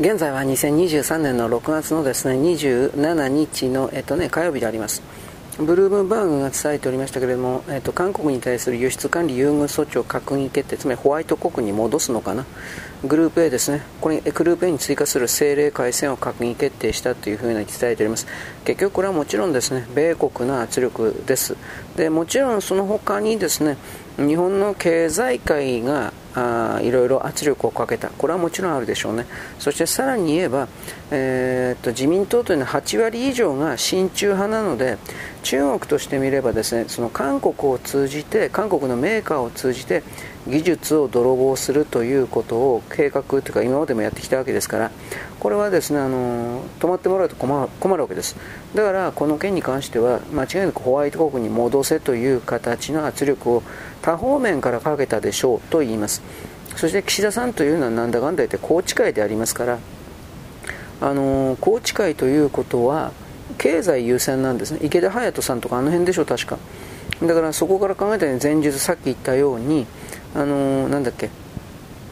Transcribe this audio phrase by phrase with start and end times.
[0.00, 5.02] 現在は2023年の6月のですね27日の、えっとね、火曜日であります。
[5.58, 12.46] ブルームバーグが伝えておりましたけれども、えっと、韓国に対する輸出管理優遇措置を閣議決定つまりホワイト国に戻すのかな。
[13.04, 13.82] グループ A ですね。
[14.00, 18.26] これグループ A に追加する政令改正を閣議決定したというふうに伝えております。
[18.64, 21.58] 結局これはもちろんですね米国の圧力です。
[21.96, 23.76] でもちろんその他にですね
[24.16, 29.26] 日本の経済界があいろいろ圧力をかけた、これはもちろんあるでしょうね、
[29.58, 30.68] そしてさらに言えば、
[31.10, 34.98] えー、っと自民党というのは8割以上が親中派なので、
[35.42, 40.02] 中国としてみればですねその韓国を通じて、韓国のメーカーを通じて
[40.46, 44.90] 技術を泥棒するということを計画というか、今までもやってきたわけですから、
[45.38, 48.36] これはですねあの止まってもらうと困るわけです、
[48.74, 53.62] だからこの件に関しては、間違いなくホワイト国に戻せという形の圧力を
[54.02, 56.22] 多方面からかけたでしょうと言います。
[56.76, 59.78] そして岸田さんというのはなんだかんだ言って宏池会でありますから
[61.00, 63.12] あの宏池会ということは
[63.58, 64.80] 経済優先なんですね。
[64.82, 66.58] 池田隼人さんとかあの辺でしょ確か。
[67.22, 69.86] だからそこから考えたように前述さっき言ったように
[70.34, 71.30] あのなんだっけ。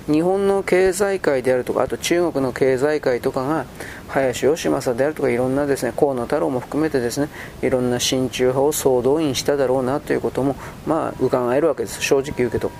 [0.07, 3.67] 日本の経済界であるとかあと中国の経済界とかが
[4.09, 7.29] 林芳正であるとかいろんなですね河野太郎も含めてですね
[7.63, 10.57] いろんな親中派を総動員しただろうなということも
[10.87, 12.03] まあ伺えるわけです。
[12.03, 12.71] 正直言うけど。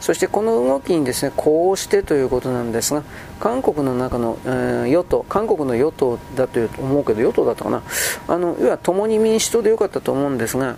[0.00, 3.02] そしてこの動きにですねこうしてということなんですが
[3.40, 7.82] 韓国の中の、えー、与党韓国の与党だと思うけど与党だったかな。
[8.28, 10.76] あの要は共に民主党でよかったと思うんですが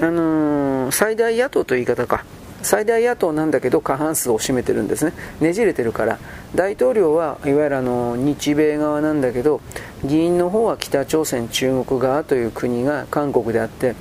[0.00, 2.24] あのー、最大野党という言い方か。
[2.62, 5.12] 最大野党なんだけど過半数を占めてるんですね。
[5.40, 6.18] ねじれてるから。
[6.54, 9.60] 大統領はいわゆるあの日米側なんだけど
[10.04, 13.94] 議員の方は北朝鮮中国側という国が韓国であって。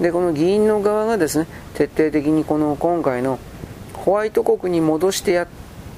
[0.00, 3.38] でこの議員の側がですね徹底的にこの今回の
[3.94, 5.48] ホワイト国に戻してやっ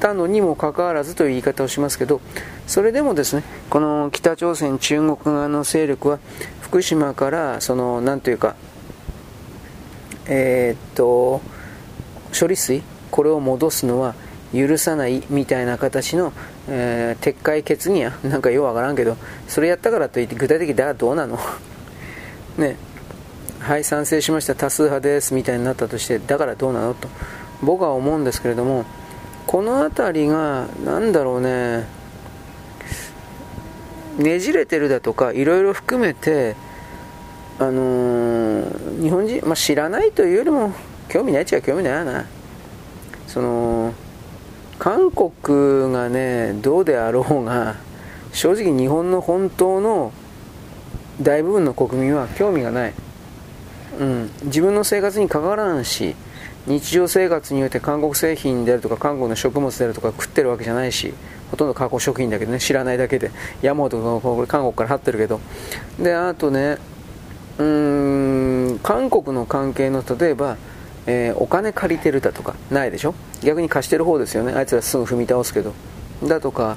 [0.01, 2.21] たのにもかかわらずという言い方をしますけど
[2.67, 6.19] それでもですねこの北朝鮮中国側の勢力は
[6.63, 8.55] 福島からその何というか
[10.27, 11.41] えー、っと
[12.39, 14.15] 処理水これを戻すのは
[14.55, 16.33] 許さないみたいな形の、
[16.69, 19.17] えー、撤回決議や なんかようわからんけど
[19.47, 21.39] それやったからといって具体的にだどうなの？
[22.57, 22.77] ね。
[23.61, 24.55] はい賛成しました。
[24.55, 26.95] 多数派ですみたいになったとしてだからどうなの？
[26.95, 27.09] と。
[27.61, 28.85] 僕は思うんですけれども
[29.47, 31.87] この辺りが何だろうね。
[34.17, 36.57] ねじれてるだとかいろいろ含めて
[37.61, 40.73] あのー、日本人、まあ、知らないというよりも
[41.09, 42.27] 興味ないっちゃ興味ないな。
[43.27, 43.93] その
[44.79, 47.77] 韓国がねどうであろうが
[48.33, 50.13] 正直日本の本当の
[51.21, 52.95] 大部分の国民は興味がない、
[53.99, 56.15] うん、自分の生活に関わらんし
[56.67, 61.13] 日常生活において韓国製品であるとか韓国の食物であるとか食ってるわけじゃないし
[61.51, 63.31] ほとんど加工食品だけどね知らないだけで
[63.63, 65.41] 山本がこれ韓国から張ってるけど。
[65.99, 66.79] であとね
[67.59, 70.57] うーん韓国の関係の例えば
[71.09, 73.15] えー、お金借りてるだとかないでしょ？
[73.43, 74.53] 逆に貸してる方ですよね。
[74.53, 75.73] あいつらすぐ踏み倒すけど。
[76.23, 76.77] だとか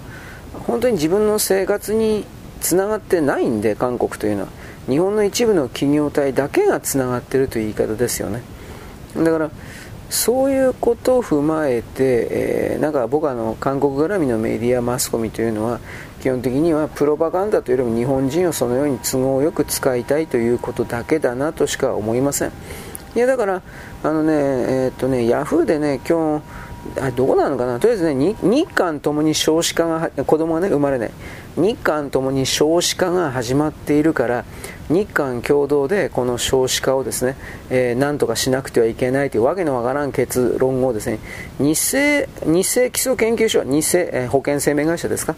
[0.66, 2.25] 本当に自分の生活に
[2.62, 4.47] つながってないんで韓国というのは。
[4.88, 8.42] 日本の一部の企業体だけがつながってるという言い方ですよね。
[9.16, 9.52] だから
[10.09, 15.80] そういうことを踏まえて、えー、なんか僕はあの韓国絡みのメディアマスコミというのは
[16.22, 22.52] 基本的にはプロパガンダというよりも日本人をそのように都合よく使いたいということだけだなとしか思いません。
[23.16, 23.61] いやだから
[24.03, 26.44] あのねえー、っとねヤフーでね今日
[26.99, 27.79] あどこなのかな？
[27.79, 31.11] とりあえずね日韓ともに少子化が子供がね生まれない。
[31.57, 34.45] 日韓ともに少子化が始まっているから
[34.89, 37.35] 日韓共同でこの少子化をですね、
[37.69, 41.19] えー、何とかしなくてはいけないというわけのわからん結論をですね
[41.59, 45.35] 日清日清基礎研究所日清、えー、保険生命会社ですか？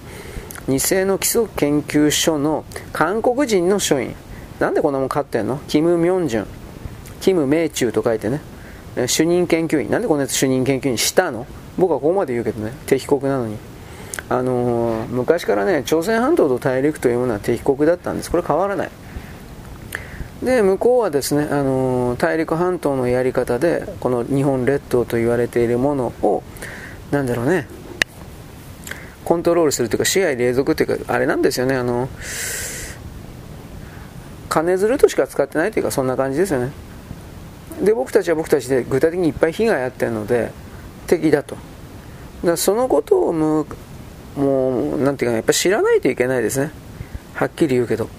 [0.68, 2.64] 日清の基礎研究所の
[2.94, 4.16] 韓国人の所員。
[4.60, 5.60] なんでこんなもん買ってんの？
[5.68, 6.48] キム・ミョンジュン。
[7.32, 8.42] ム・メイチュウと書いてね、
[9.08, 11.48] 主任研究員、なんでこのやつ主任研究員したの？
[11.78, 13.58] 僕はここまで言うけどね、敵国なのに。
[14.30, 18.32] あのー、昔からね、朝鮮半島と大陸というものは敵国だったんです。
[18.32, 18.90] これ変わらない。
[20.42, 26.44] で、向こうはですね、あのー、大陸半島のやり方で、この日本列島と言われているものを、
[27.12, 27.68] なんだろうね、
[29.26, 32.10] コントロールするというか、支配隷属というか、あれなんですよね、あの
[34.50, 36.72] 金づるとしか使ってないというか、そんな感じですよね。
[37.82, 40.52] で僕たちは僕たちで具体的にいっぱい被害あってるので
[41.08, 41.58] 敵だと。
[42.44, 43.66] だそのことをも
[44.36, 46.72] うなんていうかやっぱ知らないといけないですね。
[47.34, 48.10] はっきり言うけど、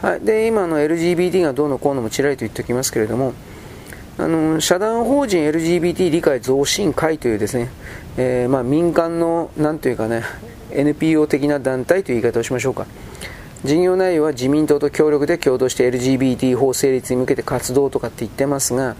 [0.00, 3.32] はい、で今の LGBT がどうのこうのもちらりと言っておきますけれども
[4.16, 7.70] あの社団法人 LGBT 理解増進会というですね、
[8.16, 10.22] えー、まあ、民間のなんというかね
[10.70, 12.86] NPO 的な団体という言い方をしましょうか。
[13.64, 18.94] 事業内容は自民党と協力で共同して LGBT 法成立に向けて活動とかって言ってますが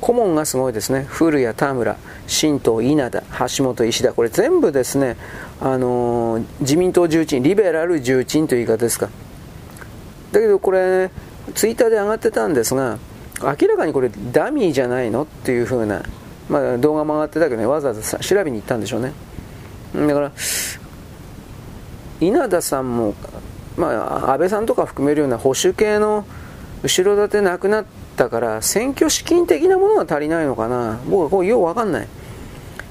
[0.00, 1.06] 顧問がすごいですね。
[1.08, 1.96] 古谷田村
[2.26, 3.22] 新党稲田
[3.56, 4.12] 橋本石田。
[4.12, 5.16] これ全部ですね、
[5.60, 9.08] あのー、自民党重鎮リベラル重鎮という言い方ですか。
[10.32, 11.10] だけどこれ
[11.54, 12.98] ツイッターで上がってたんですが
[13.40, 16.02] 明らかにこれダミーじゃないのっていう風な、
[16.50, 19.12] まあ、動画も上がってたけどねわざわざ調べに行ったんでしょうね。
[19.94, 20.32] だから
[22.20, 23.14] 稲田さんも、
[23.76, 26.24] まあ、安倍さんとか含めるような保守系の
[26.82, 27.84] 後ろ盾なくなっ
[28.16, 31.00] たから選挙資金的なものが足りないのかな。
[31.08, 32.08] 僕はこうよう分かんない。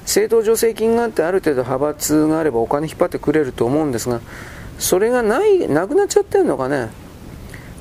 [0.02, 4.20] 政党助成金があってある程度派閥があればお金引っ張ってくれると思うんですが
[4.78, 6.90] それがないなくなっちゃってるのかね。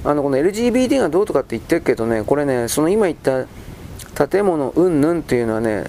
[0.05, 3.47] あのこの LGBT がどうとかって言ってるけどねこれねその今言った
[4.27, 5.85] 建物うんぬんっていうのはね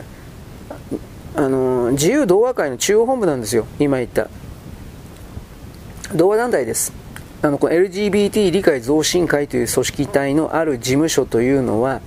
[1.37, 3.67] あの自由同和会の中央本部なんですよ。
[3.79, 4.29] 今言った。
[6.15, 7.04] 同和団体です。
[7.45, 12.01] あのこの LGBT 理解増進会という組織体のある事務所というのは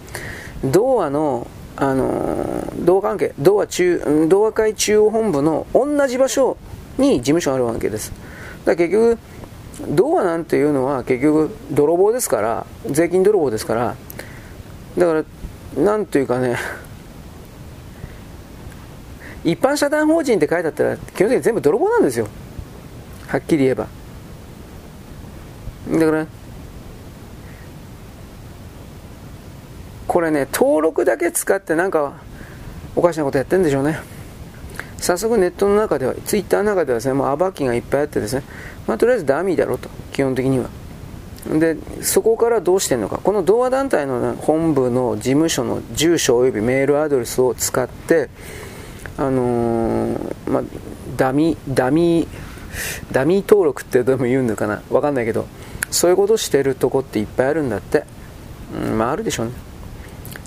[0.63, 6.57] 同和のあの同和関係同和中同和会中央本部の同じ場所
[6.97, 8.11] に事務所があるわけです。
[8.65, 9.19] だ結局
[9.87, 13.95] 童話なんていうのは結局泥棒ですから税金泥棒ですから
[14.97, 15.23] だか
[15.77, 16.57] らなんというかね
[19.45, 22.27] 一般社団法人って書いてあったら基本的に全部泥棒なんですよ。
[23.27, 23.96] はっきり言えば。
[25.91, 26.27] だから
[30.07, 32.13] これね登録だけ使ってなんか
[32.95, 33.99] おかしなことやってるんでしょうね
[34.99, 38.43] 早速ネットの中では、ツイッターの中ではですね、もう暴きがいっぱいあってですね、
[38.87, 40.69] まあ、とりあえずダミーだろうと、基本的には。
[41.59, 43.19] で、そこからどうしてるのか。
[43.23, 48.29] この同和団体の本部の事務所の住所及びメールアドレスを使って、
[49.17, 50.63] あのー、まあ、
[51.15, 52.27] ダミー、ダミー、
[53.11, 55.47] ダミー登録ってどうも言うのかなわかんないけど、
[55.97, 58.03] そういうことしてるとこっていっぱいあるんだって。
[58.75, 59.53] うん、まああるでしょうね。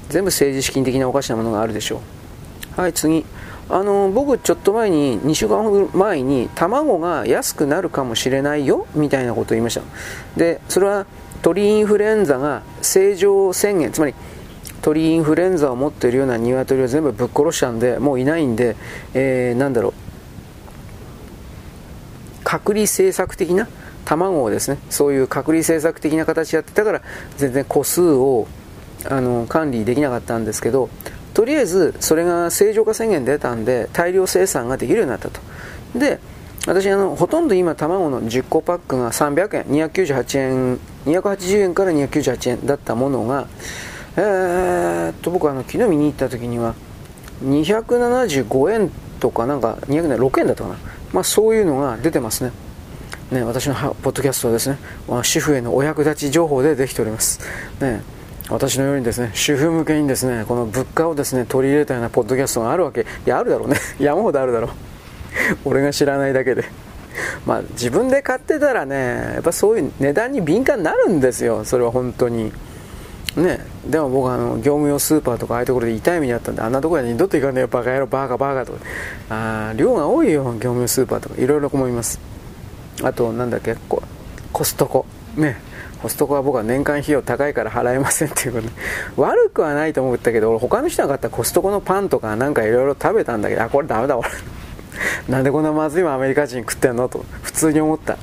[0.08, 2.00] 全部政治資金的なおかしなものがあるでしょ
[2.76, 2.80] う。
[2.80, 3.24] はい、次。
[3.68, 9.82] あの僕、ちょっと前に2週間前に卵が安くなるかもしれないよみたいなことを言いました
[10.36, 11.06] でそれは
[11.40, 14.14] 鳥インフルエンザが正常宣言つまり
[14.82, 18.74] 鳥インフルエンザを持っているような鶏を全部ぶっ殺したんでもういないんで、
[19.14, 19.92] えー、なんだろう
[22.42, 23.68] 隔離政策的な
[24.10, 27.02] 卵をですねそういう隔離政策的な形やってたから
[27.36, 28.48] 全然個数を
[29.08, 30.90] あの管理できなかったんですけど
[31.32, 35.40] とりあえずそれが正常化宣言出たんで大量生産ができるようになったと。
[35.94, 36.18] で
[36.66, 43.46] 私あのほとんど今卵の10個パックが300円298円280円から298円だったものが
[44.16, 46.74] えー、っと僕あの昨日見に行った時には
[47.44, 48.90] 275円
[49.20, 50.76] とかなんか206円だったかな。
[51.12, 52.50] まあそういうのが出てますね。
[53.30, 54.78] ね私のポッドキャストはですね
[55.22, 57.40] 主婦へのお役立ち情報でできております。
[57.80, 58.02] ね
[58.48, 63.02] 私のようにですね主婦向けにですねこの物価をですね取り入れたようなポッドキャストがあるわけ。
[63.02, 63.76] いやあるだろうね。
[64.00, 64.70] 山ほどあるだろう。
[65.64, 66.64] 俺が知らないだけで。
[67.46, 71.64] まあ自分で買ってたらねやっぱそういう値段に敏感になるんですよ。
[71.64, 72.52] それは本当に。
[73.36, 78.78] ねでも僕はあの業務用スーパーとかああいうところで痛い目にあったんであんなところに二度と行かねえよバカ野郎バカバカとか。
[79.28, 81.40] あ量が多いよ業務用スーパーとか。
[81.40, 82.29] いろいろ思います。
[83.02, 83.76] あとなんだっけ
[84.52, 85.06] コストコ。
[85.36, 85.70] ね。
[86.02, 88.72] コストコは僕は年間費用高いから払えませんっていうことで
[89.18, 94.28] 悪くはないと思ったけど俺他の人が買ったコストコのパンとかなんかいろいろ食べたんだけどあこれダメだ俺
[95.28, 98.16] なんでこんなまずいもアメリカ人食ってんのと普通に思った。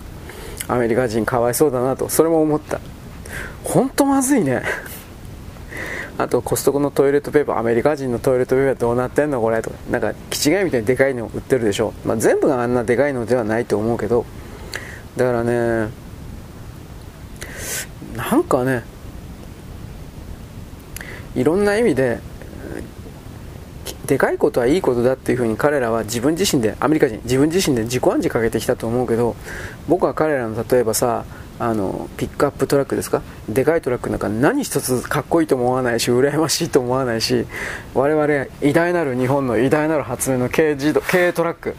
[0.69, 2.81] アメリカ人かわいそうだなとそれも思った。
[3.63, 4.61] 本当まずいね。
[6.17, 9.75] あとコストコのトイレットペーパーアメリカ人のトイレットペーパーどうなってんのこれとか。
[9.91, 14.25] なんか気違いみたいにでかいの売ってるでしょ、まあ、全部があんなでかいのではないと思うけど
[15.17, 15.89] だからね
[18.15, 18.83] なんかね
[21.35, 22.19] いろんな意味で
[24.05, 29.35] でかいことはいいことだっていうふうに彼らは自分自身でアメリカ人自分自身で自己暗示かけてきたと思うけど
[29.89, 31.25] 僕は彼らの例えばさ
[31.59, 33.23] あのピックアップトラックですか？
[33.49, 37.47] でかいトラックなんか何一つかっこいいと思わないし羨ましいと思わないし
[37.95, 41.75] 我々偉大なる日本の偉大なる発明の軽自動軽トラック。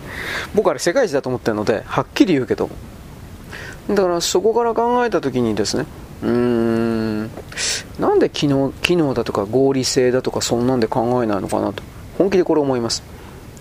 [0.54, 2.68] 僕は世界一だと思ってるのではっきり言うけど
[3.88, 5.86] だからそこから考えた時にですね
[6.22, 7.30] うーん
[7.98, 11.82] なんで機能機能だとか合理性だとかそんなんで考えないのかなと
[12.16, 13.02] 本気でこれ思います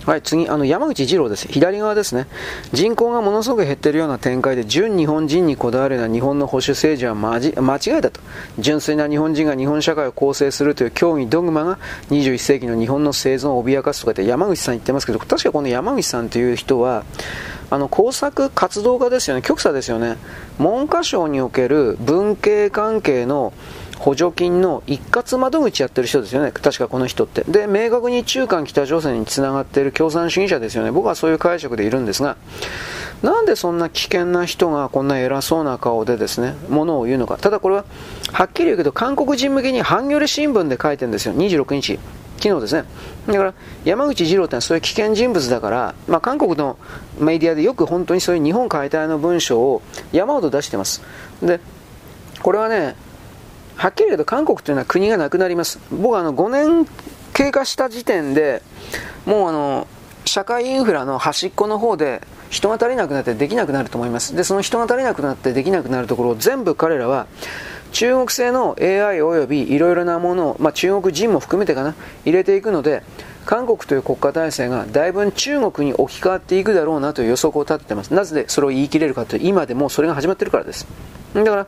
[0.08, 1.50] はい、次、あの山口二郎です。
[1.50, 2.28] 左側ですね。
[2.72, 7.36] 人口がものすごく減っているような展開で、純日本人にこだわるような日本の保守政治は間
[7.76, 8.22] 違いだと。
[8.58, 11.78] 純粋な日本人が日本社会を構成するという教義、ドグマが
[12.10, 17.04] 21世紀の日本の生存を脅かすとかって山口さん言ってますけど、確かこの山口さんという人は、
[17.70, 20.18] あの工作活動家ですよね、極左ですよね。
[20.58, 23.54] 文科省における文系関係の
[24.00, 27.44] 補助金の一括窓口やってる人ですよね、確かこの人って。
[27.48, 30.92] で、明確に中韓北朝鮮につながっている共産主義者ですよね。
[30.92, 32.38] 僕はそういう解釈でいるんですが、
[33.24, 37.38] なんでそんな危険な人がこんな偉そうな顔でですね、ものを言うのか。
[37.38, 37.86] ただこれは、
[38.32, 42.00] はっきり言うけど、韓国人向けにハンギョレ新聞で書いてるんですよ、26日。
[42.40, 42.86] 昨日ですね。
[43.28, 43.54] だから、
[43.84, 46.78] 山口二郎ってのはそういう危険人物だから、まあ、韓国の
[47.20, 51.02] メディアでよく本当にそういう日本解体の文章を山ほど出してます。
[51.42, 51.60] で、
[52.42, 52.96] これはね、
[53.76, 55.80] はっきり言うと韓国というのは国がなくなります。
[55.92, 56.88] 僕はあの5年
[57.34, 58.62] 経過した時点で、
[59.26, 59.88] もうあの、
[60.26, 64.36] 社会インフラの端っこの方で人が足りなくなってできなくなると思います。
[64.36, 67.28] で、その人が足りなくなってできなくなるところを全部彼らは
[67.92, 73.04] 中国製の AI およびいろいろなものを、まあ、中国人も含めてかな、入れていくので、
[73.46, 78.14] 韓国という国家体制がだいぶ中国に置き換わっていくだろうなという予測を立ててます。
[78.14, 80.86] なぜそれを言い切れるかというと、今でもそれが始まってるからです。
[81.34, 81.68] だから、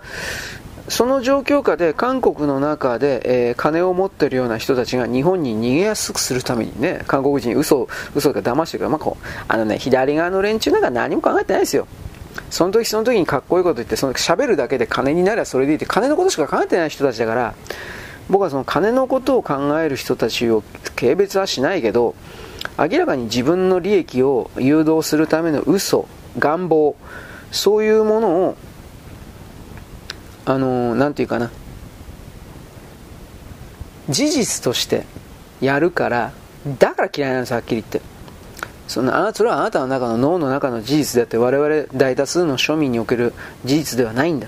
[0.89, 11.88] その状況下で韓国の中で、えー、金を持っているような人たちが日本に逃げやすくするためにね、韓国人嘘、嘘か騙してる、まあ、こう、あのね、左側の連中なんか何も考えてないですよ。
[12.50, 17.53] その時その時にかっこいいこと言って、その喋るだけで金になればそれでいいって、金のことしか考えてない人たちだから、
[18.29, 20.63] 僕はその金のことを考える人たちを
[20.95, 22.15] 軽蔑はしないけど、
[22.77, 26.07] 明らかに自分の利益を誘導するための嘘、
[26.38, 26.95] 願望、
[27.51, 28.57] そういうものを
[30.45, 31.51] あの何て言うかな
[34.09, 35.05] 事実として
[35.62, 36.31] やるから
[36.79, 38.01] だから嫌いなんですはっきり言って。
[38.89, 44.48] そのあそれはあなたの中の脳の中の事実であって我々大多数の庶民における事実ではないんだ。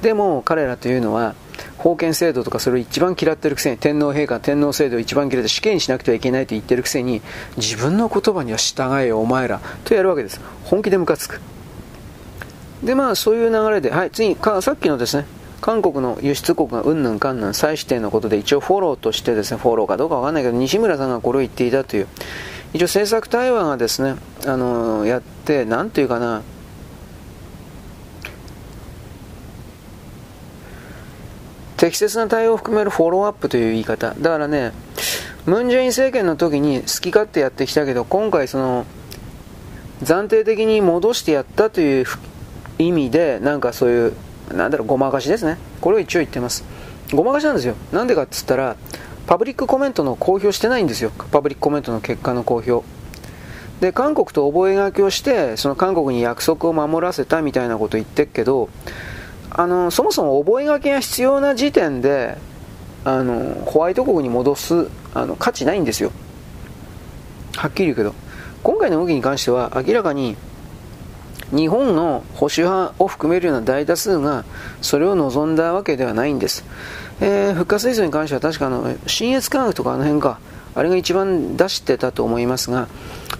[0.00, 1.34] でも彼らというのは
[1.82, 7.20] 封建制度とかそれを一番嫌ってるくせに天皇陛下天皇制度を一番嫌って死刑にしなくてはいけないと言ってるくせに
[7.56, 9.60] 自分の言葉には従えよお前ら。
[9.84, 11.40] とやるわけです本気でムカつく。
[12.84, 15.26] でまあそういう流れではい次かさっきのですね
[15.60, 22.08] 韓国の輸出国がうんぬんかんぬん再指定のことで一応フォローとしてですね、フォローかどうかわかんないけど、西村さんがこれを言っていたという、
[22.72, 26.42] 一応政策対話がですね、あのやって、なんていうかな、
[31.76, 34.14] 適切な対応を含めるフォローアップという言い方。
[34.18, 34.72] だからね、
[35.46, 38.86] ムン・ジェイン政権の時に好き勝手やってきたけど、今回その、
[40.04, 42.06] 暫定的に戻してやったという
[42.78, 44.12] 意味で、なんかそういう
[44.54, 45.58] なんだろう、ごまかしですね。
[45.80, 46.64] これを一応言ってます。
[47.12, 47.74] ごまかしなんですよ。
[47.92, 48.76] なんでかっつったら、
[49.30, 51.12] パブリックコメントの公表してないんですよ。
[51.30, 52.84] パブリックコメントの結果の公表。
[53.80, 58.70] で、韓国と覚書をして、その韓国に約束を守らせたみたいなこと言ってっけど、
[59.50, 62.38] あの、そもそも覚書が必要な時点で、
[63.04, 66.10] あの、ホワイト国に戻す、あの、価値ないんですよ。
[67.54, 68.14] はっきり言うけど。
[68.64, 70.36] 今回の動きに関しては、明らかに、
[71.52, 74.44] 日本の保守派を含めるような大多数が
[74.82, 76.64] それを望んだわけではないんです。
[77.20, 80.38] えー、復活水素に関しては確かあの、新越科学とかあの辺か、
[80.74, 82.88] あれが一番出してたと思いますが、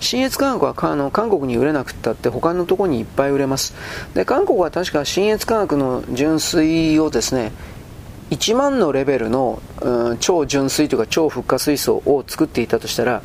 [0.00, 3.74] 新越科学はあの韓国に売れなくったって他のところにいっぱい売れます。
[4.14, 7.52] で、韓国は確か新越科学の純水をですね、
[8.30, 13.22] 1万のレベルの、うん、超純水というか超復活水素を作っていたとしたら、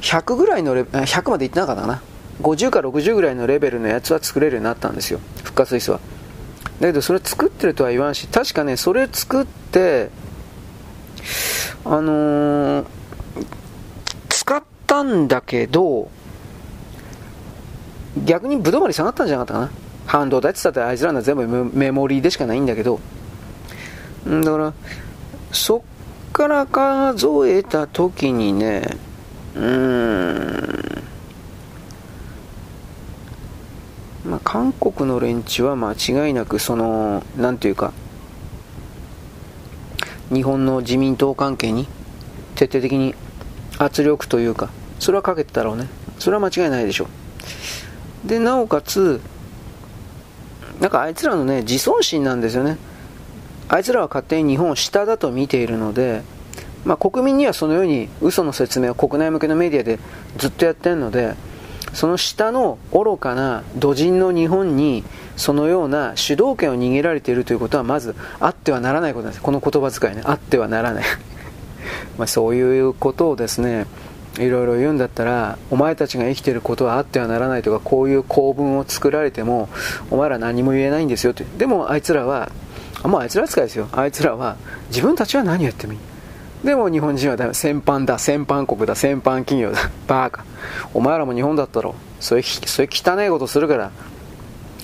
[0.00, 2.02] 100ぐらいのレ100までいってなかったかな。
[2.40, 6.00] 50か60ぐらいのレベルのやつは作れるようになったんですよ復活水素は
[6.80, 10.10] だけどそれ作ってるとは言わんし確かねそれ作って
[11.84, 12.86] あのー、
[14.28, 16.10] 使ったんだけど
[18.24, 19.80] 逆にブドウまで下がったんじゃなかったかな。
[20.06, 22.98] 半導体って言ったらあいつらの全部メモリーでしかないんだけど。
[24.26, 24.74] だから
[25.52, 28.82] そっから数えた時にね
[29.54, 31.02] うーん
[34.24, 37.92] まあ、韓国の連中は間違いなくその何ていうか
[40.32, 41.88] 日本の自民党関係に
[42.54, 43.14] 徹底的に
[43.78, 45.88] 圧力というかそれはかけてたろうね。
[46.18, 47.08] それは間違いないでしょ
[48.24, 48.28] う。
[48.28, 49.20] でなおかつ
[50.80, 52.76] なんかあいつらのね自尊心なんですよね。
[53.68, 56.22] あいつらは勝手に日本を下だと見ているので
[56.84, 59.98] まあ、国民にはそのように嘘の説明を国内向けのメディアで
[60.38, 61.34] ずっとやってるので
[61.92, 65.04] その下の愚かな土人の日本に
[65.36, 69.42] そのような主導権を握られているということはまずあってはならないことなんです。
[69.42, 70.22] この言葉遣いね。
[70.24, 71.04] あってはならない。
[72.18, 73.86] まそういうことをですね
[74.38, 79.68] いろいろ言うんだったらお前たちが生きていることはあってはならないとかこういう構文を作られても
[80.10, 81.44] お前ら何も言えないんですよって。
[81.58, 82.50] でもあいつらは
[83.02, 83.88] もうあいつら扱いですよ。
[83.92, 84.56] あいつらは
[84.90, 85.98] 自分たちは何をやってもいい。
[86.64, 90.44] でも日本人はだ戦犯だ戦犯国だ戦犯企業だバーカ。
[90.92, 91.94] お前らも日本だったろ。
[92.20, 93.90] そういうそういう汚いことするから。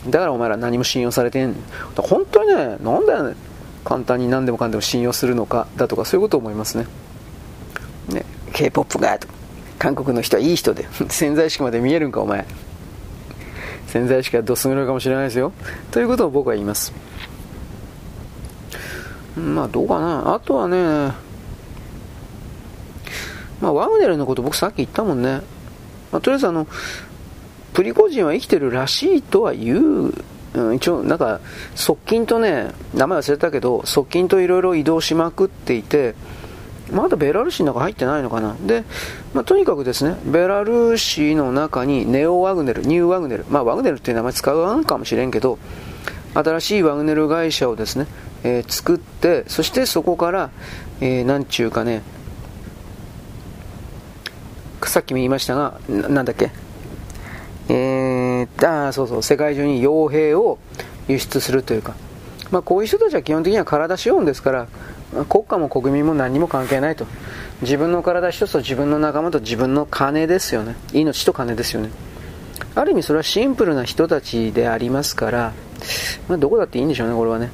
[0.09, 1.55] だからお前ら何も信用されてん
[1.97, 3.37] 本当にねなんだよね。
[3.85, 5.67] 簡単に何でもかんでも信用するのか。
[5.77, 6.87] だとかそういうことを思いますね。
[8.09, 8.25] ね。
[8.53, 9.19] K-POP が
[9.79, 10.89] 韓国の人はいい人で。
[11.11, 12.47] 潜在意識まで見えるんかお前。
[13.89, 15.53] 潜在意識はどす黒いかもしれないですよ。
[15.91, 16.93] ということを僕は言います。
[19.37, 20.35] まあどうかな。
[20.35, 21.27] あとはね
[23.61, 25.41] まあ、ワグネルのこと僕さっき言ったもんね。
[26.13, 26.67] まあ、とりあえずあの、
[27.73, 29.77] プリコジンは生きてるらしいとは言
[30.09, 30.15] う、
[30.55, 31.41] うん、一応なんか
[31.75, 36.15] 側近とね、名前忘れたけど、側近といろいろ移動しまくっていて、
[36.93, 38.57] まだベラルーシの中入ってないのかな。
[38.65, 38.85] で、
[39.35, 45.59] まあ、とにかくですね、ベラルーシの中にネオワグネル、ニューワグネル、まあ、ワグネルっていう名前使うかもしれんけど、
[46.35, 48.07] 新しいワグネル会社をですね、
[48.45, 50.51] えー、作って、そしてそこから、
[51.01, 52.03] えー、なんちゅうかね、
[54.89, 56.51] さっきも言いましたが、なんだっけ、
[57.69, 60.59] えー、あそうそう、世界中に傭兵を
[61.09, 61.95] 輸出するというか、
[62.51, 64.67] まあ、こういう人たちは基本的には体資本ですから、
[65.29, 67.07] 国家も国民も何も関係ないと。
[67.63, 70.77] 自分の体一つと自分の仲間と自分の金ですよね。
[70.93, 71.91] 命と金ですよね。
[72.75, 75.53] ある意味それはシンプルな人たちでありますから、
[76.29, 77.51] まあ、どこだっていいんでしょうね、これはね。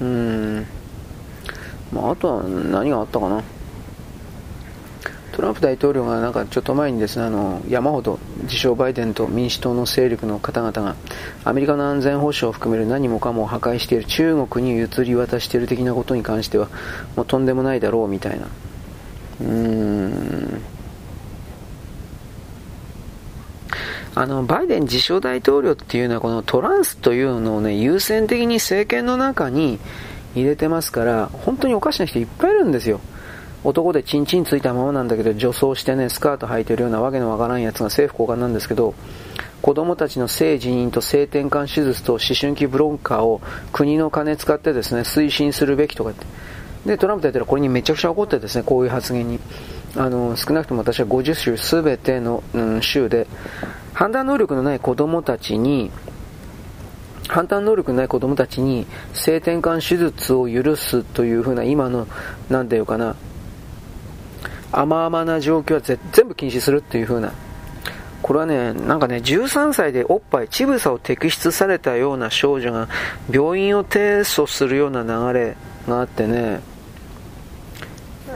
[0.00, 0.66] うーん。
[1.92, 3.42] まあ、あとは何があったかな。
[5.38, 10.96] トランプ大統領がなんかちょっと前にですねあの山ほど自称バイデンと民主党の勢力の方々が
[11.44, 16.68] アメリカの安全保障を含める何もかも破壊している中国に移り渡している的なことに関しては
[17.14, 18.48] もうとんでもないだろうみたいな。
[19.40, 20.60] うーん。
[24.16, 29.78] あのバイデン自称大統領っていうのはこのトランスというのをね優先的に政権の中に
[30.34, 32.98] 入れてますから本当におかしな人いっぱいいるんですよ。
[33.64, 38.94] 男でチンチンついたままなんだけど女装してねスカート履いてるようなわけのわからんやつが政府高官なんですけど
[39.62, 43.40] 子供たちの性自認と性転換手術と思春期ブロンカーを
[43.72, 46.26] 国の金使ってですね推進するべきとかって。
[46.86, 49.40] でトランプ大統領はこれにめちゃくちゃ怒ってですねこういう発言に。
[49.96, 53.26] あの少なくとも私は50州全ての、うん、州で
[53.94, 55.90] 判断能力のない子供たちに
[57.26, 62.06] 判断能力のない子供たちに性転換手術を許すというふうな今の
[62.48, 63.16] 何て言うかな
[64.72, 67.32] 甘々な状況は全部禁止するっていう風な。
[68.22, 72.88] これはね、なんかね、13歳でおっぱい、乳房を摘出されたような少女が
[73.30, 76.60] 病院を提訴するような流れがあってね、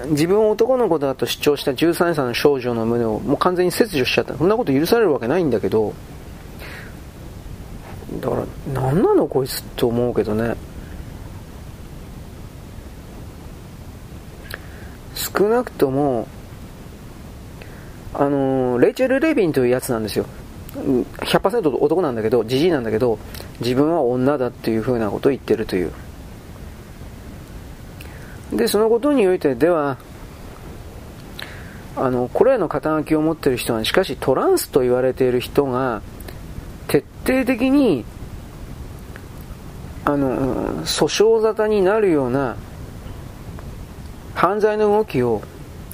[0.07, 4.37] 自分を男の子だと主張した13歳の少女の胸をもう完全に切除しちゃった。
[4.37, 5.93] そんなこと許されるわけないんだけど、
[8.21, 10.55] だから、何なのこいつって思うけどね。
[15.15, 16.27] 少なくとも、
[18.15, 20.27] あの、レイチェル・レビンというやつなんですよ。
[20.75, 23.19] 100%男なんだけど、じじいなんだけど、
[23.61, 25.93] 自分は女だっていうふうなことを言ってるという。
[28.53, 29.99] で、そのことにおいて、では、
[31.97, 36.03] あの、これらの肩書きを持っている人は、しかしトランスと言われている人が、
[36.89, 38.05] 徹底的に、
[40.05, 42.57] あの、訴訟沙汰になるような
[44.35, 45.43] 犯罪の動きを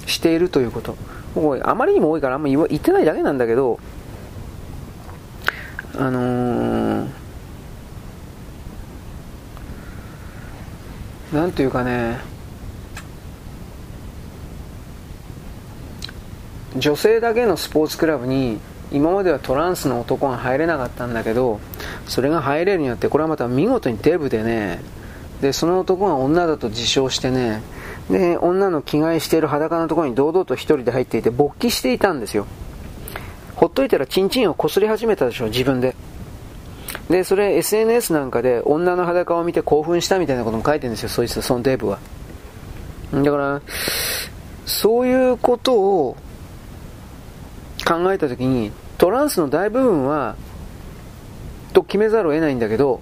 [0.05, 0.95] しているということ。
[1.63, 3.79] あまりにも多いからあんまり言ってないだけなんだけど、
[5.95, 7.07] あのー、
[11.33, 12.19] なんというかね、
[16.75, 18.59] 女性だけのスポーツクラブに
[18.91, 21.59] 今まではトランスの男が入れなかったんだけど
[22.07, 24.81] それが入れるによってこれはまた見事にデブでね
[25.41, 27.61] でその男が女だと自称してね
[28.09, 32.47] で、女の着替えしている裸のところに堂々と一人で入っていて勃起していたんですよ。
[33.55, 35.95] ほっといたらチンチンをこすり始めたでしょ、自分で。
[37.09, 41.99] で、それ SNS なんかで女の裸を見て興奮したみたいなことも書いてるんですよ、そいつ、そのデブは。
[43.13, 43.61] だから、
[44.65, 46.17] そういうことを
[47.85, 50.35] 考えたときに、トランスの大部分は、
[51.73, 53.01] と決めざるを得ないんだけど、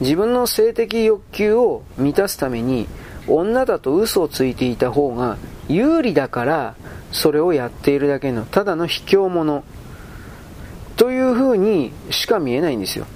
[0.00, 2.88] 自分の性的欲求を満たすために、
[3.28, 5.36] 女だと嘘をついていた方が
[5.68, 6.74] 有利だから
[7.12, 9.64] それをやっているだけのただの卑怯者
[10.96, 13.06] というふうにしか見えないんですよ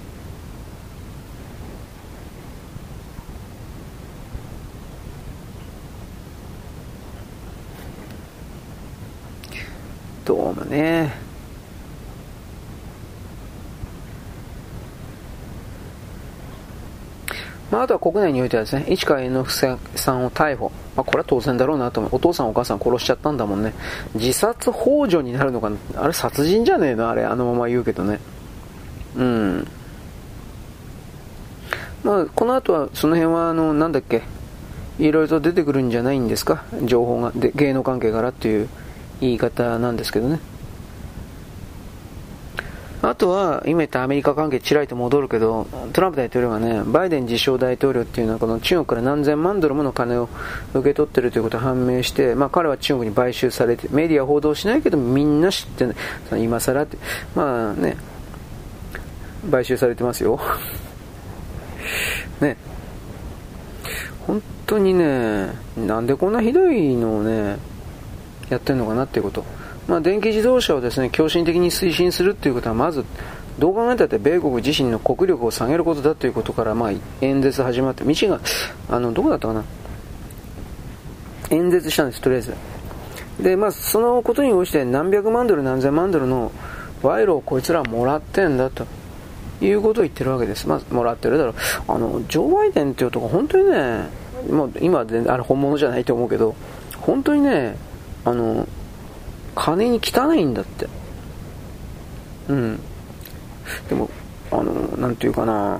[10.25, 10.63] どうも。
[10.63, 11.32] ね
[17.73, 20.71] まあ、あとは国内においてはですね、市川猿之助さんを逮捕。
[20.95, 22.15] まあ、これは当然だろうなと思う。
[22.17, 23.73] お父さんお母さん殺しちゃったんだもんね。
[24.13, 27.09] 自殺幇助になるのかあれ殺人じゃねえの？
[27.09, 28.19] あれ、あのまま言うけどね。
[29.15, 29.67] うん。
[32.03, 34.21] まあ、この後は、その辺は、あの、なんだっけ、
[34.99, 37.31] いろいろと出てくるんじゃないんですか、情報が。
[37.33, 38.69] で、芸能関係からっていう
[39.19, 40.39] 言い方なんですけどね。
[43.05, 50.29] あとは、今言ったアメリカ関係ちらりと戻るけど、トランプ大統領がね、バイデン自称大統領っていうのは、この中国から何千万ドルもの金を
[50.73, 55.93] 受け取ってるということが判明して、まあ彼は中国に買収されて、メディア報道しないけど、みんな知ってな
[56.37, 56.43] い。
[56.43, 56.97] 今更って、
[57.35, 57.97] まあね、
[59.51, 60.39] 買収されてますよ。
[62.39, 62.55] ね。
[64.25, 67.57] 本当にね、なんでこんなひどいのをね、
[68.47, 69.43] やってんのかなっていうこと。
[69.87, 73.03] まあ、電気自動車をですね狂信的に推進するということはまず
[73.59, 76.91] どう考えたって米国自身の国力を下げることだということから、まあ、
[77.21, 78.39] 演説始まって道が
[78.89, 79.63] あのどこだったかな？
[81.49, 82.53] 演説したんですとりあえず。
[83.41, 86.51] で、まあ、そのことに応じて何百万ドル何千万ドルの
[87.03, 88.87] 賄賂をこいつらはもらってんだと
[89.61, 91.55] いうことを言ってるわけです、まあ、もらってるだろう。
[91.87, 94.07] あのジョー・バイデンっていう男本当にね
[94.49, 96.55] もう今はあれ本物じゃないと思うけど
[97.01, 97.75] 本当にね
[98.25, 98.67] あの
[99.55, 100.87] 金に汚いんだって。
[102.49, 102.79] うん。
[103.89, 104.09] でも
[104.51, 105.79] あのなんていうかな。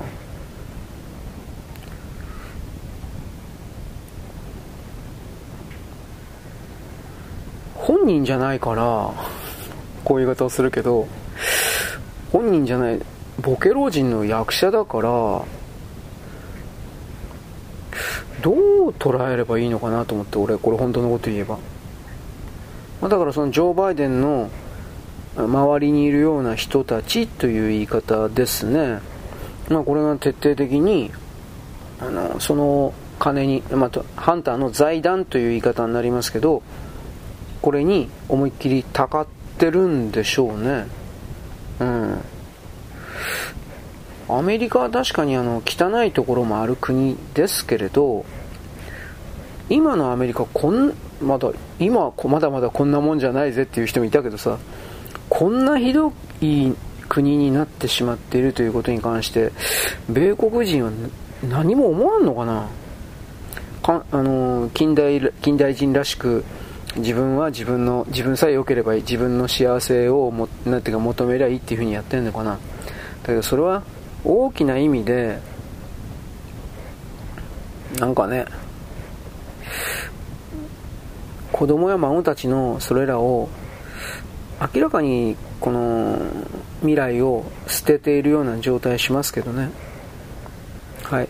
[7.75, 9.11] 本人じゃないから
[10.05, 11.07] こういう言い方をするけど
[12.31, 12.99] 本人じゃない
[13.41, 15.01] ボケ老人の役者だから
[18.41, 21.57] どう捉えればいいのかなと思って俺これ本当のこと言えば。
[23.03, 24.49] まあ、だからそのジョー・バイデンの
[25.35, 29.01] 周りにいるような人たちという言い方ですね、
[29.67, 31.11] まあ、これが徹底的に
[31.99, 36.63] あのその金に、まあ、ハンターの財団という言い方になりますけど
[37.61, 40.85] これに思いっきりたかってるんでしょうね。
[41.81, 42.21] うん。
[44.29, 48.25] アメリカは確かにあの汚いところもある国ですけれど
[49.69, 54.57] 今のアメリカこんまだ今はまだまだこんなもんじゃないぜっていう人もいたけどさ
[55.29, 56.71] こんなひどい
[57.09, 59.51] 国になってしまっているということに関して
[60.09, 60.91] 米国人は
[61.47, 62.67] 何も思わんのかな？
[63.81, 66.45] かあの近代近代人らしく
[66.95, 72.51] 自分は自分の自分さえ良ければいい自分の幸せをもなんていうか求めりゃいいっていうふうにやってるのかな？
[72.51, 72.59] だ
[73.27, 73.83] けどそれは
[74.23, 75.39] 大きな意味で
[77.99, 78.45] なんかね
[81.53, 83.47] 子供や孫たちのそれらを
[84.73, 86.19] 明らかにこの
[86.79, 89.69] 未来を捨てているような状態しますけどね。
[91.03, 91.29] はい。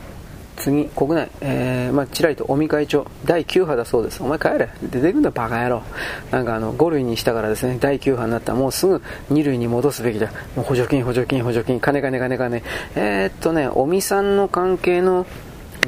[0.56, 1.30] 次国内。
[1.42, 3.06] えー、まあちらりと尾身会長。
[3.26, 4.24] 第9波だそうです。
[4.24, 4.70] お前帰れ。
[4.82, 5.84] 出てくんだバカ野郎。
[6.32, 7.78] なんかあの5類にしたからですね。
[7.80, 10.32] 第9波になったもうすぐ2類に戻すべきだ。
[10.56, 11.80] もう補助金補助金補助金。
[11.80, 12.64] 金金金金。
[12.96, 15.26] えー、っとね尾身さんの関係の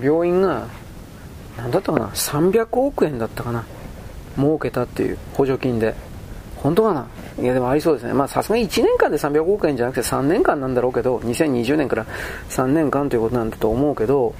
[0.01, 0.67] 病院が
[1.57, 2.07] 何だったかな。
[2.07, 3.65] 300億円だったかな。
[4.37, 5.95] 儲けたっていう補助金で。
[6.57, 7.07] 本当かな？
[7.39, 8.13] いやでもありそうですね。
[8.13, 12.07] まあさすがに1年間で300億円じゃなくて3年間なんだろうけど2020年から
[12.49, 14.33] 3年間ということなんだと思うけど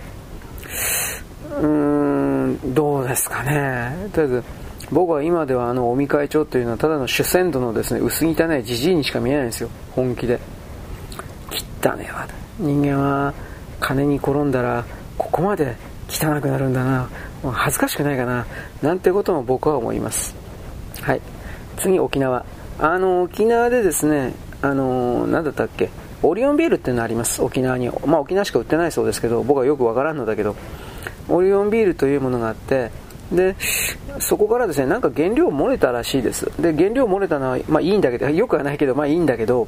[1.51, 4.09] うーんどうですかね。
[4.11, 4.43] とりあえず
[4.91, 9.69] 僕は今ではあの尾身会長というのはただの主戦度のですね薄汚いじじいにしか見えないんですよ。
[9.91, 10.39] 本気で。
[11.83, 12.27] 汚ねえわ
[12.57, 13.33] 人間は
[13.79, 14.83] 金に転んだら
[15.17, 15.75] ここまで
[16.09, 17.07] 汚くなるんだな。
[17.51, 18.45] 恥ずかしくないかな
[18.81, 20.35] なんてことも僕は思います。
[21.01, 21.21] はい。
[21.77, 22.45] 次沖縄。
[22.79, 25.89] あの沖縄でですねあの何だったっけ
[26.23, 27.41] オリオンビールっていうのあります。
[27.41, 27.89] 沖縄に。
[28.05, 30.55] まあ沖縄しか売ってないそうですけど僕はよくわからんのだけど
[31.29, 32.91] オリオンビールというものがあって
[33.31, 33.55] で
[34.19, 36.51] そこからですねなんか原料漏れたらしいです。
[36.61, 39.67] で原料漏れたのはまあいいんだけどよくはないけどまあいいんだけど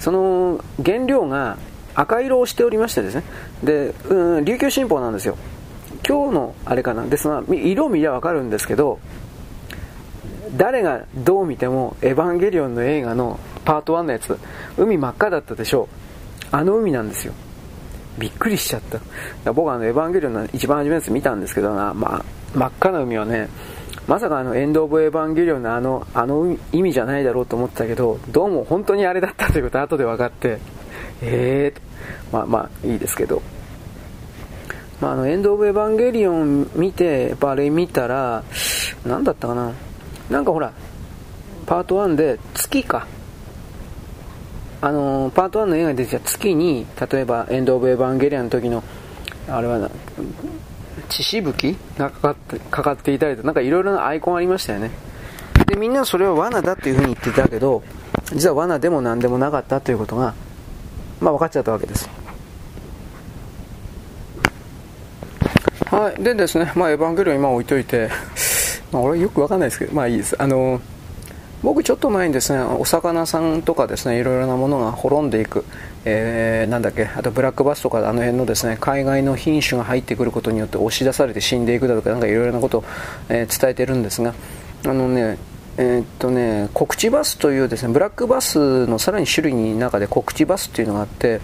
[0.00, 1.56] その原料が
[1.94, 3.22] 赤色をしておりましてですね。
[3.62, 5.36] で、うん、琉球新報なんですよ。
[6.06, 7.06] 今日のあれかな。
[7.06, 8.98] ですが色見りゃ分かるんですけど
[10.56, 14.38] 誰がどう見ても「エヴァンゲリオン」の映画のパート1のやつ
[14.76, 15.88] 海真っ赤だったでしょ。
[16.52, 17.32] うあの海なんですよ。
[18.18, 18.82] びっくりしちゃっ
[19.44, 19.52] た。
[19.52, 23.48] 僕はあのエヴァンゲリオンの一番初めのやつ見たんですけどな、まあ、真っ赤な海はね
[24.06, 30.58] まさかあのエンド・オブ・エヴァンゲリオンのあのあの意味じゃないだろうと思ってたけどどうも本当にあれだったということは後で分かって
[31.22, 33.42] ええー、まあまあいいですけど。
[35.04, 38.42] まあ、あのエンド・オブ・エヴァンゲリオン見て、やっぱあれ見たら、
[39.04, 39.70] 何だったかな、
[40.30, 40.72] なんかほら、
[41.66, 43.06] パート1で月か。
[44.80, 48.82] あのパート1の映画に出てきた月に例えば「エンド・オブ・エヴァンゲリアン」の時の
[49.48, 49.90] あれはな
[51.08, 51.74] 血しぶき？
[51.96, 54.90] がかかってかかっていたりとなんかいろいろなアイコンありましたよね。
[55.66, 57.82] でみんなそれは罠だっていうふうに言ってたけど
[58.34, 60.34] 実は罠でも何でもなかったということが
[61.20, 62.10] まあ分かっちゃったわけです
[65.90, 66.22] はい。
[66.22, 68.08] でですねまあエヴァンゲリオン今置いといて
[68.92, 70.36] まあ俺よく分かんないですけどまあいいです。
[70.38, 70.80] あの
[71.62, 72.60] 僕ちょっと前にですね。
[72.60, 75.64] お魚さんとかですねいろいろなものが滅んでいく、
[76.04, 82.84] えー、なんだっけあとブラックバスとかあの辺のですね海外の品種が入ってくることによって押し出されて死んでいくだとかなんかいろいろなことを、
[83.30, 84.34] えー、伝えてるんですが
[84.84, 85.38] あのね
[85.76, 91.40] えー、っとね告知バスというですねブラックバスのさらに種類の中で告知バスっていうのがあって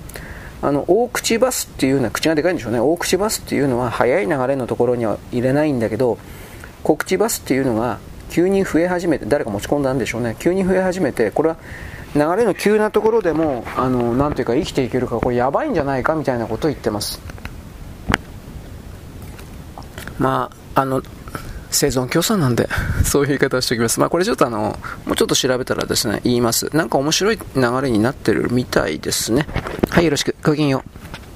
[0.63, 2.81] あの大口バスっていうのは口がでかいんでしょうね。
[2.81, 6.19] 大口バスっていうのは速い流れのところには入れないんだけど
[6.83, 7.99] 告知バスっていうのが
[8.31, 10.37] 急に増え始めて誰か持ち込んだんでしょうね。
[10.39, 11.57] 急に増え始めてこれは
[12.15, 17.21] 流れの急なところでもあのなていうか生きていけるかこれやばいんじゃないかみたいなことを言ってます。
[20.19, 21.03] まああの
[21.71, 22.69] 生存競争なんで
[23.05, 24.01] そういう言い方をしておきます。
[24.01, 26.69] まあこれちょっとあのもうちょっと調べたらですね言います。
[26.75, 29.47] なんか面白い流れになってるみたいですね。
[29.91, 30.35] はいよろしく。
[30.43, 31.30] ごきげんよう。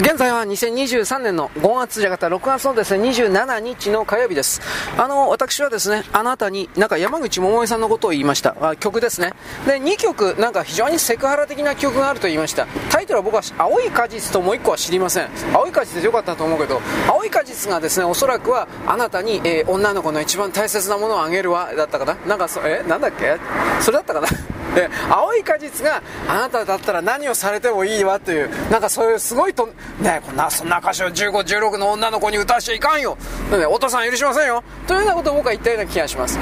[0.00, 4.62] 現在は2023年の5月じゃなかった6月のですね27日の火曜日です。
[4.96, 8.56] あの私はですねあなたになんか山口百恵さんのことを言いました。
[8.62, 9.34] あ曲ですね。
[9.66, 12.66] で2曲なんか非常にセクハラ的な曲があると言いました。
[12.90, 15.28] タイトルは僕は青い果実ともう1個は知りません。
[15.52, 22.14] 青い果実でよかったと思うけど青い果実がですねおそらくはあなたに、えー、女の子の一番大切なものをあげるわだったかな？
[22.26, 22.82] なんかそえ？
[22.88, 23.36] なんだっけ？
[23.82, 24.28] それだったかな？
[24.74, 29.68] で青い果実があなただったら何をされてもいいわというなんかそういうすごいと
[30.00, 33.16] ねこんなそんな歌詞を1516の女の子に歌わしちゃいかんよ、
[33.50, 34.62] ね、お父さん許しませんよ。
[34.86, 36.38] というようなことを僕は言ったような気がします。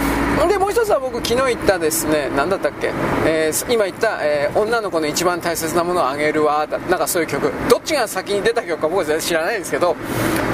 [0.48, 2.92] でもう一つは僕昨日言ったですね何だったっけ、
[3.26, 7.52] えー、今言った、えー、女の子の一番大切なものをあげるわなんかそういう曲。
[7.68, 9.96] どっちが先に出た曲か僕は全然知らないんですけど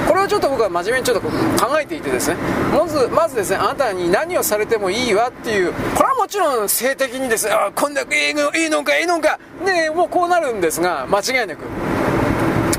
[0.07, 2.37] これはちょっと僕は真面目にちょっと考えていてですね。
[2.71, 7.47] まずまずですねあなたに何をされてもいいわっていうこれはもちろん性的にです。
[7.47, 9.39] ねこんだけいいのいいのかいいのか。
[9.65, 11.94] でもうこうなるんですが間違いなく。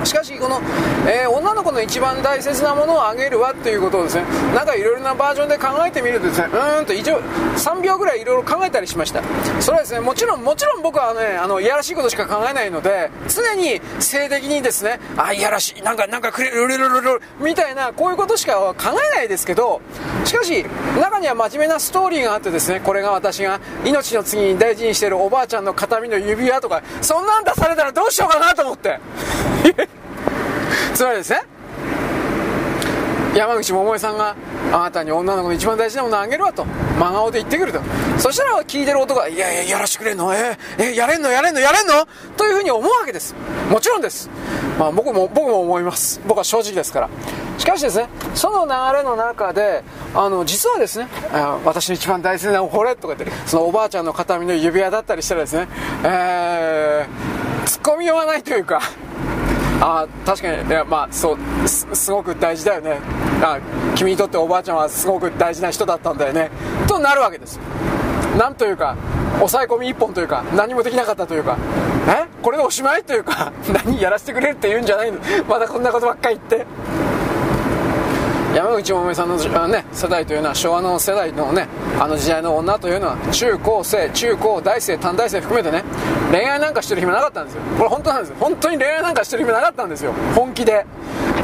[0.07, 0.61] しかしこの、
[1.09, 4.23] えー、女の子の一番大切なものをあげるわっていうことをですね
[4.55, 9.23] なんかいろいろなバージョンで考えてみるとですねうんと一応3秒ぐらいいろいろ考えたりしました。
[9.61, 18.75] それはですねもちろんもちろん僕はねあのいやらしいことしか考えないので常に性的にですねあいやらしいなんかなんかくれるるるるるみたいなこういうことしか考
[19.13, 19.81] えないですけど
[20.25, 20.65] しかし
[21.01, 29.01] 中には真面目なストーリーがあってですねこれが私が命の次に大事にしてるおばあちゃんの形見の指輪とかそんなん出されたらどうしようかなと思って。
[30.95, 31.43] つまりですね
[33.35, 34.35] 山口百恵さんが
[34.73, 37.81] あなたに女の子の一番大事なものをあげるわと真顔で言ってくると。
[38.19, 40.35] そしたら聞いてる男がいやいややらしてくれんの？
[40.35, 40.57] え？
[40.79, 40.91] ー、え？
[40.93, 41.29] ー、やれんの？
[41.29, 41.61] やれんの？
[41.61, 42.07] やれんの？
[42.39, 43.35] というふうに思うわけです。
[43.71, 44.31] もちろんです、
[44.79, 46.19] まあ、僕も僕も思います。
[46.27, 47.11] 僕は正直ですから。
[47.59, 51.07] しかしですねその流れの中であの実はですね
[51.65, 55.69] 私の一番大切なこれとか言ってそのおばあちゃんの形見の指輪だったりしたらですね
[56.05, 58.81] えー、突っ込みようがないというか
[59.81, 60.69] あ確かに。
[60.69, 62.99] いやまあそうすごく大事だよね。
[63.43, 63.59] あ
[63.95, 66.51] 君にとっておばあちゃんはすごく大事な人だったんだよね。
[66.89, 67.59] となるわけです
[68.39, 68.97] なんというか
[69.37, 71.59] 抑え込み一本というか何もできなかったというか
[72.09, 72.27] え？
[72.43, 73.53] これでおしまいというか
[73.85, 75.19] 何やらせてくれるって言うんじゃないの？
[75.49, 76.67] まだこんなことばっかり言って。
[78.57, 79.37] 山口百恵さんの、
[79.69, 81.69] ね、世代というのは昭和の世代のね
[82.01, 85.85] あの時代の女というのは中高生中高大生短大生含めてね
[86.31, 87.61] 恋愛なんかしてる暇なかったんですよ。
[87.77, 90.15] これ本当なんです本当に恋愛なんかしてる暇なかったんですよ。
[90.35, 90.87] 本気で。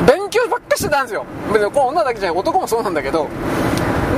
[0.08, 1.26] 勉強ばっかしてたんですよ。
[1.52, 3.28] 別にこの女だけじゃない男もそうなんだけど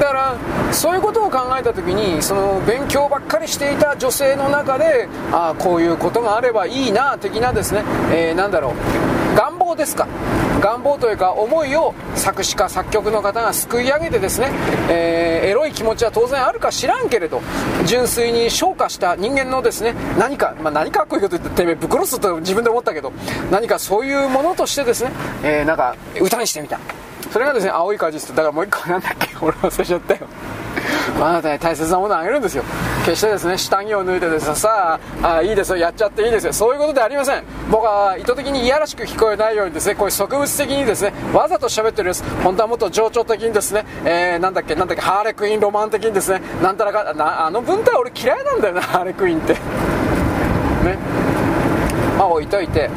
[0.04, 0.36] だか
[0.68, 8.74] らそういうことを考えた時にその勉強ばっかりしていた女性の中でああこういうことがあればいいな的なですね、えー、なんだろう。
[9.34, 10.06] 願望ですか？
[10.60, 14.50] 願望というか思いを作詞家作曲の方がすくい上げてですね、
[14.90, 17.40] えー、エロい気持ちは当然あるか知らんけれど
[17.86, 23.10] 純粋に昇華した人間のですね何か、まあ、何かっこいいこと言っててめえぶっ殺すと自分で思ったけど
[23.50, 25.10] 何かそういうものとしてですね、
[25.42, 26.78] えー、なんか歌にしてみた。
[27.30, 30.26] それがですね青い果実だからもう一個なんだっけ俺忘れちゃったよ。
[31.20, 32.64] あなたに大切なものをあげるんですよ。
[33.04, 36.52] 決してですね下着を脱いでですさああいいですよやっちゃっていいですよ。
[36.52, 37.44] そういうことではありません。
[37.70, 42.24] 僕は意図的にいやらしく聞こえないようにですねこういう植物的にですねわざと喋ってるんです。
[42.42, 49.54] 本当はもっと情緒的にですね、えー、なんだっけなんだっけハーレクインロマン的にですねなんたらかなあの文体俺嫌いなんだよなハーレクインって。
[49.54, 49.58] ね。
[52.18, 52.90] まあ置いといて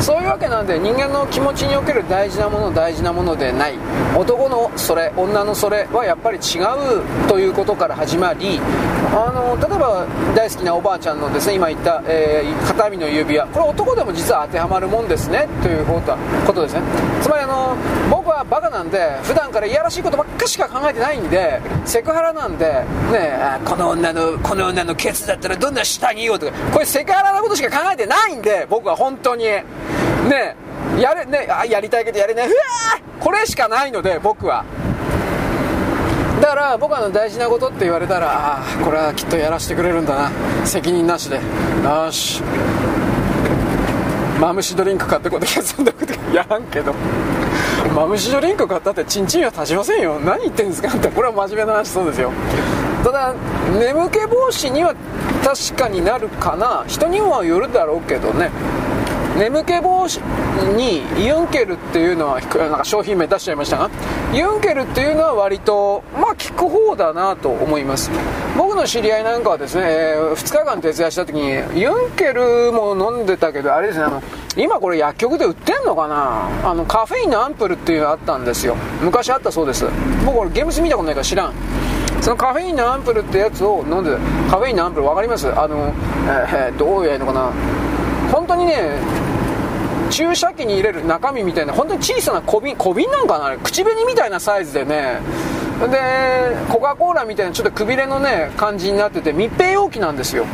[0.00, 3.74] そういうわけなんで人間の気持ちにおける大事なもの大事なものでない。
[4.16, 8.58] 男のそれ女のそれはやっぱり違うということから始まり
[9.12, 13.46] あの例えば大好きなおばあちゃんのですね今言った、えー、片身の指輪。
[13.48, 16.00] これ男でも実は当てはまるもんですねというこ
[16.52, 16.80] とですね。
[17.22, 17.76] つまりあの
[18.10, 29.46] 僕はバカなんで普段からいやらしいことばっかしか考えてないんでセクハラなんでねこの女のこの女のケツだったらどんな下着をとかこれセクハラなことしか考えてないんで僕は本当に。
[30.28, 30.56] ね
[31.00, 32.46] やれねあやりたいけどやれない。
[32.48, 32.56] うわ
[33.20, 34.64] これしかないので僕は。
[36.40, 40.66] だから僕は大事なことって言われたらああこれはきっとやらせてくれるんだな。
[40.66, 41.36] 責任なしで。
[41.36, 41.42] よ
[42.12, 42.42] し。
[44.40, 46.94] マムシドリンク買ってこてそんなことやらんけど。
[47.94, 50.20] マムシドリンク買ったってチンチンは立ちませんよ。
[50.20, 50.88] 何言ってんですか。
[50.94, 52.30] ってこれは真面目な話そうですよ。
[53.02, 53.34] ただ
[53.72, 54.94] 眠気防止には
[55.42, 56.84] 確かになるかな。
[56.86, 58.50] 人にはよるだろうけどね。
[59.38, 60.20] 眠気防止
[60.76, 63.90] にユンケルっていうのはなんか商品名出しちゃいましたが
[64.32, 68.10] ユンケルっていうのは割とまあ効く方だなと思います。
[68.56, 74.22] 僕の知り合いなんかはですね、えー、2日間徹夜した時にユンケルも飲んでたけどあれですねあの
[74.56, 76.70] 今これ薬局で売ってんのかな？
[76.70, 78.74] あのカフェインのアンプルっていうのがあったんですよ。
[79.02, 79.84] 昔あったそうです。
[80.24, 81.52] 僕これゲームス見たことないから知らん。
[82.22, 84.16] そのカフェインのアンプルってやつを飲んで
[84.50, 85.46] カフェインのアンプル分かります？
[85.48, 85.92] あの、
[86.26, 87.52] えー、どういうのかな？
[88.32, 88.98] 本当にね
[90.10, 95.20] 注射器に入れる中身みたいな本当に小さな小瓶小瓶なんかな口紅みたいなサイズでね。
[95.90, 100.46] でコカ・コーラみたいなちょっとくびれのね感じになってて密閉容器なんですよ。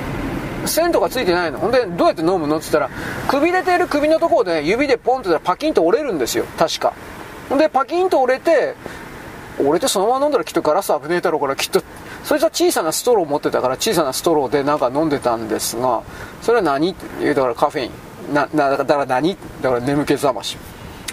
[0.67, 1.59] 線とかついてないの。
[1.59, 2.57] ほんでどうやって飲むの？
[2.57, 2.91] って言ったら
[3.29, 6.45] くびれてる首のところで、ね、指でポンってたらパキンと折れるんですよ。
[6.59, 6.93] 確か。
[7.49, 8.75] ほんでパキンと折れて
[9.59, 11.83] 折れてそのまま飲んだらきっとガラス危ねえだろうからきっと。
[12.25, 16.03] そいつは小さなストローを持ってたから小さなストローでなんか飲んでたんですが
[16.41, 16.91] それは何？
[16.91, 17.91] って言うだからカフェイン。
[18.33, 19.37] ななだから何？
[19.63, 20.59] だから眠気覚まし。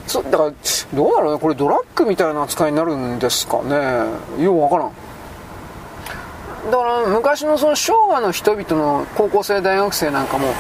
[0.08, 0.52] そだから
[0.94, 4.44] どうだろうねこれドラッグみたいな扱いになるんですかね？
[4.44, 4.92] ようわからん。
[6.72, 10.54] だから昔のその昭和の人々の高校生大学生なんかも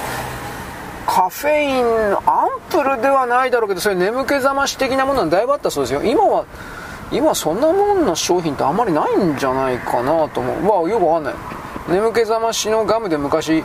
[1.06, 1.84] カフェイン
[2.28, 6.04] アンプルではないだろうけどそういう眠気覚まし的なものはだいぶあったそうですよ。
[6.04, 6.46] 今は
[7.12, 10.60] 今そんなもんの商品ってあんまりないんじゃないかなと思う。
[10.62, 11.34] まあよくわかんない。
[11.90, 13.64] 眠気覚ましのガムで昔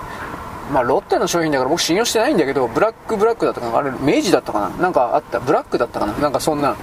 [0.72, 5.38] まあ、ロッテの商品だから僕信用してないんだけど、ブラックブラックだったかなあれ、明治だったかななんかあった。
[5.40, 6.76] ブラックだったかななんかそんな。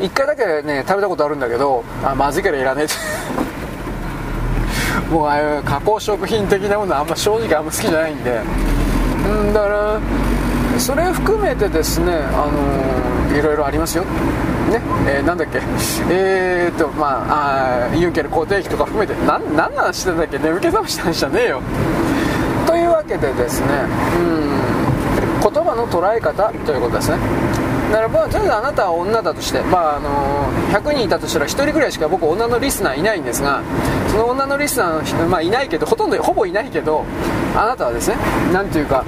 [0.00, 2.94] 一回だけね、食べたことあるんだけど、あ、まずいからいらねえって。
[5.12, 8.40] もうああいう加工食品的なものはあんま正直あんま好きじゃないんで。
[9.26, 10.00] うんだから、
[10.78, 12.46] それ含めてですね、あ
[13.30, 14.04] のー、いろいろありますよ。
[14.04, 15.60] ね、えー、なんだっけ、
[16.10, 21.62] えー、っと、まあ、あユンケル固定費とか含めて、なん、なんの話してんだっけ眠気覚ました話じゃねえよ。
[22.76, 23.68] というわけでですね
[24.18, 24.60] うん
[25.40, 27.16] 言葉の捉え方ということですね。
[27.90, 33.62] だからとりあえずあなたは女だとして、まああの100人いたとしたら1人ぐらいしか僕女のリスナーいないんですが
[34.10, 37.06] その女のリスナーの人、まあ、いないけどほとんどほぼいないけど
[37.54, 38.16] あなたはですね
[38.52, 39.02] 何ていうか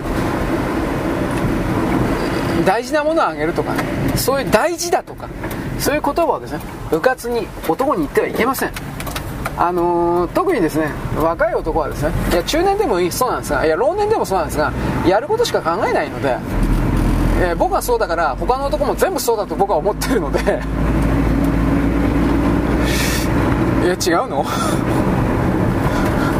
[2.65, 3.83] 大事なものをあげるとかね
[4.17, 5.29] そういう大事だとか
[5.79, 8.73] そういう言葉をですねうかつに男に言ってはいけません。
[9.61, 10.89] あのー、特にですね
[11.21, 14.73] 若い男はですねいや中年でもいいそうなんですがいや老年でもそうなんですが
[15.07, 16.39] やることしか考えないので、
[17.43, 20.39] えー、僕はそうだから他の男も全部そうだと僕は思ってるので
[23.85, 24.45] いや違うの？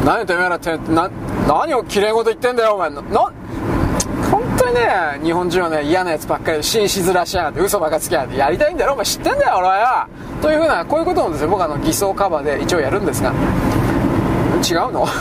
[0.05, 1.09] 何てめえらってな
[1.47, 2.89] 何をきれい事言ってんだよお前。
[2.89, 3.01] な
[4.69, 10.07] にね日本人はね嫌なやつばっかりで紳士面しやがって嘘ばかつきやがってやりたいんだろお前知ってんだよ俺は。
[10.41, 13.29] というふうなこういうこともですね僕あの偽装カバーで一応やるんですが。
[13.29, 15.07] 違うの？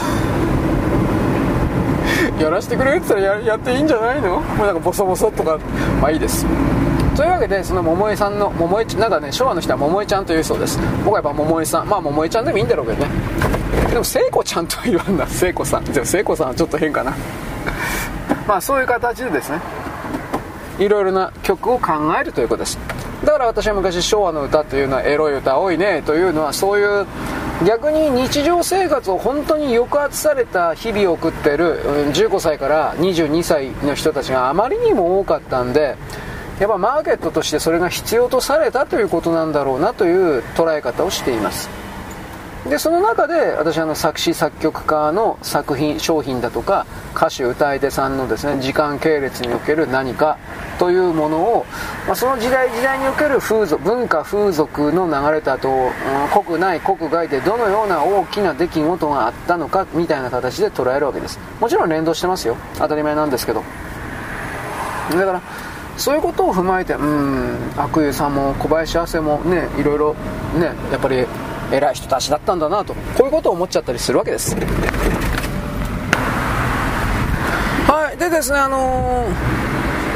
[2.41, 4.41] やらせてくれって言ったらややっていいんじゃないの？
[4.41, 5.59] もうなんかボソボソとか。
[6.01, 6.45] まあいいです。
[7.17, 10.79] というわけでその桃江さんの桃江なんかね昭和の人は桃江ちゃんというそうです。
[11.05, 13.11] 僕はやっぱ桃江さんまあ桃江ちゃんでもいいんだろうけどね。
[13.91, 15.85] でも聖子ちゃんとは言わんな聖子さん。
[15.85, 17.13] でも聖子さんはちょっと変かな。
[18.49, 19.61] まあそういう形でですね
[20.79, 22.79] いろいろな曲を考えるということです。
[23.25, 27.07] だから私は昔昭和の歌というのはエロい歌多いねというのはそういう
[27.67, 31.83] 逆に日常生活を本当に抑圧された日々を送ってる
[32.13, 35.97] 15歳から22歳の人たちがあまりにも多かったんで
[36.61, 41.88] やっぱマーケットとしてそれが必要とされたということなんだろうなという捉え方をしています。
[42.69, 50.39] でその中で私あの作詞作曲家の作品商品だとか歌手歌い手さんのですね時間系列における何か
[50.79, 51.67] というものを、
[52.07, 61.39] まあ、その時代時代における風俗文化風俗の流れとあと、うん、国内国外でどのような大きな出来事があったのかみたいな形で捉えるわけです。
[61.61, 62.57] もちろん連動してますよ。
[62.79, 63.63] 当たり前なんですけど。
[65.11, 65.43] だから
[65.97, 70.15] そういうことを踏まえてうん悪友さんも小林亜生もねいろいろ
[70.55, 71.27] ねやっぱり
[71.73, 74.55] 偉い人たちだったんだなとこういうことを思っちゃったりするわけです。
[77.87, 78.17] はい。
[78.19, 79.58] でですねあのー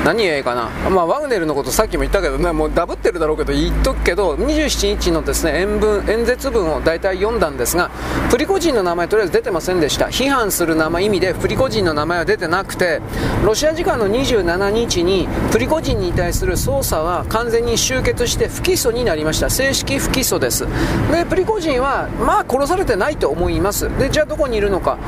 [0.04, 7.90] 何言えばいいかな、まあ、ワグネルのことさっきも言ったけどね、もうダブってるだろうけど言っとくけど、27日のですね演文演説文を大体読んだんですが、
[8.30, 13.00] プリコジンの名前とりあえず出てませんでした、批判する名前意味でプリコジンの名前は出てなくて、
[13.44, 20.66] ロシア時間の27日にプリコジンに対する捜査は完全に終結して不起訴になりました、正式不起訴です。
[21.12, 23.88] で、プリコジンは、まあ殺されてないと思います。
[23.98, 24.98] で、じゃあどこにいるのか、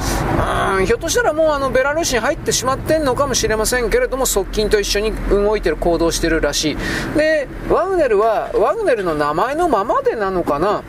[0.78, 6.76] うんひょっとしたらもうあのベラルーシに入ってしまってんのかもしれませんけれども、側近と一一緒に動いてる、行動してるらしい。
[7.16, 10.82] で、ワグネルは、ワグネルの名前のままでなのかな？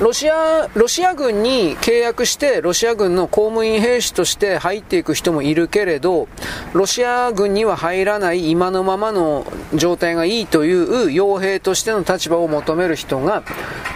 [0.00, 6.28] ロシア、ロシア軍に契約して、ロシア軍の公務員兵士として入っていく人もいるけれど、
[6.72, 13.44] ロシア軍には入らない今のままの状態がいいという傭兵としての立場を求める人が、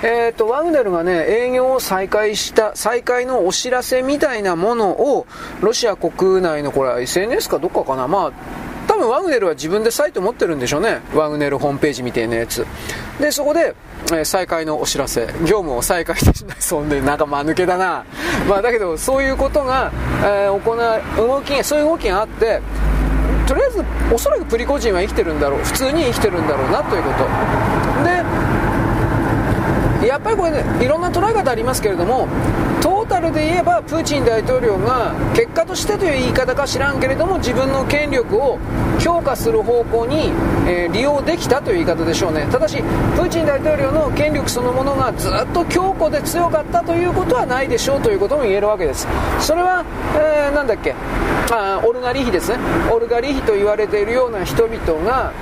[0.03, 5.26] え、ー、と、ワグネルがね、営業を再開した、再開のお知らせみたいなものを、
[5.61, 8.32] ロシア国内の、これ SNS かどっかかな、まあ、
[8.97, 11.03] 多分ワグネルは自分でサイト持ってるんでしょうね。
[11.14, 12.66] ワグネルホームページみたいなやつ。
[13.20, 13.74] で、そこで、
[14.07, 15.26] えー、再開のお知らせ。
[15.42, 18.07] 業務を再開してしまいそうで、なんか間抜けだな。
[18.49, 19.92] まあだけど、そういうことが、
[20.24, 22.62] えー、行う、動き、そういう動きがあって、
[23.47, 23.84] とりあえず、
[24.14, 25.61] おそらくプリコジンは生きてるんだろう。
[25.61, 27.18] 普通に生きてるんだろうな、ということ。
[30.03, 32.26] で、やっぱりこれね、いろんな捉え方ありますけれども、
[32.80, 32.95] トータ
[33.26, 38.58] ルで言えばプーチン大統領が結果としてという言い方か知らんけれども自分の権力を
[38.98, 40.32] 強化する方向に、
[40.66, 42.46] えー、利用できたという言い方でしょうね。
[42.50, 49.06] ただしプーチン大統領の権力そのものがずっと強固で強かったということはないでしょうということも言えるわけです。
[49.40, 49.84] それは、
[50.16, 50.94] えー、なんだっけ？
[51.52, 52.58] あオルガリヒですね。
[52.92, 55.32] オルガリヒと言われているような人々が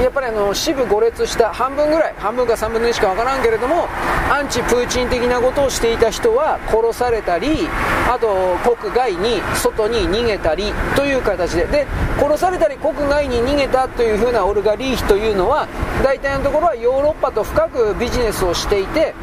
[0.00, 3.86] やっぱりあの支部5列した半分ぐらい半分か3分の1しか分からんけれども
[4.30, 7.68] アンチプーチン的なことをしていた人は殺されたり
[8.08, 11.66] あと国外に外に逃げたりという形で。
[11.66, 11.86] で
[12.18, 15.66] 殺されたり国外に逃げたというふうなオルガリーヒというのは
[16.04, 19.14] 大体のところはヨーロッパと深くビジネスをしていて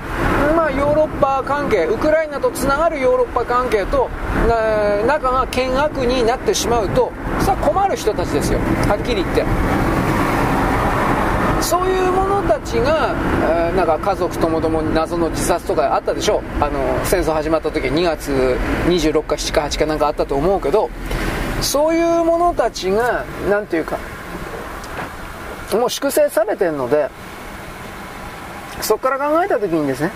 [0.56, 4.10] まあ、ヨーロッパ関係ウクライナとつながるヨーロッパ関係と
[5.06, 8.60] 仲が険悪になってしまうとさあ困る人たちですよ。
[8.60, 9.87] はっきり言って。
[11.62, 13.16] そういう者たちが、
[13.70, 20.89] えー、なんか家族ともどもに謎の自殺とかあったでしょあの戦争始まった時2月26か7か8かなんかあったと思うけど
[21.62, 23.97] そういう者たちが何ていうか
[25.74, 27.10] もう粛清されてるので
[28.82, 30.12] そこから考えた時にですね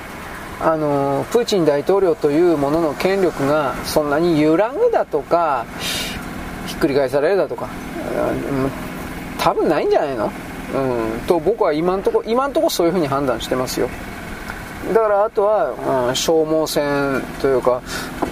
[0.61, 5.65] あのプーチン大統領というものの権力がそんなに揺らぐだとか
[6.67, 7.67] ひっくり返されるだとか
[9.39, 10.31] 多分ないんじゃないの？
[10.73, 13.89] うん、と僕は今んとこ今んとこそういうふうに判断してますよ。
[14.93, 17.81] だからあとは、うん、消耗戦というか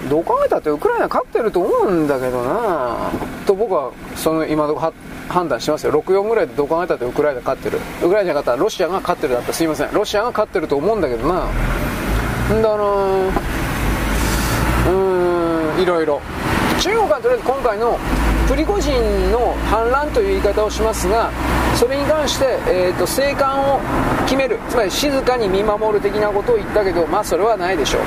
[0.08, 3.10] どう考えたってウクライナ勝ってると思うんだけどな。
[3.46, 4.92] と僕はその今のとこ
[5.28, 5.92] 判断してますよ。
[5.92, 7.78] 64ぐらいでどう考えたってウクライナ勝ってる。
[8.02, 9.52] ウクライナじゃなかったらロシアが勝ってるだった。
[9.52, 9.92] すいません。
[9.92, 11.46] ロシアが勝ってると思うんだけどな。
[12.52, 12.84] んだな
[14.88, 16.20] うんいろいろ。
[16.80, 17.98] 中国はとりあえず今回の
[18.50, 21.30] プリゴジンの反乱という言い方をしますが
[21.76, 23.78] それに関して、えーと、生還を
[24.24, 28.02] 決めるつまり静かに見守る的なことを言ったけどまあそれはないでしょう。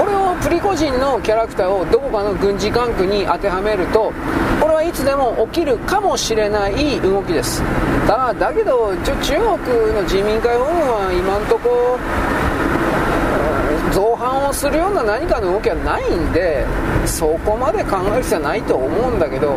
[0.00, 4.14] これをプリコジンのキャラクターをどこかの軍事管区に当てはめると
[4.62, 7.62] これはいつでも起きるかもしれない動きです。
[8.08, 11.98] だだけどちょ中国の人民解放軍は今んとこ
[13.92, 16.64] 造反をするような何かの動きはないんで
[17.06, 19.56] そこまで考える必要はないと思うんだけど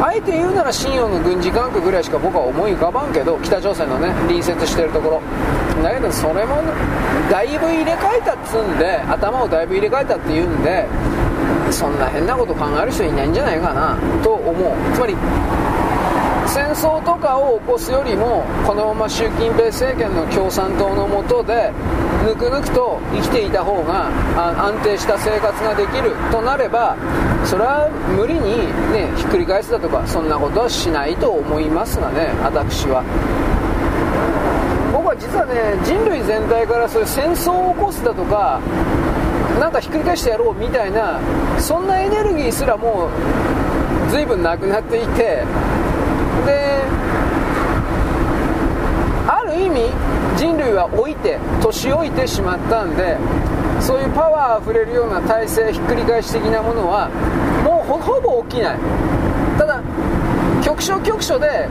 [0.00, 5.22] あえて言うなら信用の軍事管区ぐらいしか僕は思い浮かばんけど北朝鮮のね隣接してるところ。
[5.82, 6.62] だけどそれも
[7.30, 10.86] だいぶ入れ替えたっつうんで頭をだいぶ入れ替えたっていうんで
[11.70, 14.72] そんな変なこと考える人いないんじゃないかなと思う。
[14.94, 15.14] つまり
[16.48, 21.72] 戦争とかを起こすよりもこのまま習近平政権の共産党の下で
[22.24, 24.08] ぬくぬくと生きていた方が
[24.64, 26.96] 安定した生活ができるとなれば
[27.44, 33.02] それは無理に、ね、ひっくり返すだとかそんなことはしないと思いますがね私は。
[34.92, 38.60] 僕は実はね人類全体からそういう戦争を起こすだとか
[39.60, 41.20] なんかひっくり返してやろうみたいな
[41.58, 45.44] そんなエネルギーすらもう随分なくなっていて
[46.44, 46.82] で
[49.28, 49.90] ある意味
[50.36, 53.16] 人類は老いて年老いてしまったんで
[53.80, 57.08] そういうパワーあふれるような体制ひっくり返し的なものは
[57.64, 58.78] もうほぼ起きない。
[59.58, 59.82] ただ
[60.62, 61.68] 局所局所で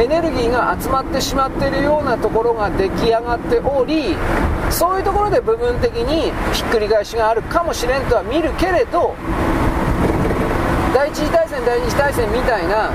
[0.00, 4.16] エネルギーが集まってしまっているようなところが出来上がっており
[4.70, 9.14] そういうところで部分的にひっくり返しがあるかもしれんとは見るけれど
[10.94, 12.90] 第一次大戦第二次大戦みたいな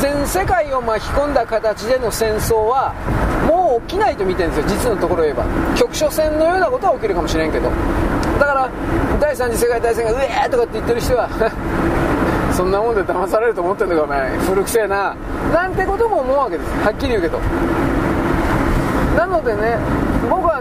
[0.00, 2.94] 全世界を巻き込んだ形での戦争は
[3.46, 4.68] もう起きないと見てるんですよ。
[4.68, 5.44] 実のところ言えば。
[5.76, 7.70] 局所戦のようなことは起きるかもしれんけど。
[8.38, 8.70] だから
[9.20, 11.28] 第三次世界大戦がうえーとかって言ってる人は
[12.52, 14.30] そんなもんで騙されると思ってんのかお前。
[14.38, 15.14] 古くせえな。
[15.52, 16.70] なんてことも思うわけです。
[16.84, 17.38] はっきり言うけど。
[19.16, 19.76] なのでね
[20.30, 20.59] 僕は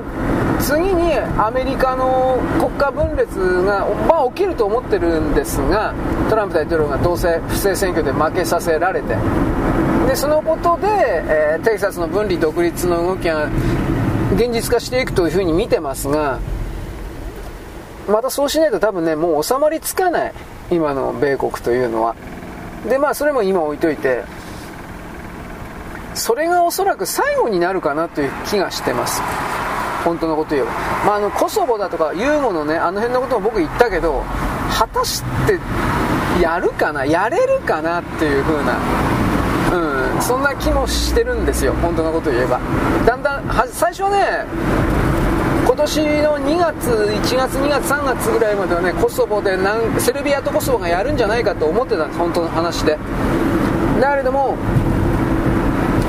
[0.60, 5.94] 次にアメリカの国家分裂が、まあ、起きると思ってるんですが
[6.30, 9.16] トランプ大統領がどうせ不正選挙で負けさせられて。
[10.08, 10.88] でそのことで、
[11.28, 13.48] えー、テキサスの分離独立の動きが
[14.34, 16.40] 現実化していくというふうに見てますが
[18.08, 20.34] またそうしないと多分ねもう収まりつかない
[20.72, 22.16] 今の米国というのは。
[22.88, 24.24] でまあそれも今置いといて
[26.16, 29.22] それがおそらく最後になるかなという気がしてます。
[30.04, 30.72] 本当のこと言えば、
[31.06, 34.24] まあ、あのコソボだとかユーゴのねあの辺のことも僕言ったけど
[34.78, 35.60] 果たして
[36.42, 38.78] やるかなやれるかなっていう風な
[39.72, 42.60] うんそんな気もしてるんですよ本当のこと言えば。
[43.06, 44.46] だんだん最初はね
[45.66, 52.98] 今年の2月1月2月3月ぐらいまではねコソボでなんセルビアとコソボがやるんじゃないかと思ってたんです本当の話で。
[54.00, 54.56] だけれども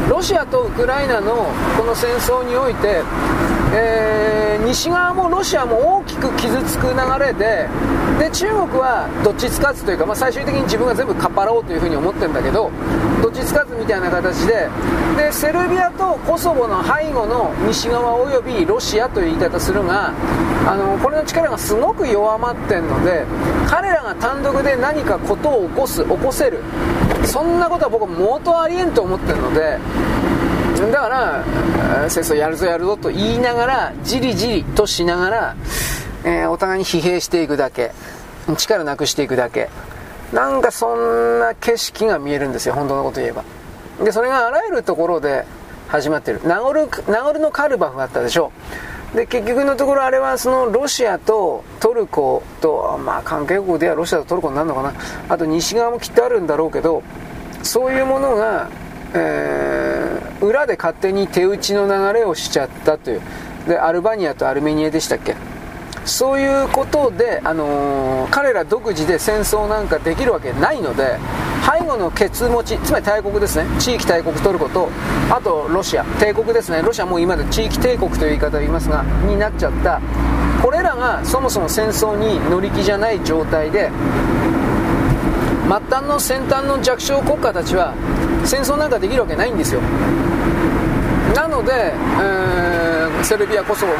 [0.09, 1.47] ロシアとウクライナの
[1.78, 3.03] この戦争において、
[3.73, 7.68] えー、西側もロシアも大きく傷つく流れで
[8.18, 12.71] で中国はどっちつかずというか、まあ、最終的に自分が全部かっぱらおうというふうに思ってるんだけど
[13.23, 14.68] どっちつかずみたいな形で
[15.16, 20.12] でセルビアとコソボの背後の西側およびロシアという言い方するが
[20.66, 23.25] あのこれの力がすごく弱まってるので
[23.66, 26.61] 彼らが単独で何かことを起こす起こせる。
[27.25, 29.79] そんなことは僕は元ありえんと思ってるので
[30.89, 35.57] だから戦争やるぞやるぞと言いながらじりじりとしながら、
[36.24, 37.93] えー、お互いに疲弊していくだけ
[38.57, 39.68] 力なくしていくだけ。
[40.33, 43.45] なんかそんな景色が見えるんですよ本当のこと言えば。
[44.05, 45.45] でそれがあらゆるところで
[45.89, 46.41] 始まってる。
[46.45, 48.53] ナゴルナゴルのカルバフがあったでしょ
[49.14, 54.95] で結局のところあれはそのロシアとトルコと、まあ、関係国ではロシアとトルコになるのかな。
[55.28, 57.03] あと西側もきっとあるんだろうけど
[57.64, 58.70] そういうものが、
[59.15, 63.21] えー、裏で勝手に手打ちの流れをしちゃったという。
[63.69, 65.37] でアルバニアとアルメニアでしたっけ？
[66.07, 71.19] そういうことで、あのー、彼ら独自で戦争なんかできるわけないので
[71.79, 73.67] 背後のケツ持ちつまり大国ですね。
[73.79, 74.89] 地域大国トルコと
[75.31, 76.05] あとロシア。
[76.19, 76.81] 帝国ですね。
[76.83, 80.01] ロシアも今で地域帝国という言い方を言いますがになっちゃった。
[80.63, 83.91] これらがそもそも戦争に乗り気じゃない状態で
[85.65, 87.95] 末端の先端の弱小国家たちは
[88.45, 89.80] 戦争なんかできるわけないんですよ。
[91.34, 93.99] なので、えー、セルビア、コソボも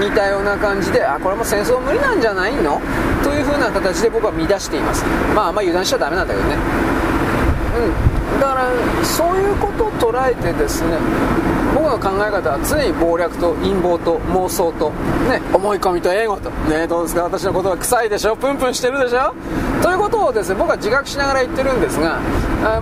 [0.00, 2.80] 似たような感じであこれも戦争無理なんじゃないの？
[3.24, 5.04] という風な形で僕は見出しています。
[5.34, 6.56] まああんま油断しちゃダメなんだけどね。
[7.76, 8.40] うん。
[8.40, 8.70] だから
[9.04, 10.98] そういうことを捉えてですね
[11.74, 14.90] 僕の考え方は常に謀略と陰謀と妄想と、
[15.28, 17.22] ね、思い込みと英語と、ね、どうですか？
[17.24, 18.36] 私の言葉臭いでしょ？
[18.36, 19.34] プンプンしてるでしょ？
[19.82, 22.18] ということをですね僕は自覚しながら言ってるんですが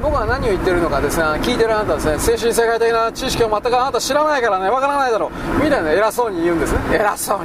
[0.03, 5.31] 僕は何を言ってるのかですね聞いてるあなたはですね精神世界的な知識を全くあなた知らないからねわからないだろう。
[5.63, 6.81] みたいな偉そうに言うんですね。
[6.93, 7.45] 偉そう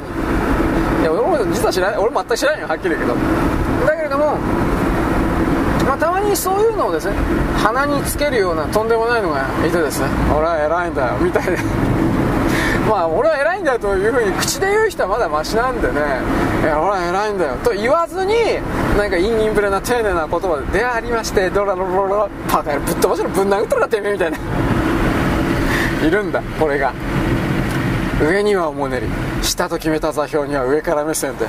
[1.02, 1.98] いや俺も実は知らない。
[1.98, 3.14] 俺全く知らないよはっきり言うけど、
[6.34, 7.14] にそういうのをですね
[7.62, 11.56] 鼻につけるようなとんでもないのがいてですね俺は偉いんだよみたいで
[12.90, 15.94] まあ俺は偉いんだよというふうに口で言う人はまだマシなんでね
[16.62, 18.34] いや俺は偉いんだよと言わずに
[18.98, 24.38] なんかインインプレな丁寧な言葉で「でありましてドラロロロパカぶっ飛ばしろぶん殴ったらてめえ」みたいな。
[26.04, 26.92] いるんだこれが。
[28.20, 29.08] 上にはおもねり
[29.42, 31.46] 下と決めた座標には上から目線で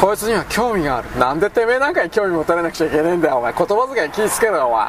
[0.00, 1.18] こいつには興味がある。
[1.18, 3.52] なんでてめえなんかに興味持たれなくちゃいけねえんだよお前。
[3.52, 4.88] 言葉遣い気ぃつけろよお前。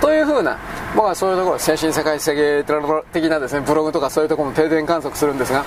[0.00, 0.58] という風な
[0.94, 5.64] 僕はそういうところ精神世界的なですねブログとかそういうところも定点観測するんですが、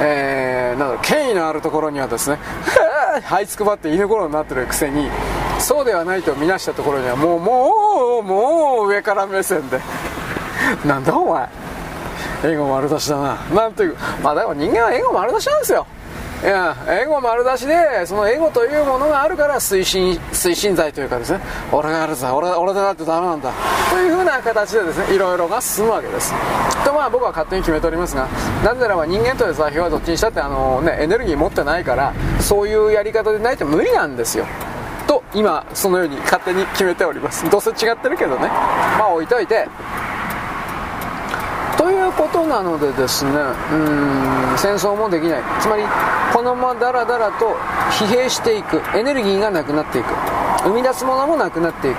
[0.00, 2.38] えー、なんだろう権威のあるところにはですね
[3.22, 5.08] はいつくばって犬頃になってるくせに
[5.58, 9.80] そうではないと見なしたところにはもうもうもう上から目線で。
[10.84, 11.63] なんだお前。
[12.44, 13.36] エゴ丸出しだな。
[13.54, 15.86] なんていうまあでも人間はエゴ丸出しなんですよ。
[16.42, 21.40] いやエゴ丸出しでそのエゴというものがあるから推進推進剤というかですね。
[21.72, 23.50] 俺がやるぞ俺俺でなってダメなんだ。
[23.90, 26.34] というふうな形でですねいろいろが進むわけです。
[26.84, 28.28] とまあ僕は勝手に決めておりますが
[28.62, 34.44] なぜならば人間という座標はどっちにしたってあの、ね、エネルギー持ってないからそういうやり方でないと無理なんですよ。
[35.06, 37.48] と今そのように勝手に決めております。
[37.48, 38.48] どうせ違ってるけどね。
[38.98, 39.66] まあ置いといて
[41.84, 45.42] ということなのでですねうん戦争もできない。
[45.60, 45.82] つまり
[46.32, 47.54] このままだらだらと
[47.90, 48.80] 疲弊していく。
[48.96, 50.06] エネルギーがなくなっていく。
[50.62, 51.98] 生み出すものもなくなっていく。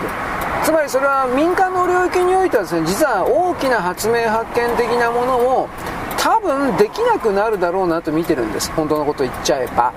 [0.63, 5.69] つまりそれは民間の領域においてはですね実は大きな発明発見的なものも
[6.17, 8.71] 多分できなくなるだろうなと見てるんです。
[8.71, 9.93] 本当のこと言っちゃえば。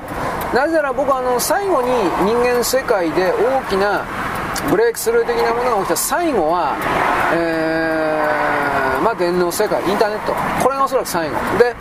[0.53, 1.89] なぜなら僕はあの最後に
[2.27, 4.05] 人間世界で大きな
[4.71, 5.97] ブレイクスルー的なものが起きた。
[5.97, 6.77] 最後は、
[7.33, 7.98] えー、
[9.03, 10.33] まあ、電脳世界インターネット。
[10.63, 11.37] これがおそらく最後。
[11.59, 11.75] で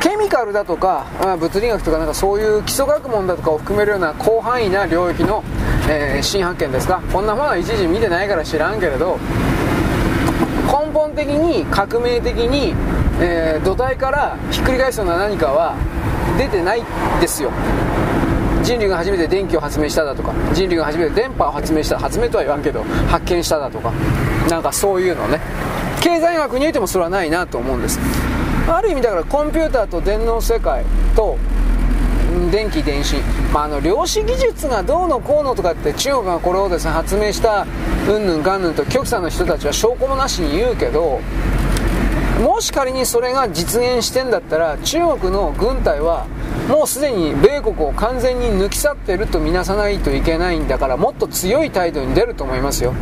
[0.00, 5.42] ケミカルだとかま物理学とかなんかそういう基礎学問だとかを含めるような広範囲な領域の、
[5.88, 7.00] えー、新発見ですか。
[7.10, 9.18] こんなものは一時見てないから知らんけれど
[10.66, 12.74] 根本的に革命的に、
[13.20, 15.74] えー、土台からひっくり返すような何かは
[16.36, 16.82] 出てない
[17.20, 17.50] ですよ。
[18.62, 23.92] 人類が初めて電気を発明しただとか人類が初めて電波を発明した発明とは言わんけど発見しただとか
[24.48, 25.38] なんかそういうのね。
[26.04, 27.98] 経済学においてもそれはないなと思うんです。
[28.68, 30.84] ある意味だからコンピューターと電脳世界
[31.16, 31.38] と
[32.52, 33.16] 電気電子、
[33.54, 37.66] まあ、あの量子技術がどうのこうのとかって中国がこれをですね発明した
[38.06, 41.20] うんぬんかんぬんと極左の人たちは証拠もなしに言うけど
[42.42, 46.26] もし仮にそれが実現してんだったら中国の軍隊は
[46.68, 52.92] もうすでに米国を完全に抜き去ってるとみなさないといけないんだからもっと強い態度に出ると思いますよ。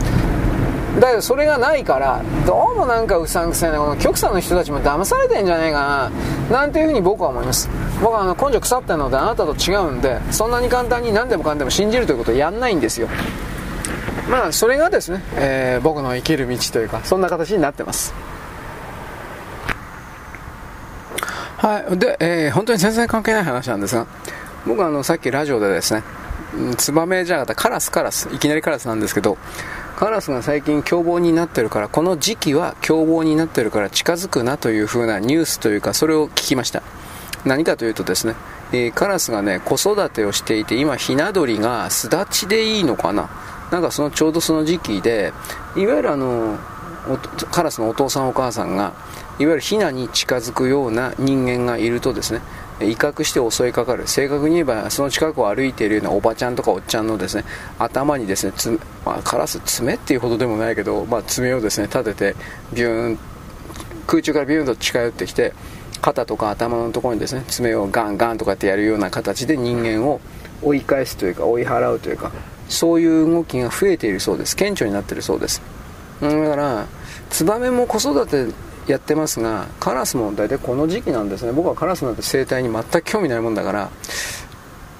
[1.00, 6.10] だけどそれがないからどうもなんかうさんくさいなこの極左の人たちも騙されてんじゃないか
[6.50, 7.68] ななんていうふうに僕は思います。
[8.00, 13.08] 僕はあの根性腐ってるのであなたと違うんでそんなに簡単に何でもかんでも信じるということをやんないんですよ。
[14.28, 18.12] まあそれがですね、えー、僕の生きる道というかそんな形になってます。
[21.56, 21.98] はい。
[21.98, 24.06] で、えー、本当に全然関係ない話なんですが
[24.66, 26.02] 僕はあのさっきラジオでですね
[26.76, 29.38] ツバメじゃなかったカラスカラスいきなりカラスなんですけど
[29.96, 36.82] カラスが最近凶暴になってるからこの時期は凶暴になってるから近づくなという風なニュースというかそれを聞きました。
[37.44, 38.34] 何かというとですね、
[38.72, 43.30] えー、カラスがね子育てをしていて今ひな鳥が巣立ちでいいのかな？
[43.70, 45.32] なんかそのちょうどその時期で
[45.76, 46.58] いわゆるあの
[47.50, 48.92] カラスのお父さんお母さんが
[49.38, 52.40] いわゆるヒナに近づくような人間がいるとですね
[52.84, 54.06] 威嚇して襲いかかる。
[54.06, 57.44] 正確に言えばその近くを歩いているようなおばちゃんとかおっちゃんのですね
[57.78, 58.70] 頭にですねつ、
[59.04, 62.36] まあ、カラス爪っていうほどでもないけど、まあ、爪をですね立てて
[62.72, 63.18] ビューン
[64.06, 65.52] 空中からビューンと近寄ってきて
[66.00, 70.20] 肩とか頭のところにですね爪をガンガンとかってやるような形で人間を
[70.62, 72.32] 追い返すというか追い払うというか
[72.68, 74.56] そういう動きが増えているそうです。
[74.56, 75.60] 顕著になっているそうです。
[76.20, 76.86] だから
[77.30, 78.52] ツバメも子育て
[78.86, 81.52] やってますがカラスも大体この時期なんですね。
[81.52, 83.90] 僕はカラスなんて生態に全く興味ないもんだから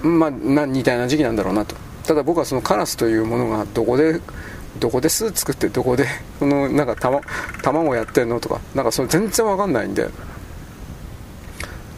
[0.03, 1.75] まあ似たような時期なんだろうなと。
[2.07, 4.21] ただ僕はそのカラスというものがどこで
[4.79, 6.07] どこで巣作ってどこで
[6.41, 6.97] このなんか
[7.63, 10.09] 卵やってんのとかなんかそれ全然わかんないんで。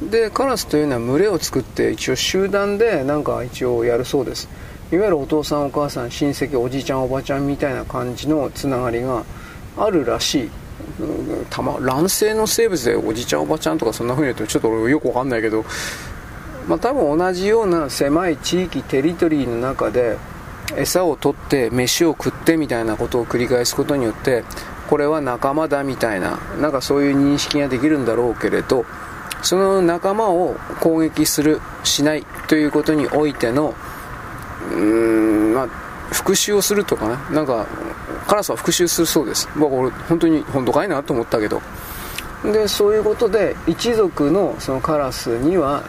[0.03, 4.49] でカラスというのは群れを作って一応集団でなんか一応やるそうです。
[4.93, 9.25] いわゆるお父さんお母さん親戚おじいちゃんおばちゃんみたいな感じのつながりが
[9.79, 10.51] あるらしい。
[11.51, 15.65] たま卵性の生物でおじちゃんおばちゃんとかそんな風に言うとちょっと俺よくわかんないけど
[16.69, 20.17] まあ多分同じような狭い地域テリトリーの中で
[20.77, 24.45] 餌を取って飯を食ってみたいなことを繰り返すことによって
[24.89, 28.85] これは仲間だみたいななんかそういう認識ができるんだろうけれど
[29.43, 33.75] その仲間を攻撃するしないということにおいての
[34.71, 34.79] うー
[35.51, 35.69] んまあ
[36.13, 37.67] 復讐をするとかねなんか
[38.27, 39.49] カラスは復讐するそうです。
[39.57, 41.61] 僕俺本当に本当かいなと思ったけど。
[42.45, 45.83] でそういうことで一族のそのカラスには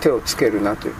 [0.00, 0.94] 手をつけるなという。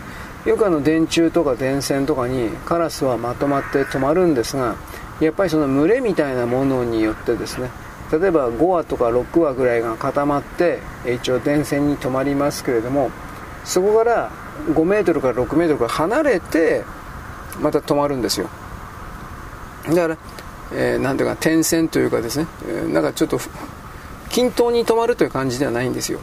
[0.46, 4.74] よくあの電柱とか電線とかにカラスはまとまって止まるんですが
[5.20, 7.68] やっぱりその群れみたいなものによってですね
[8.10, 13.10] 例えば5羽とか6羽ぐらいが固まって一応電線に止まりますけれども
[13.64, 14.30] そこから
[14.70, 16.84] 5メートルから6メートルから離れて
[17.60, 18.48] また止まるんですよ。
[19.88, 20.16] だから
[20.72, 23.38] えー、なんていうか点線というかですね、えー、なんかちょっと
[24.28, 26.20] 均等に止まるという感じではないんですよ。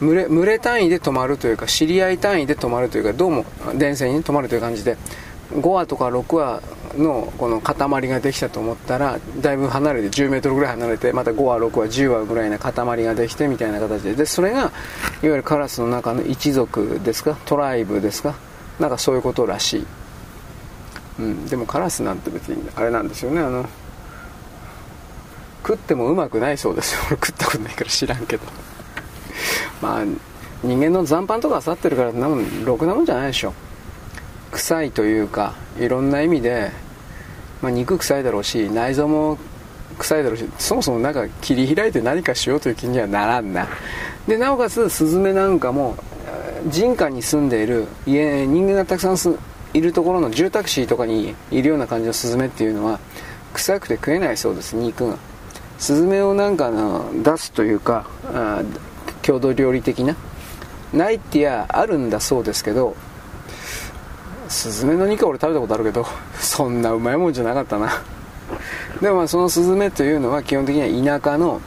[0.00, 4.98] 群れ群れ単位で止まるというか知り合い単位で止まるというかどうも電線に止まるという感じで
[5.52, 6.62] 5話とか6話
[6.98, 14.14] のこの塊ができたと思ったらだいぶ離れて10メートルぐらい離れてまた5話6話10話ぐらいな塊ができてみたいな形で。
[14.14, 14.70] でそれがいわ
[15.22, 18.34] ゆるカラスの中の一族ですかトライブですか
[18.78, 19.86] なんかそういうことらしい。
[21.18, 23.40] うん、でもカラスなんて別にあれなんですよね。
[23.40, 23.66] あの
[25.62, 27.00] 食ってもうまくないそうですよ。
[27.08, 28.44] 俺 食ったことないから知らんけど。
[29.80, 30.04] まあ
[30.62, 33.52] 人間の残飯とか漁ってるからなもんろくなもんじゃないでしょ。
[34.52, 36.70] 臭いというかいろんな意味で、
[37.60, 39.38] まあ、肉臭いだろうし内臓も
[39.98, 43.66] 臭いだろうしそもそもなんか切り開いて何かしようという気にはならんな。
[44.28, 45.96] でなおかつスズメなんかも
[46.66, 49.38] 人家に住んでいる家人間がたくさん住
[49.76, 52.98] いるところの住宅地とかにいるような感じのスズメっていうのは
[53.52, 55.18] 臭くて食えないそうです肉が。
[55.78, 58.06] スズメをなんかの出すというか
[59.20, 60.16] 郷土料理的な
[60.94, 62.96] ないってやあるんだそうですけど
[64.48, 66.06] スズメの肉は俺食べたことあるけど
[66.40, 68.02] そんなうまいもんじゃなかったな。
[69.02, 71.60] でもまあそのスズメというのは基本的には田舎の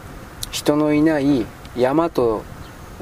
[0.49, 1.45] 人のいない
[1.77, 2.41] 山と、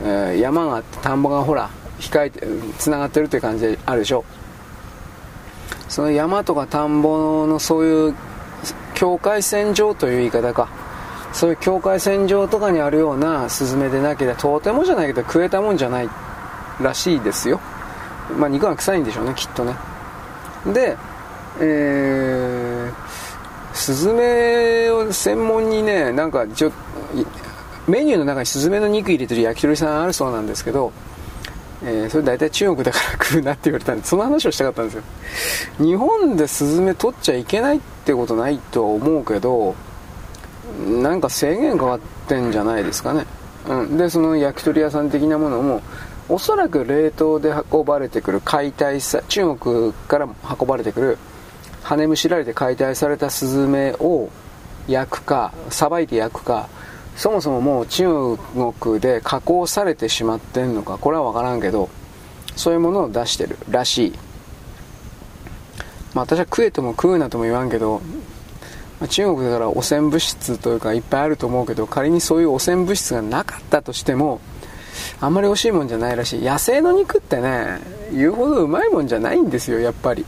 [0.03, 2.45] えー、山があって田んぼがほら控えて
[2.77, 4.25] つながってるという感じであるでしょ。
[5.89, 8.15] その山とか田んぼのそういう
[8.93, 10.69] 境界線上という言い方か。
[11.33, 16.09] そういう境界線上とかにあるようなスズメでなければとてもじゃないけど食えたもんじゃない
[16.81, 17.59] らしいですよ。
[18.39, 19.75] まあ肉が臭いんでしょうねきっとね。
[20.73, 20.97] で
[21.59, 26.71] えー、スズメを専門にねなんかちょ
[27.87, 30.91] メニューの中にスズメの肉入れてる焼き鳥さんあるそうなんですけど
[31.83, 35.03] えー、それ大体中国だから食うなって言われたんでその話をしたかったんですよ。
[35.77, 39.75] 日本でスズメ取っちゃいけないってことないとは思うけど
[40.79, 43.25] なんか制限変わってんじゃないですかね、
[43.69, 45.81] うん、でその焼き鳥屋さん的なものも
[46.29, 50.27] おそらく冷凍で運ばれてくる解体さ中国から
[50.59, 51.17] 運ばれてくる
[51.83, 54.29] 羽むしられて解体されたスズメを
[54.87, 56.67] 焼くかさばいて焼くか
[57.17, 58.37] そもそももう中
[58.79, 61.89] 国で加工されてしまってんのかこれは分からんけど
[62.55, 64.13] そういうものを出してるらしい。
[66.13, 68.01] まあ私は食えとも食うなとも言わんけど、
[68.99, 74.39] まあ、中国だから汚染物質というかいっぱいあると思うけど仮にそういう汚染物質がなかったとしても
[75.19, 76.41] あんまり美味しいもんじゃないらしい。
[76.41, 77.79] 野生の肉ってね
[78.11, 80.25] 言うほどうまいもんじゃないんですよやっぱり。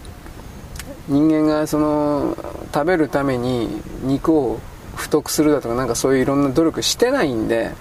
[1.08, 2.38] 人間がその
[2.72, 4.60] 食べるために肉を
[5.00, 7.72] 太くするだとかなんかそういういろんな努力してないんで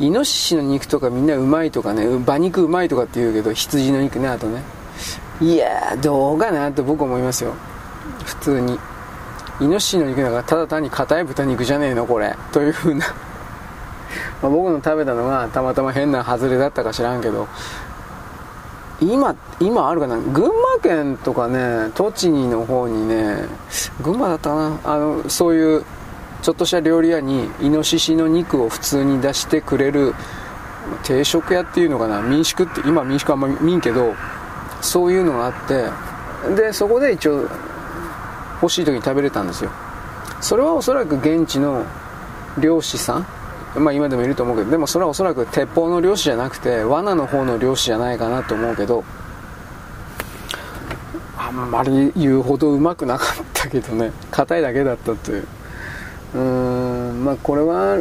[0.00, 4.62] イノシシの肉とかみんなうまいとかね馬肉うまいとかって言うけど羊の肉ねあとね。
[5.40, 7.54] いやどうかなって僕思いますよ。
[8.24, 8.78] 普通に。
[9.60, 12.36] イノシシの肉だからただ単に硬い豚肉じゃねえのこれ。
[12.52, 13.06] というふうな。
[14.42, 17.48] ま僕の食べたのがたまたま変な外れだったか知らんけど。
[19.00, 20.18] 今今あるかな？
[20.18, 23.36] 群馬県とかね栃木の方にね
[24.02, 24.78] 群馬だったかな？
[24.84, 25.84] あのそういう
[26.44, 30.14] ちょっとした料理屋にイノシシの肉を普通に出してくれる
[31.02, 32.20] 定食屋っていうのかな？
[32.20, 34.14] 民宿って今民宿あんま見んけど
[34.82, 35.54] そういうのがあっ
[36.46, 37.48] てでそこで一応
[38.60, 39.70] 欲しい時に食べれたんですよ。
[40.42, 41.86] それはおそらく現地の
[42.60, 43.26] 漁師さん
[43.82, 49.02] まあ今でもいると思うけどでもそれはおそらく鉄砲の漁師じゃなくて罠の方の漁師じゃないかなと思うけど
[51.38, 54.12] あんまり言うほどうまくなかったけどね。
[54.30, 55.48] 硬いだけだったという。
[56.34, 57.96] うんまあこれは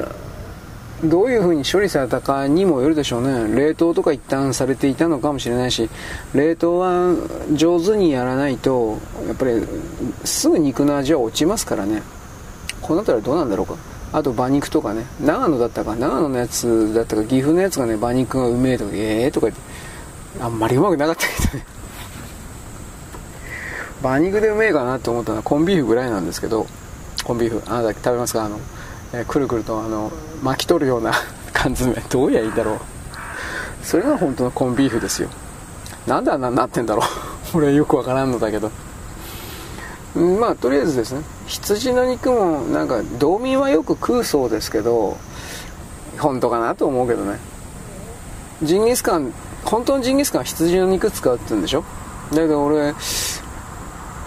[1.03, 3.53] どういうふうに処理されたかにもよるでしょうね。
[3.53, 5.89] 冷凍とか一旦されていたのかもしれないし
[6.34, 7.15] 冷凍は
[7.53, 9.61] 上手にやらないとやっぱり
[10.23, 12.01] すぐ肉の味は落ちますからね。
[12.81, 13.75] この辺りはどうなんだろうか。
[14.13, 15.05] あと馬肉とかね。
[15.21, 15.95] 長野だったか。
[15.95, 17.23] 長野のやつだったか。
[17.23, 19.61] 岐阜のやつがね馬肉がうめえとかええ、とか言って
[20.41, 21.65] あんまりうまくなかったけどね。
[24.01, 26.67] 馬肉でうめえかなと思ったのはコンビーフぐらいなんですけど
[27.24, 28.45] コンビーフあなた食べますか？
[28.45, 28.59] あの、
[29.14, 30.11] えー、くるくるとあの
[30.41, 31.11] 巻き取るような
[31.53, 31.93] 缶詰。
[32.09, 32.80] どうやいいだろう？
[33.84, 35.30] それが本当のコンビーフですよ。
[36.07, 37.05] なんであんなになってんだろう？
[37.57, 38.72] 俺はよくわからんのだけど。
[40.39, 41.22] まあとりあえずですね。
[41.47, 45.18] 羊の肉もなんか道民はよく食うそうですけど
[46.20, 47.39] 本当かなと思うけどね。
[48.61, 49.34] ジンギスカン
[49.66, 51.84] 本当のジンギスカンは羊の肉使うって言うんでしょ？
[52.32, 52.93] だけど俺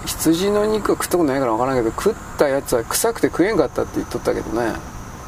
[0.07, 4.73] 羊の肉は食ったことないから分からんけど食ったやつは臭くて食えんかったって言っとったけどね。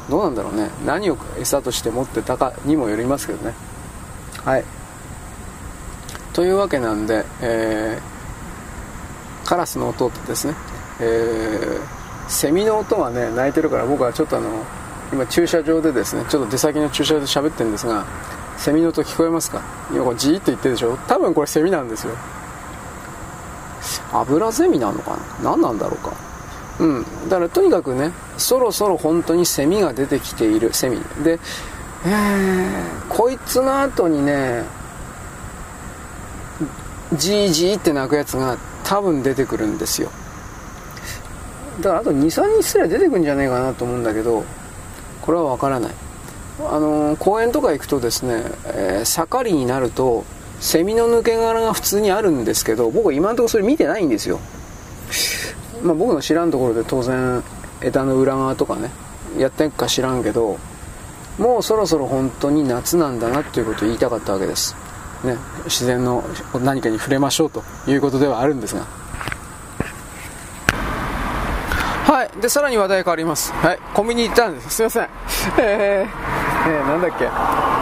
[0.09, 0.69] どうなんだろうね。
[0.85, 3.53] 何を餌として持ってたかにもよりますけどね。
[4.43, 4.63] はい。
[6.33, 10.55] というわけなんで、えー、カラスの音ってですね、
[10.99, 14.65] えー、セミの音はね鳴いてるから僕はちょっとあの
[15.11, 18.05] 今駐車場でですねちょっと出先の駐車場で喋ってるんですが
[18.57, 19.61] セミの音聞こえますか？
[19.91, 20.97] 今これジーって言ってるでしょ？
[21.07, 22.13] 多分これセミなんですよ
[24.11, 25.51] 油ゼミなのかな？
[25.51, 26.13] 何なんだろうか？
[26.79, 27.03] うん。
[27.29, 30.73] だからとにかくねそろそろ本当にセミが出てきている。
[30.73, 30.99] セミ。
[31.23, 31.39] で
[32.05, 34.63] え、こいつの後にね
[37.13, 40.09] ジージーって鳴くやつが多分出てくるんですよ。
[41.81, 44.43] だからあと23日すら出てくるんじゃないかなと思うんだけど
[45.21, 45.91] これは分からない。
[46.59, 50.25] あのー、公園とか行くとですね、えー、盛りになると
[50.59, 54.39] セミの抜け殻が普通にあるんですけど僕今のところそれ見てないんですよ。
[55.83, 57.41] まあ僕の知らんところで当然
[57.81, 58.91] 枝の裏側とかね
[59.37, 60.57] やってんか知らんけど
[61.37, 64.75] もうそろそろ本当に夏なんだなっていうことを言いたかったわけです。
[65.23, 66.23] ね自然の
[66.61, 68.81] 何かに触れましょうということではあるんですが。
[72.05, 73.53] はいでさらに話題変わります。
[73.53, 74.69] はいコンビニ行ったんです。
[74.71, 75.07] すいません。
[75.59, 77.78] えー、えー、なんだっけ。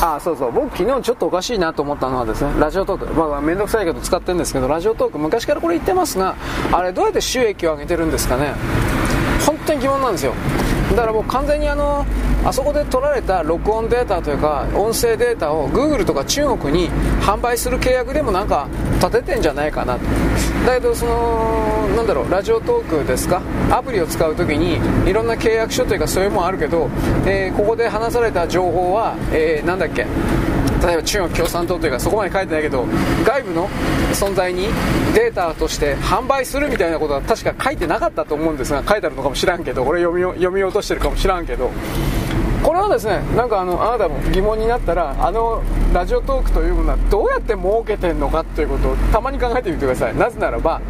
[0.00, 0.52] あそうそう。
[0.52, 3.14] 僕昨日ちょっとおかしいなと思ったのはですねラジオトーク。
[3.14, 6.36] まあ面倒くさいけど使ってるんですけどラジオトーク昔からこれ言ってますが
[6.72, 8.54] あれどうやって収益を上げてるんですかね。
[9.46, 10.32] 本当に疑問なんですよ。
[10.90, 12.04] だからもう完全にあの
[12.44, 16.90] あそこで取られた録音データというか音声データを Google とか中国に
[17.22, 18.68] 販売する契約でもなんか
[19.00, 20.00] 立ててんじゃないかなと。
[20.66, 23.42] だけどそのなんだろうラジオトークですか？
[23.70, 26.88] アプリを使う時にいろんな契約書というかそういうものあるけど、
[27.26, 30.06] えー、ここで話された情報は、えー、なんだっけ？
[30.84, 32.86] 例えば中国共産党というかそこまで書いてないけど
[33.24, 33.68] 外部の
[34.12, 34.68] 存在に
[35.14, 41.70] データとして販売するみたいなことは確か書いてなかったと思うんですが書いてあるのかもしらんけど俺読み読み落としてるかもしらんけど。
[42.64, 45.62] これはですねなんかあのあなたも疑問になったらあの
[45.92, 50.16] ラジオトークというものはどうやって儲けてるのかということをたまに考えてみてください。
[50.16, 50.80] なぜならば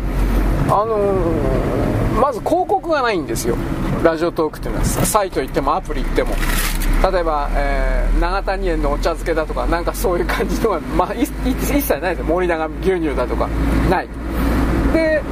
[0.67, 3.57] あのー、まず広告がないんですよ。
[4.05, 6.31] ラジオトークっていうのはサイト行ってもアプリ行っても。
[7.11, 13.49] 例えば、えー、長谷園のお茶漬けだとかなんかそういう感じのが、まあ、一切ないです森永牛乳だとか。
[13.91, 14.09] ない。
[14.93, 15.23] で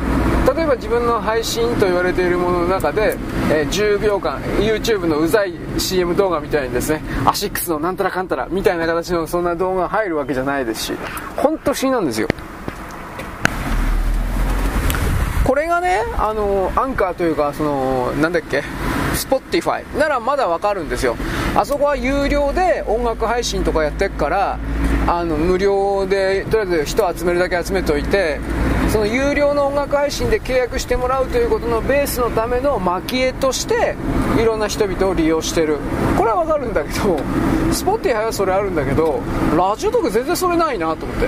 [0.45, 3.17] 例えば自分の配信と言われているものの中で、
[3.51, 10.93] えー、10秒間 YouTube のうざい CM 動画みたいにですねアシックスのなんたらかんたらみたいな形のそんな動画が入るわけじゃないですし
[11.37, 12.29] 本当不思議なんですよ。
[15.47, 18.63] これがねあのアンカーというかそのなんだっけ
[19.15, 21.17] Spotify ならまだわかるんですよ。
[21.55, 24.59] あそこは有料で音楽配信とかやってっから
[25.07, 28.41] あの無料でとりあえず人集めるだけ集めておいて
[28.93, 33.97] その有料の音楽配信で契約してもらうということのベースのための蒔絵として
[34.39, 35.79] いろんな人々を利用してる。
[36.19, 37.17] これはわかるんだけど
[37.71, 39.23] Spotify はそれあるんだけど
[39.57, 41.27] ラジオトーク全然それないなと思って。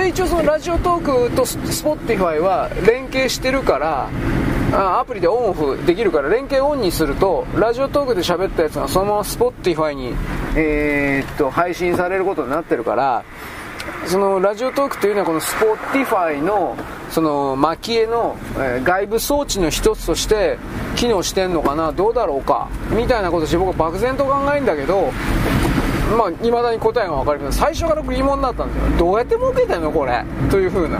[0.00, 4.08] で一応そのラジオトークと Spotify は連携してるから
[4.72, 10.14] アプリでオンオフできるから連携オンにするとラジオトークで喋ったやつがそのまま Spotify に、
[10.56, 13.22] えー、っと配信されることになってるから
[14.06, 16.76] そのラジオトークというのはこの Spotify の
[17.10, 20.58] その蒔絵の、え、外部装置の一つとして
[20.96, 21.92] 機能してんのかな？
[21.92, 22.68] どうだろうか？
[22.90, 25.12] みたいなことして僕は漠然と考えるんだけど
[26.16, 28.98] まあ未だに答えが分かるけど最初から疑問になったんですよ。
[28.98, 30.24] どうやって儲けてんのこれ？
[30.50, 30.98] というふうな。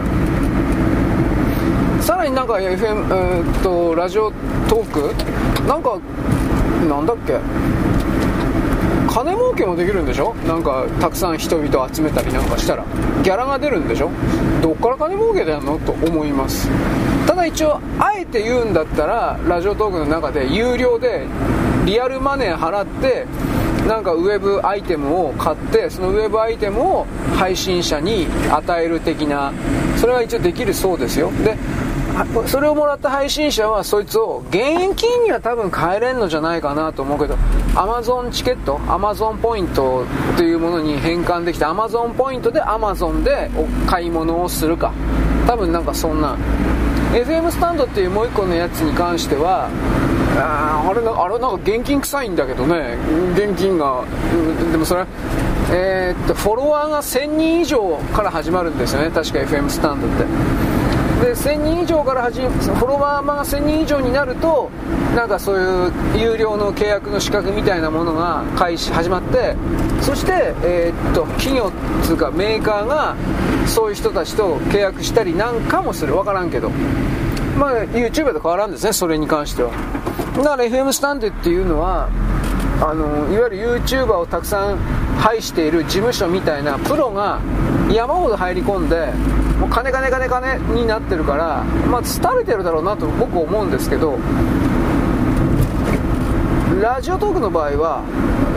[2.01, 4.31] さらになんか FM、え、っとラジオ
[4.67, 5.67] トーク？
[5.67, 5.99] なんか
[6.87, 7.39] なんだっけ？
[9.13, 10.33] 金儲けもできるんでしょ？
[10.47, 12.83] なんかたくさん人々を集めたりなんかしたら。
[13.21, 14.09] ギャラが出るんでしょ？
[14.59, 15.77] どっから金儲けてんの？
[15.77, 16.67] と思います。
[17.27, 21.27] ただ一応あえて言うんだったらラジオトークの中で有料で
[21.85, 23.27] リアルマネー払って
[23.87, 27.05] なんかウェブアイテムを買ってそのウェブアイテムを
[27.37, 29.53] 配信者に与える的な
[29.97, 31.31] それは一応できるそうですよ。
[31.43, 31.55] で
[32.45, 37.35] それをもらった配信者はそいつを現金には多分買えれんのじゃないかなと思うけど
[37.73, 40.05] Amazon チケット Amazon ポイント
[40.37, 44.93] というものに変換できて Amazon ポイントで Amazon でお買い物をするか。
[45.47, 46.37] 多分なんかそんな。
[47.13, 49.69] FM スタンドっていうもう一個のやつに関しては
[50.35, 52.97] ああれあれなんか現金臭いんだけどね。
[53.33, 54.03] 現金が
[54.71, 55.05] でもそれ
[55.71, 59.09] えー、っとフォロワーが1000人以上から始まるんですよね。
[59.09, 60.72] 確か FM スタンドって。
[61.21, 64.69] で1000人以上から始めフォロワーが1000人以上になると
[65.15, 65.59] なんかそう
[66.17, 69.55] いう有料の契約の資格みたいなものが開始始まって
[70.01, 73.15] そして、えー、っと企業っていうかメーカーが
[73.67, 76.13] そういう人たちと契約したりなんかもする。
[76.13, 76.69] 分からんけど。
[77.57, 79.71] まあ YouTuber と変わらんですねそれに関しては。
[80.37, 82.09] だから FM スタンドっていうのは
[82.81, 84.77] あのいわゆる YouTuber をたくさん
[85.19, 87.39] 配している事務所みたいなプロが
[87.93, 89.11] 山ほど入り込んで
[89.59, 94.17] もう金金金金になってるからまあ廃れてるだろうなと僕思うんですけど
[96.81, 98.03] ラジオトークの場合は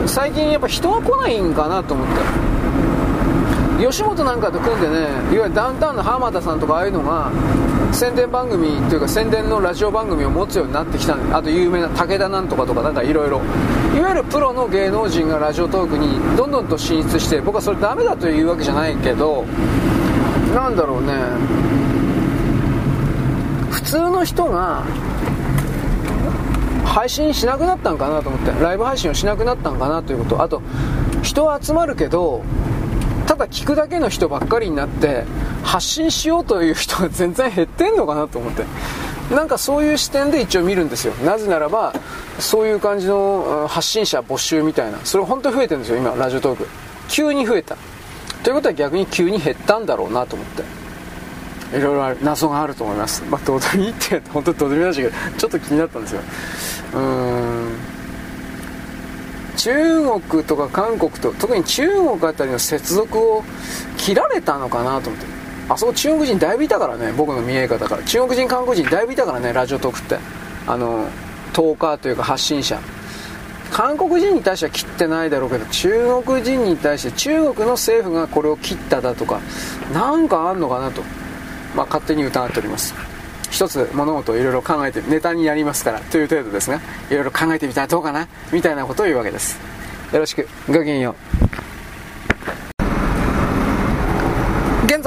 [0.07, 2.47] 最近やっぱ人は来ないんかなと思って。
[3.79, 4.95] 吉本なんかと組んでね
[5.31, 7.31] いわゆるダウンタウンの浜田さんとかああいうのが
[7.91, 13.41] 宣伝番組というか宣伝のラジオ番組を持つようになってきたあと有名な武田なんとかとかなんかいろいろ。
[13.95, 19.43] いわゆるプロの芸能人がラジオトークにどんどんと進出して僕はそれダメだというわけじゃないけど
[20.53, 21.13] なんだろうね。
[23.71, 24.83] 普通の人が
[26.85, 30.41] 配信しなくなったんかなと思ってライブ配信をしなくなったんかなということ。
[30.41, 30.61] あと
[31.23, 32.43] 人は集まるけど
[33.27, 35.25] ただ聞くだけの人ばっかりになって
[35.63, 38.63] 発信しようという人が全然減ってんのかなと思って。
[39.35, 41.13] なんかそういう視点で一応見るんですよ。
[41.15, 41.93] なぜならば
[42.39, 44.99] そういう感じの発信者募集みたいな。
[45.03, 46.67] それ本当に増えてるんですよ今ラジオトーク。
[47.09, 47.75] 急に増えた。
[48.43, 50.63] ということは逆に急に減ったんだろうなと思って。
[51.77, 53.21] いろいろある謎があると思います。
[53.29, 56.21] まあどうでもいいって本当にどうでもいいらしいけどちょっと気になったんですよ。
[56.93, 57.96] うーん。
[59.57, 63.43] 中国とか韓国と特に中国あたりの接続を
[63.97, 65.27] 切られたのかなと思って。
[65.69, 68.03] あそこ中国人だいぶいたからね僕の見え方から。
[68.03, 70.17] 中国人韓国人だいぶいたからねラジオトークって。
[70.65, 71.07] あの
[71.51, 72.79] トーカーというか発信者。
[73.71, 79.41] 韓国人に対しては切ってないだろうけど中国人に対して中国の政府がこれを切っただとか
[79.93, 81.01] なんかあんのかなと、
[81.75, 82.93] まあ、勝手に疑っております。
[83.49, 89.59] 一つ物事をいろいろ考えてネタにやりますからという程度ですがいろいろ考えてみたらどうかなみたいなことを言うわけです。
[90.11, 90.47] よろしく。
[90.67, 91.15] ごきげんよ
[91.63, 91.66] う。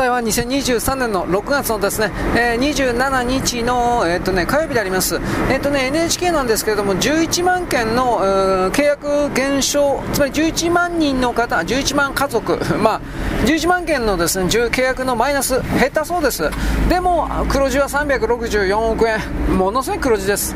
[0.01, 5.17] 現在は2023年の6月のですね、えー、27日の、えーとね、火曜日であります、
[5.51, 13.01] えーとね、NHK なんですけれども11万件の、契約減少つまり11万人の方11万家族、 まあ、
[13.45, 16.49] 11万件のですね契約のマイナス減ったそうです。
[16.89, 19.21] でも黒字は364億円。
[19.59, 20.55] ものすごい黒字です。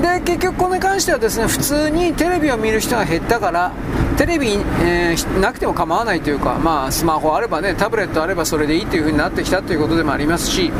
[0.00, 3.72] で結局これに関してはですね普通にテレビを見る人が減ったから
[4.16, 4.48] テレビ、
[4.82, 10.70] えー、なくても構わないというか、まあ、スマホあればねタブレットあればそれでいいという風になってきたということでもありますし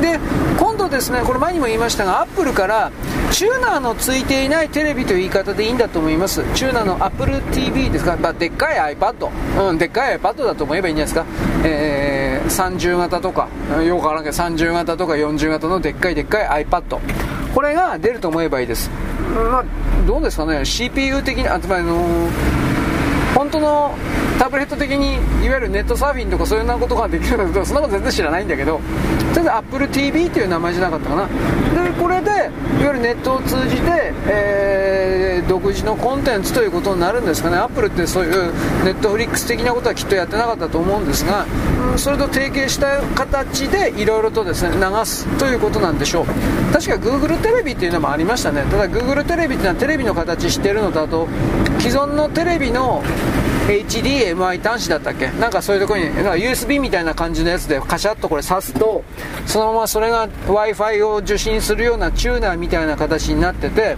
[0.00, 0.18] で
[0.58, 2.92] 今度ですねこれ前にも言いましたがアップルから
[3.32, 6.44] チューナーのついていないテレビという言い方でいいんだと思います。
[6.54, 11.26] チューナーの AppleTV ですか、まあ、でっかい iPad、うん、でっかい iPad だと思えばいいんじゃないですか、
[11.64, 13.48] えー、30型とか
[13.82, 17.00] よくわからんけど30型とか40型のでっかいでっかい iPad
[17.54, 18.90] これが出ると思えばいいです。
[19.32, 19.64] まあ、
[20.06, 22.28] どうですかね、CPU 的に、あつまりの、
[23.34, 23.94] 本当の
[24.38, 25.14] タブレット的に
[25.44, 28.80] いわゆるネットサーフィンとかそういうなことができるかどうかそんなこと全然知らないんだけど
[29.32, 31.26] とりあえず AppleTV っていう名前じゃなかったかな。
[31.26, 37.56] でこれでいわゆるネットを通じて、えー、独自のコンテンツということになるんですかね。
[37.56, 38.52] Apple ってそういう
[38.84, 41.46] ネットフリックス的なことはきっとやってなかったと思うんですが、
[41.92, 46.26] うん、それと提携した形でいろいろとですね流すということなんでしょう。
[46.72, 48.62] 確か Google テレビっていうのもありましたね。
[48.70, 51.28] ただ Google テレビっていうのはテレビの形してるのだと
[51.78, 53.02] 既存のテレビの
[53.66, 55.28] HDMI 端子だったっけ？
[55.28, 59.04] なんかそういうとこになんか USB みたいな感じのやつでカシャッとこれ挿すと
[59.46, 63.96] そのままそれが Wi-Fi を受信するようなチューナーみたいな形になってて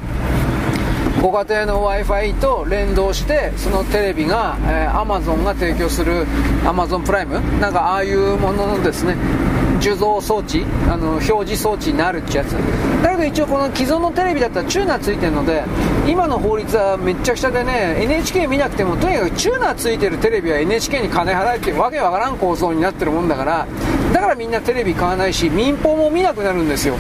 [1.21, 6.27] ご家庭の w i f i と連動してそのテレビが、えー、Amazon が提供する
[6.63, 9.17] Amazon プライムなんかああいうもののですね。
[9.81, 12.53] 受像装置あの表示装置になるってやつ。
[13.03, 15.63] だけど一応この既存のテレビだったらチューナーついてるので
[16.07, 23.67] 今の法律はめっちゃくちゃでね NHK 見なくてもとにかくチューナーついてるテレビは NHK に金払えっていうわけわからん構造になってるもんだから
[24.13, 26.97] だからみんなテレビ買わないし民放も見なくなるんですよ。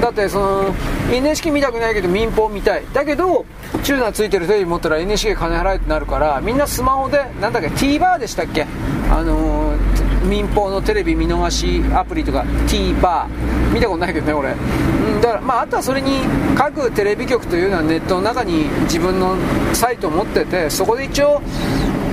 [0.00, 0.74] だってその
[1.10, 2.82] NHK 見たくないけど民放見たい。
[2.92, 3.46] だけど
[3.82, 8.66] チューナーついてるテレビ持ったら NHK 金払えってなるからみんなスマホでなんだっけ TVer でしたっけ？
[9.10, 9.95] あのー、
[10.26, 13.26] 民放のテレビ見逃しアプリとか TVer
[13.72, 16.20] 見たことないけどね俺、うん、だからまああとはそれに
[16.56, 19.36] 各テレビ局というのはネットの中に自分の
[19.74, 21.40] サイトを持っててそこで一応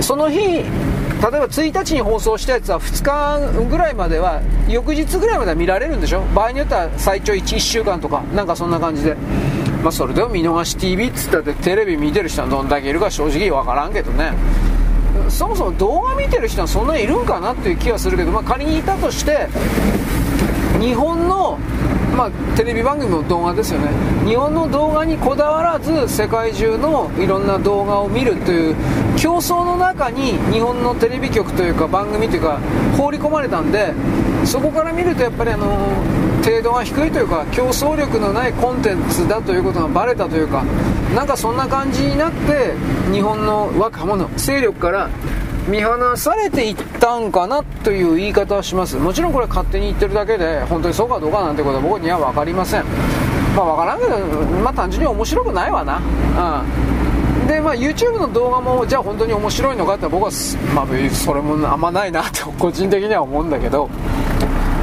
[0.00, 0.64] その日例え
[1.20, 6.20] ば1日に放送したやつは2日ぐらいまでは翌日ぐらいまでは見られるんでしょ？
[6.34, 9.16] 場合によっては最長 1, 1週間とかなんかそんな感じで。
[9.82, 14.32] まあそれでも見逃し TV っつったってテレビ見てる人はどんだけいるか正直わからんけどね。
[15.28, 19.48] そもそも動画見てる人はそんなにいるんかなっていう気はするけど、まあ、仮にいたとして
[20.80, 21.58] 日本の
[22.14, 23.88] まあ、テレビ番組も動画ですよね。
[24.24, 28.76] 日本の動画にこだわらず世界中のいろんな動画を見るという
[29.16, 32.60] 競争の中に日本のテレビ局というか番組というか
[32.96, 33.92] 放り込まれたんで
[34.44, 35.66] そこから見るとやっぱりあの
[36.44, 40.62] 程度が低いというか競争力のないコンテンツだということがバレたというか
[41.14, 42.74] なんかそんな感じになって
[43.10, 45.08] 日本の若者勢力から
[45.68, 48.96] 見放されていったんかなという言い方はします。
[48.96, 52.84] もちろんこれ勝手に言ってるだけで本当にそうかどうかなんてことは僕には分かりません。
[53.56, 54.18] まあ分からんけど
[54.62, 55.96] まあ単純に面白くないわな。
[55.96, 57.46] うん。
[57.46, 60.30] でまあ YouTube の動画もじゃあ本当に面白いのかって僕は
[60.74, 63.88] まあそれもあんまないなと個人的には思うんだけど。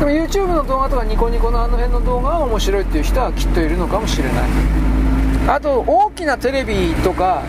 [0.02, 4.49] でも YouTube の動画とかニコニコのあの辺の動画は面白いっていう人はきっといるのかもしれない。
[5.47, 7.43] あと大きなテレビとか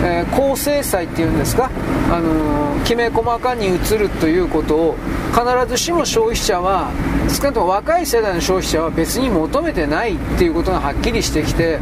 [0.00, 1.70] えー、高精細っていうんですか、
[2.10, 4.96] あのー、きめ細かに映るということを
[5.32, 6.92] 必ずしも消費者は
[7.28, 11.80] 少なくとも若い世代の消費者は別に求めてないっていうことがはっきりしてきて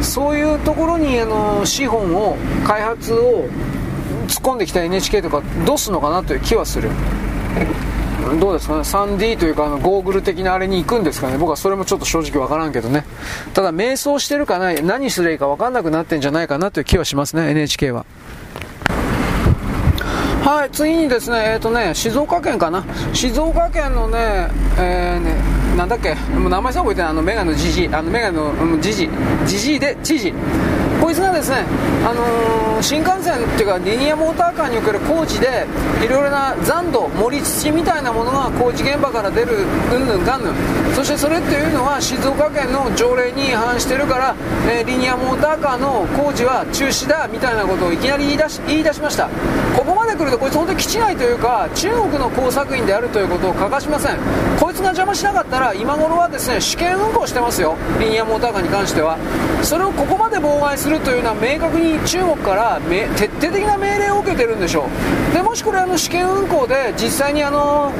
[0.00, 3.48] そういうところに、あのー、資本を開発を
[4.28, 6.90] 突っ込んできた NHK とかどうすんのかなという気はする。
[8.40, 11.38] どうですかね？3D というかあのゴーグル的なあれに行くんですかね？
[11.38, 13.04] 僕はそれもちょっと正直わからんけどね。
[13.54, 18.06] ただ迷走してるかな何すればいいかわかんなくなってんじゃないかなという気はしますね NHK は。
[20.44, 22.84] はい、次にですね、えっ、ー、とね、静岡県かな？
[23.14, 25.36] 静岡県のね、えー、ね、
[25.76, 29.08] なんだっけ、もう名前さえ覚えてない、あの、メガのじじい、あの、メガの、じじい、
[29.46, 30.34] じじいで、知事。
[31.02, 31.66] こいつがですね、
[32.06, 35.66] あのー、新幹線っていうかリニアモーターカーにおける工事で
[36.00, 40.54] いろいろな残土盛り土みたいなものが工事現場から出るうんぬんかんぬん。
[40.94, 44.36] そしてそれっていうのは静岡県の条例に違反してるから、
[44.70, 49.28] えー、リニアモーターカーの工事は中止だみたいなことをいきなり言い出し言い出しました。
[49.76, 54.18] ここまで来るとこいつ本当に基地内というか中国の工作員であるということを欠かしません。
[54.60, 57.76] こいつが邪魔しなかったら今頃はですね試験運行してますよ。
[57.98, 59.16] リニアモーターカーに関しては。
[59.62, 62.80] それをここまで妨害するというのは明確に中国から
[63.16, 64.88] 徹底的な命令を受けてるんでしょ
[65.30, 65.34] う。
[65.34, 67.92] でもしこれあの試験運行で実際にあの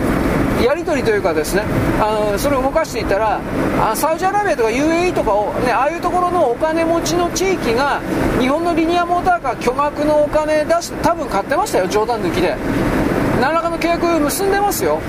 [0.64, 1.62] やり取りというかですね
[2.00, 3.40] あのそれを動かしていたら
[3.80, 8.00] あサウジアラビアとか UAE とかを、ね、ああいうところのお金持ちの地域が
[8.40, 13.01] 日本のリニアモーターカー巨額のお金出して多分買ってましたよ冗談抜きで。
[13.42, 15.00] 何らかの契約を結んでますよ。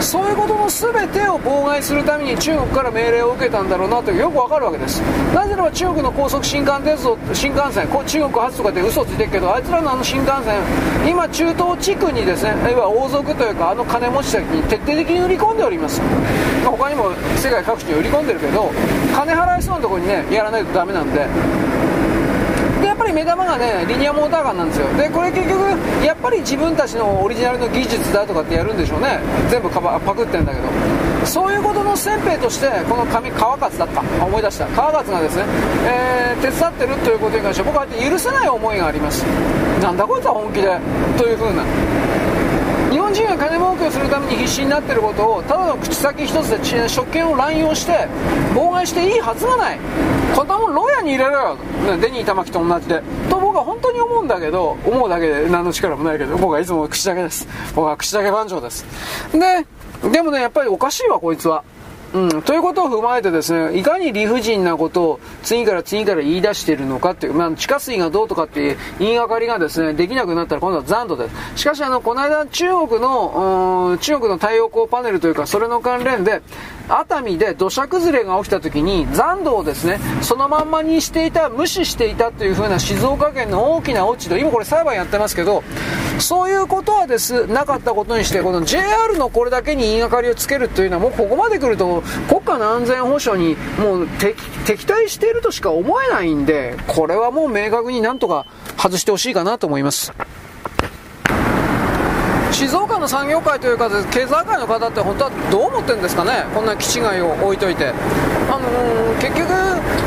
[0.00, 5.00] そういうことの全てを妨害するために中国から命令を受けたんだろうなとよくわかるわけです。
[5.34, 10.62] なぜならば中国の高速新幹鉄道新幹線こ中国発とかで嘘ついてるけどあいつらのあの新幹線
[11.06, 16.00] 今中東地区にですねいわゆる王族というかあの金持ちたちに徹底的に売り込んでおります。
[16.64, 18.70] ま他にも世界各地に売り込んでるけど
[19.14, 21.26] 金払いそうなところにねやらないとダメなんで
[23.04, 24.88] ぱり目玉がねリニアモーターガンなんですよ。
[24.96, 25.60] でこれ結局
[26.04, 29.20] やっぱり自分たちのオリジナルの技術だとかってやるんでしょうね。
[29.50, 31.26] 全部パクってんだけど。
[31.26, 34.24] そういうことの先兵としてこの紙川勝だった。
[34.24, 34.66] 思い出した。
[34.68, 35.44] 川勝がですね、
[35.86, 39.22] えー、手伝ってるということに関して僕は許せない思いがあります。
[39.82, 40.78] なんだこいつは本気で。
[41.18, 41.62] というふうな。
[42.94, 48.06] 日本人が金儲けをするために必死になっていることをただの口先一つで職権を乱用して
[48.54, 49.80] 妨害していいはずがない
[50.32, 51.58] こんなもん牢屋に入れろよ、
[52.00, 57.48] デニー玉木と同じでと僕は本当に思うんだけど思うだけで何の力もないけど僕はいつも口だけです。
[57.74, 58.86] 僕は口だけ番長です。
[59.32, 59.66] で
[60.10, 61.64] でもねやっぱりおかしいわこいつは。
[62.14, 71.62] うん、ということを踏まえてですね、いかに理不尽なことを次から次から言い出しているのかっていう、まあ、地下水がどうとかっていう言いがかりがですね、できなくなったら今度は残土です。
[71.62, 76.40] しかし、あの、この間中国の、中国の太陽光パネルというか、それの関連で、
[76.88, 85.62] 熱海で土砂崩れが起きた時に残土をですねそのまんまにしていた無視していたというふうな静岡県の大きな落ち度今これ裁判やってますけど
[86.18, 94.08] そういうことはですなかったことにしてこの JR のこれだけに言いがかりをつけるというのはもうここまで来ると国家の安全保障にもう
[94.66, 100.12] 敵対しているとしか思えないんでこれはもう明確になんとか外してほしいかなと思います。
[102.54, 106.44] 静岡の産業界というか経済界の方って本当はどう思ってるんですかね？
[106.54, 107.92] こんな基地外を置いといて、
[108.48, 109.50] あのー、結局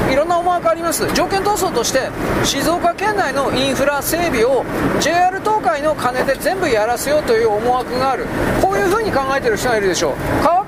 [0.09, 1.05] いろんな思惑あります。
[1.13, 2.07] 条件闘争として
[2.45, 4.63] 静岡県内のインフラ整備を
[5.01, 8.25] JR 東海の金で全部やらせようという思惑がある。
[8.61, 10.13] こういうふうに考えてる人がいるでしょう。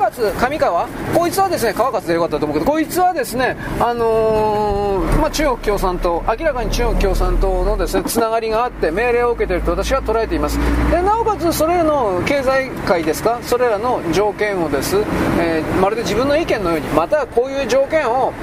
[0.09, 0.87] 勝上川？
[1.15, 10.59] こいつはですね川勝でよかったと思うけどこいつはですねあのー、まあ、中国共産党明らかに中国共産党のですねつながりがあって命令を受けていると私は捉えています。
[10.91, 13.39] でなおかつそれらの経済界ですか？
[13.43, 14.97] それらの条件をです、
[15.39, 18.33] えー、まるで自分の意見のようにまたこういう条件を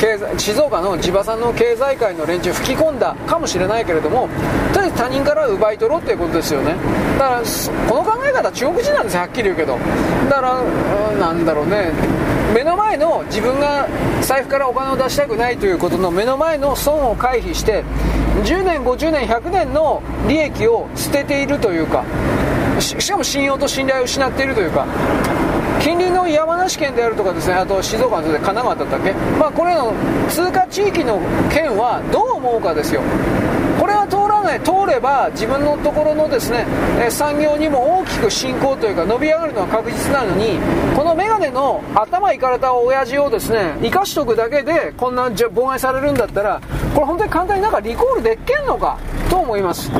[0.00, 4.30] 経済静岡の地場産の経済界の連中吹き込んだかもしれないけれども
[4.72, 6.74] とりあえず他人から奪い取ろうっていうことですよね。
[7.18, 7.42] だから
[7.86, 9.78] この考え方中国人なんですよはっきり言うけど。
[10.30, 10.62] だから、
[11.18, 11.92] なんだろうね。
[12.54, 13.86] 目の前の自分が
[14.22, 17.84] 財布からお金を出したくないということの目の前の損を回避して
[18.44, 22.04] 10年50年100年の利益を捨てているというか
[22.80, 24.86] しかも信用と信頼を失っているというか。
[25.80, 29.92] 近隣の山梨県であるとかですねあと静岡の神奈川だったっけ、まあ、これの
[30.28, 31.18] 通過地域の
[31.50, 33.00] 県はどう思うかですよ。
[33.80, 36.66] これは通らない通れば自分のところのですね
[37.08, 40.58] 産業にも大きく進行というか伸び上がるのは確実なのに
[40.94, 46.60] このメガネの頭いかれた親父をですね生かしとくだけでこんな妨害されるんだったら
[46.94, 48.98] これ本当に簡単になんかリコールでっけんのか
[49.30, 49.90] と思います。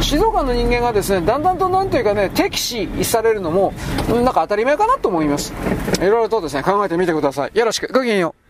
[0.00, 3.72] 静岡の人間がですねだんだんとなんというかね敵視されるのも
[4.08, 5.27] なんか当たり前かなと思います。
[5.28, 5.52] ます。
[6.00, 7.58] いろいろとですね考えてみてください。
[7.58, 7.92] よろしく。
[7.92, 8.47] ごきげんよう。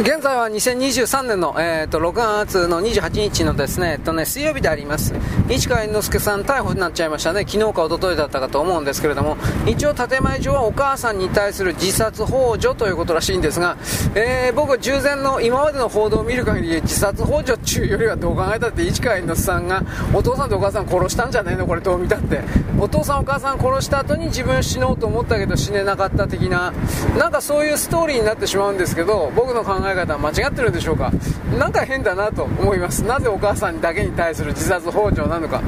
[0.00, 5.12] 現在は2023年の、えーと、6月の28日のですね、えっとね、水曜日であります。
[5.50, 7.44] 市川猿之助さん逮捕になっちゃいましたね。
[7.46, 9.36] 昨日か一昨日だったかと思うんですけれども、
[9.66, 13.76] 一応建前上はお母さんに対する自殺幇助ということらしいんですが、
[14.14, 19.82] えー、僕従前の今までの報道を見る限り自殺幇助っていうよりはどう考えたって市川猿之助さんが
[20.14, 21.66] お父さんとお母さん殺したんじゃねえの？
[21.66, 22.40] これどう見たって。
[22.80, 26.72] お父さんお母さん殺した後に自分死のうと思ったけど死ねなかった的な、
[27.18, 31.12] なんかそういうストーリーになってしまうんですけど、僕の考ええ方は間違ってるでしょうか？
[31.58, 33.04] なんか変だなと思います。
[33.04, 35.60] なぜお母さんだけに対する自殺幇助なのか。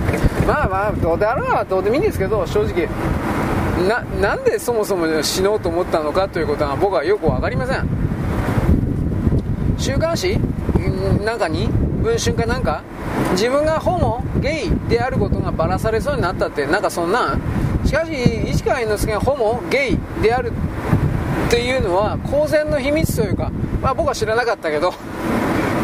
[0.47, 2.89] まあまあどうであろうがどうでもいいんですけど正直
[3.89, 7.89] ななんでそもそも死のうと思ったのかということは僕はよく分かりません。
[9.79, 10.39] 週刊誌？
[11.25, 11.69] なんかに？
[12.03, 12.83] 文春かなんか？
[13.33, 17.39] 自分がホモゲイであることがばらされそうになったってなんかそんな
[17.85, 18.13] しかし
[18.51, 20.53] 市川猿之助がホモゲイである
[21.53, 23.53] っていうのは公然の秘密というか
[23.83, 24.91] まあ僕は知らなかったけど、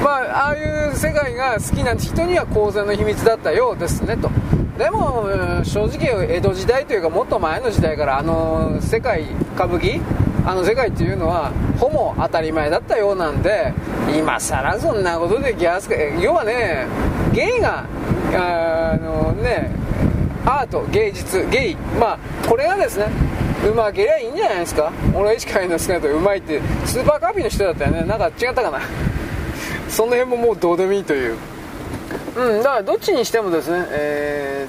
[0.02, 4.30] まあ、ああいう世界が好きな人には公然の秘密だったようですねと。
[4.78, 5.26] でも、
[5.64, 9.24] 正直江戸時代というかもっと前の時代からあの世界
[9.56, 10.00] 歌舞伎
[10.46, 13.74] あの世界っていうのはほぼ当たり前だったようなんで
[14.16, 15.90] 今更そんなことでギャス
[16.22, 16.86] 要はね
[17.34, 17.84] ゲイが
[18.32, 19.70] あのね
[20.46, 22.18] アート芸術ゲイまあ
[22.48, 23.08] これがですね
[23.66, 24.92] うまけりゃいいんじゃないですか。
[25.14, 28.04] 俺は石川の好きなとうまいってスーパーカービィの人だったよね。
[28.04, 28.80] なんか違ったかな。
[29.90, 31.36] その辺ももうどうでもいいという。
[32.36, 34.66] うんだからどっちにしてもですねえ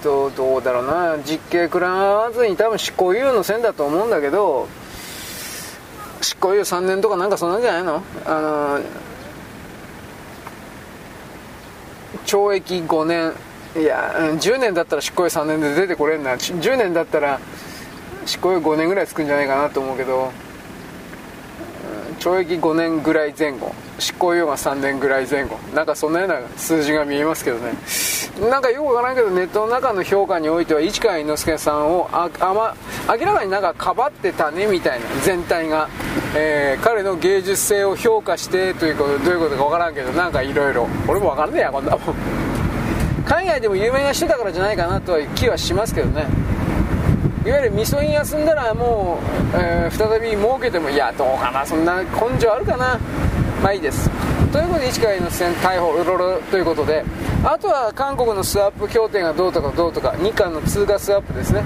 [0.00, 1.16] っとどうだろうな。
[1.24, 4.66] 実刑食らわずに多分執行猶予の線だと思うんだけど
[6.20, 8.02] 執行猶予3年とかなんかそんなんじゃないの？
[8.26, 8.80] あの
[12.26, 13.32] 懲役5年。
[13.74, 16.32] いや10年だったら執行猶予3年で出てこれんな。
[16.32, 17.38] 10年だったら
[18.26, 20.32] 執行猶予5年ぐらいつくんじゃないかなと思うけど
[22.22, 23.74] 懲役5年ぐらい前後。
[23.98, 25.58] 執行猶予が3年ぐらい前後。
[25.74, 27.72] なんかそんなような数字が見えますけどね。
[28.48, 32.76] なんかよくわからんけどネットの中の評価においては市川猿之助さんをああ、ま、
[33.08, 35.88] 明らかになんかかばってたねみたいな全体が、
[36.36, 40.88] えー、彼の芸術性を評価してということどういうことかわからんけどなんかいろいろ。
[41.08, 42.14] 俺もわかんねえやこんなもん。
[43.26, 46.26] 海外でも有名な人だからじゃないかなとは気はしますけどね。
[47.44, 49.18] いわゆるみそに休んだらも
[49.54, 52.98] う、えー、再び儲けてもいやどうかなそんな根性あるかな。
[53.62, 54.08] まあいいです。
[54.52, 57.04] ということで市川の戦逮捕うろろということで
[57.44, 61.62] あとは韓国のスワップ協定がどうとかどうとか日韓の通貨スワップですね。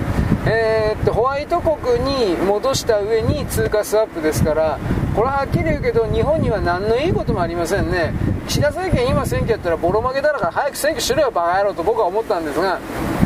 [0.46, 4.78] えー、っとホワイト国に戻した上に通貨スワップですから
[5.14, 8.14] これははっきり言うけど日本には何のいいこともありませんね。
[8.46, 12.78] 岸田政権今選挙やったらボロ負けだから早く選挙しろよバカ野郎と僕は思ったんですが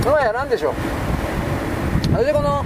[0.04, 0.74] まあやらんでしょう。
[2.12, 2.64] それでこの、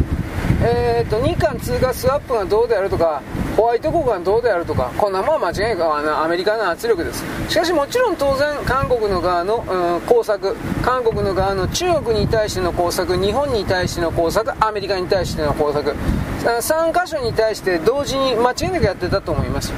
[0.62, 3.22] えーと、日韓通貨スワップがどうであるとか
[3.56, 7.22] ホワイト国がどうであるとかこんなもんは間違いかあのアメリカの圧力です。
[7.48, 15.94] しかしもちろん当然韓国の側の、うん、工作韓国の側の中国に対しての工作日本に対しての工作アメリカに対しての工作
[16.42, 19.72] 3カ所に対して同時に間違いなくやってたと思います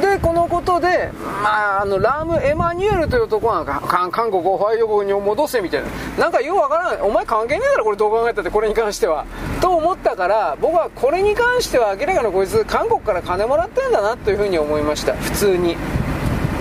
[0.00, 1.10] でこのことで、
[1.42, 3.64] まあ、あのラーム・エマニュエルという男が
[4.10, 5.88] 韓国をホワイト国に戻せみたいな。
[6.18, 9.26] なんかようわからないお前関係ねえだろこれどう考えたってこれに関しては。
[9.60, 15.12] と思ったから僕はこれに関しては明らかにこいつ韓国から金もらってんだなというふうに思いました。
[15.14, 15.76] 普通に。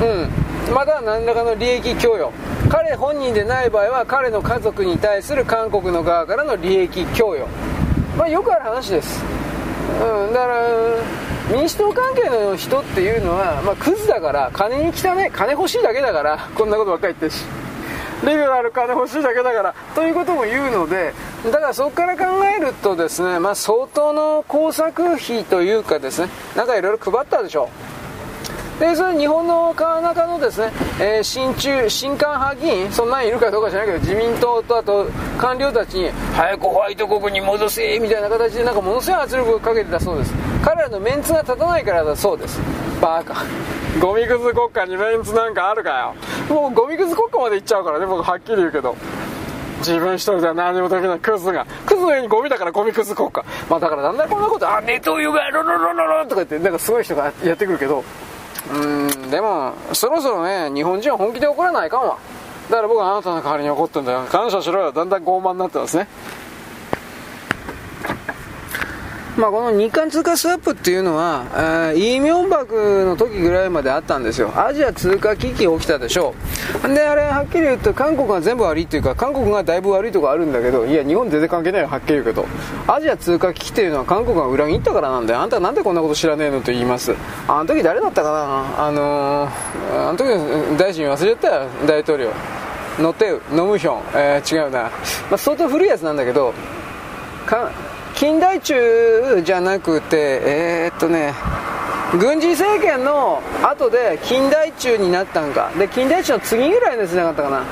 [0.01, 0.73] うん。
[0.73, 2.31] まだ何らかの利益供与。
[2.69, 7.47] 彼本人でない場合は彼の家族に対する韓国の側からの利益供与。
[8.17, 9.23] まあよくある話です。
[10.01, 10.33] うん。
[10.33, 10.67] だから
[11.51, 17.45] 民主党関係の人っていうのは、まあ、クズだから金に来たね金欲しいだけだからこんなことばっかり言ってるし。
[18.21, 21.11] リベラル金欲しいだけだからということも言うので
[21.43, 27.69] だからそこから考えるとですね、まあ、相当の工作費というかですねなんかいろいろ配ったでしょ。
[27.97, 28.00] う
[28.81, 35.05] でそれ日本の川中のですね、えー、親中新韓派議員そんなんいるかどうか知らないけど自民党とあと
[35.37, 40.33] 官僚たちに早くホワイト国に戻せみたいな形でなんかものすごい圧力をかけてたそうです。
[40.65, 42.59] 彼らのメンツが立たないからだそうです。
[42.99, 43.45] バカ。
[44.01, 46.15] ゴミくず国家にメンツなんかあるか
[46.49, 46.55] よ。
[46.55, 48.95] もうゴミくず国家まで行っちゃうからね僕はっきり言うけど。
[49.77, 51.67] 自分一人では何もできないクズが。
[51.85, 53.45] クズの上にゴミだからゴミクズ国家。
[53.69, 54.67] まあだからなんだこんなこと。
[54.67, 58.03] あネトウヨがロロロロロとか言ってなんかすごい人がやってくるけど
[58.73, 62.18] うんでもそろそろね日本人は本気で怒らないかんわ。
[62.69, 64.22] だから僕はあなたの代わりに怒ってんだよ。
[64.30, 64.91] 感謝しろよ。
[64.91, 66.07] だんだん傲慢になってますね。
[69.37, 74.51] まあ、この日韓通貨スワップっていうのは、えー、イ・ミョンバクの時ぐらいまであったんですよ。
[74.55, 76.35] アジア通貨危機起きたでしょ
[76.83, 76.87] う。
[76.93, 82.45] で、あれ、はっきり言うと、韓国が全部悪いっていうか、韓国がだいぶ悪いとこあるんだけど、いや、日本全然関係ないよ、はっきり言うけど。
[82.87, 85.39] アジア通貨危機っていうのは韓国が裏切ったからなんだよ。
[85.39, 87.15] あんたなんでこんなこと知らねえのと言います。
[87.47, 88.31] あの時誰だったか
[88.77, 88.85] な？
[88.85, 90.27] あのー、あの時
[90.77, 92.31] 大臣忘れちゃったよ、大統領。
[92.99, 94.81] ノテウ、ノムヒョン、えー、違うな。
[94.81, 94.89] ま
[95.35, 96.53] あ、相当古いやつなんだけど、
[97.45, 97.71] か
[98.22, 101.34] 近代中じゃなくて、えー、っとね、
[102.19, 105.72] 軍事政権の後で近代中になったんか。
[105.72, 107.65] で、近代中の次ぐらいのやつなかったかな。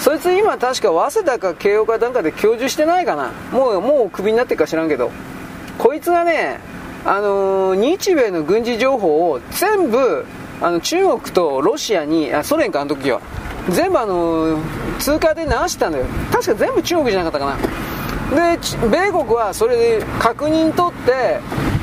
[0.00, 3.30] そいつ今確か早稲田か慶応かなんかで教授してないかな。
[3.52, 5.12] もう、もうクビになってるか知らんけど。
[5.78, 6.58] こいつがね、
[7.04, 10.26] あのー、日米の軍事情報を全部、
[10.60, 13.20] あの、中国とロシアに、あ、ソ連か、あの時は。
[13.70, 16.06] 全部あのー、通貨で流したんだよ。
[16.32, 18.03] 確か全部中国じゃなかったかな。
[18.30, 21.40] で米国はそれで確認取って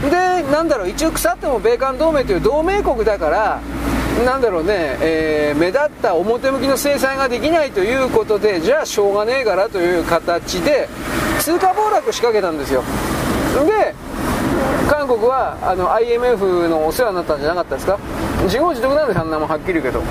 [0.10, 3.62] でなんだろう一応腐っても米韓同盟という同盟国だから
[4.26, 10.90] なんだろうね、えー、目立った表向きの制裁ができないということでじゃあしょうがねえからという形で
[11.40, 12.84] 通貨暴落仕掛けたんですよ。
[13.66, 13.96] で
[14.90, 17.98] 韓国はあの IMF のお世話になったんじゃなかったですか？
[18.44, 20.02] 自業自得なんであんなもんはっきり言うけど。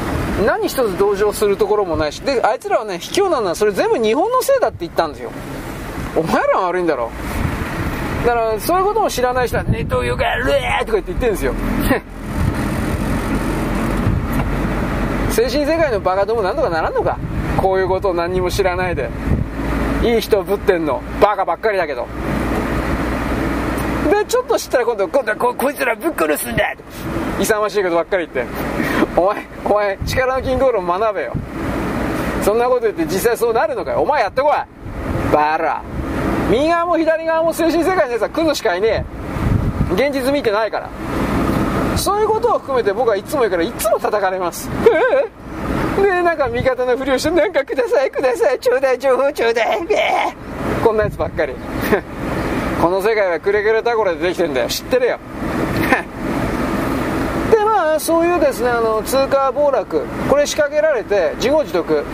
[0.46, 2.20] 何一つ同情するところもないし。
[2.20, 5.30] であいつらはね卑怯なのはそれ全部日本のせいだって言ったんですよ。
[6.16, 7.10] お前らが悪いんだろ。
[8.26, 11.54] だからそういうことも知らない人は「ネトウヨガルー!」とか言って言ってるんですよ。
[15.30, 17.16] 精神世界のバカどもなんとかならんのか。
[17.56, 19.08] こういうことを何にも知らないで。
[20.02, 21.02] いい人ぶってんの。
[21.20, 22.06] バカばっかりだけど。
[24.10, 26.74] でちょっと知ったら今度今度はここいつらぶっ殺すんだ。
[27.38, 28.52] 勇ましいことばっかり言って。
[29.16, 31.32] お前お前力の金庫論学べよ。
[32.42, 34.00] そんなこと言って実際そうなるのかよ。
[34.00, 35.32] お前やってこい。
[35.32, 35.82] バラ。
[36.50, 39.04] 右側も左側も精神世界のやつは来るしかいねえ。
[39.94, 40.90] 現実見てないから。
[41.96, 44.68] そういうことを含めて僕はいつも言うからいつも叩かれます。
[46.02, 48.58] でなんか味方のふりをしてなんかくださいください。
[48.58, 49.78] ちょうだい情報ちょうだい
[50.82, 51.54] こんなやつばっかり。
[52.82, 54.68] この世界はくれくれタコラでできてんだよ。
[54.68, 55.18] 知ってるよ。
[57.52, 60.04] でまあそういうですねあの通貨暴落。
[60.28, 62.04] これ仕掛けられて自業自得。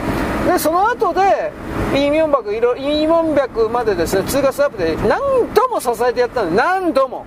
[0.47, 1.53] でその後で
[1.95, 7.27] イ・ミョンバクイ・ミョンバクまでですね通貨スワップで何度も支えてやったんで何度も。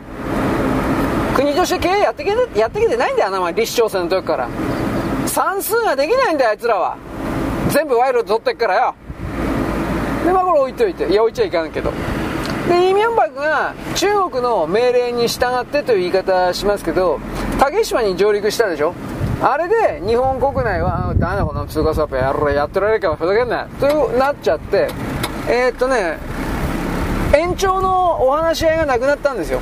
[1.35, 4.49] 国として経営やってきてやってきてないんだよな、まあ、立証戦の時から。
[5.27, 6.97] 算数ができないんだよあいつらは。
[7.69, 8.95] 全部賄賂取ってっからよ。
[10.25, 11.07] でまあこれ置いといて。
[11.09, 11.91] いや置いちゃいかんけど。
[12.67, 17.19] でイ・ミョンバクが中国の命令に従ってという言い方しますけど
[17.59, 18.93] 竹島に上陸したでしょ。
[19.41, 24.89] あれで日本国内は、ダメだこの通貨スワップやろやってられるからふざけんなとなっちゃって、
[25.47, 26.17] えー、っとね、
[27.33, 29.59] 延長のお話し合いがなくなったんですよ。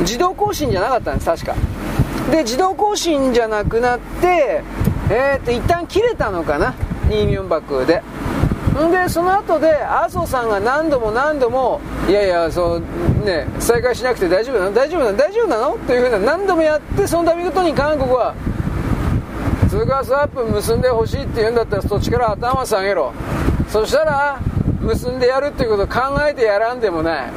[0.00, 1.54] 自動更新じゃなかったんです、確か。
[2.30, 4.62] で、自動更新じゃなくなって、
[5.10, 6.74] えー、っと、一旦切れたのかな、
[7.10, 8.02] イーミョンバクで。
[8.90, 12.80] で、その後で、麻生さんが何度も何度も、いやいや、そう、
[13.24, 14.72] ね、再開しなくて大丈夫なの？
[14.72, 15.16] 大丈夫なの？
[15.16, 15.76] 大丈夫なの？
[15.86, 18.34] というふうな何度もやって、その度ごとに韓国は、
[19.72, 23.10] 通貨スワップ結んでほしいって言うんだったらそっちから頭下げろ。
[23.70, 24.38] そしたら
[24.82, 27.30] 結んでやるっていうことを考えてやらんでもない。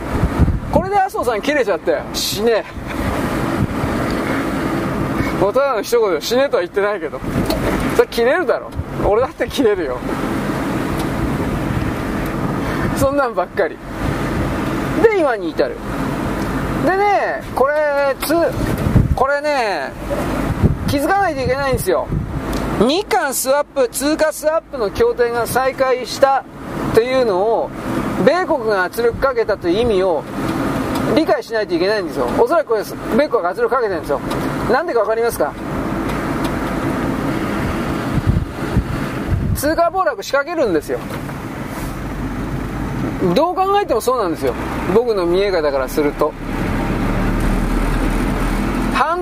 [0.69, 2.65] これで麻生さん切れちゃって死ね。
[5.39, 7.21] もうただの一言で死ねとは言ってないけど。
[7.95, 8.69] それ切れるだろ。
[9.07, 9.97] 俺だって切れるよ。
[12.97, 13.77] そんなんばっかり。
[15.01, 15.77] で今に至る。
[16.85, 18.33] でねこれつ
[19.15, 19.93] これね
[20.87, 22.07] 気づかないといけないんですよ
[22.79, 26.43] 日韓スワップ、通貨スワップの協定が再開した
[26.93, 27.69] というのを、
[28.25, 30.23] 米国が圧力かけたという意味を
[31.15, 32.27] 理解しないといけないんですよ。
[32.37, 32.95] おそらくこれです。
[33.17, 34.19] 米国が圧力かけてるんですよ。
[34.69, 35.53] なんでかわかりますか？
[39.55, 40.99] 通貨暴落仕掛けるんですよ。
[43.33, 44.53] どう考えてもそうなんですよ。
[44.93, 46.33] 僕の見え方からすると。
[48.93, 49.21] 半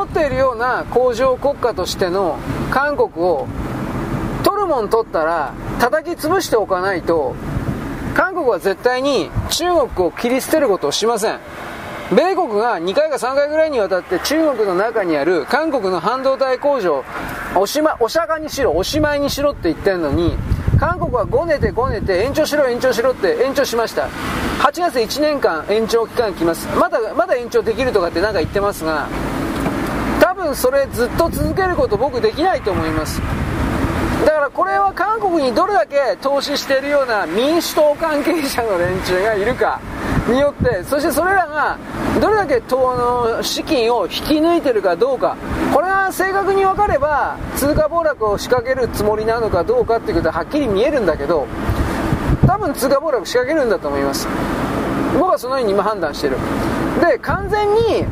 [0.00, 2.38] 持っているような工場国家としての
[2.70, 3.46] 韓国を
[4.42, 7.34] 取るもん取ったら叩き潰しておかないと
[8.14, 11.38] 韓国は絶対に中国を切り捨てることをしません。
[12.10, 17.04] 米国が2回か3回ぐらいにわたって中国の中にある韓国の半導体工場
[17.54, 20.36] おし,、ま、お釈迦にしろおしまいにしろって言ってるのに
[20.80, 24.08] 韓国はごねてごねて延長しろ延長しろって延長しました。
[24.60, 26.66] 8月1年間延長期間来ます。
[26.76, 29.06] まだまだ延長できるとかって何か言ってますが
[30.30, 33.20] 多分それずっと続けること僕できないと思います。
[34.24, 39.80] だからこれは韓国にどれだけ投資しているような民主党関係者の連中がいるか
[40.30, 41.78] によってそしてそれらが
[42.20, 42.76] どれだけ党
[43.34, 45.36] の資金を引き抜いてるかどうか。
[45.74, 51.48] これが正確に分かれば通貨暴落を仕掛けるつもりなのかどうかっていうことははっきり見えるんだけど
[52.46, 54.28] 多分通貨暴落仕掛けるんだと思います。
[55.18, 56.36] 僕はそのように今判断してる。
[57.00, 58.04] で完全に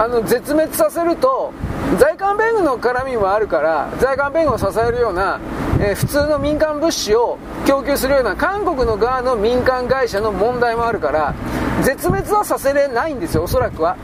[0.00, 1.52] あの絶滅させると
[1.98, 5.38] 在韓米軍の絡みもあるから在韓米軍を支えるような、
[5.78, 7.36] えー、普通の民間物資を
[7.66, 11.34] 供給するような韓国の側の民間会社の問題もあるから
[11.82, 13.98] 絶滅はさせれないんですよおそらくは。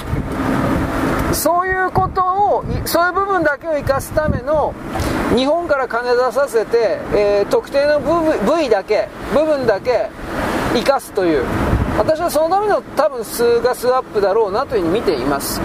[1.32, 4.74] そういうことをそういう部分だけを生かすための
[5.34, 10.10] 日本から金出させて、えー、特定の部位だけ部分だけ
[10.74, 11.75] 生かすという。
[11.98, 15.60] 私はそのための多分数ガスアップだろうなというふうに見ています。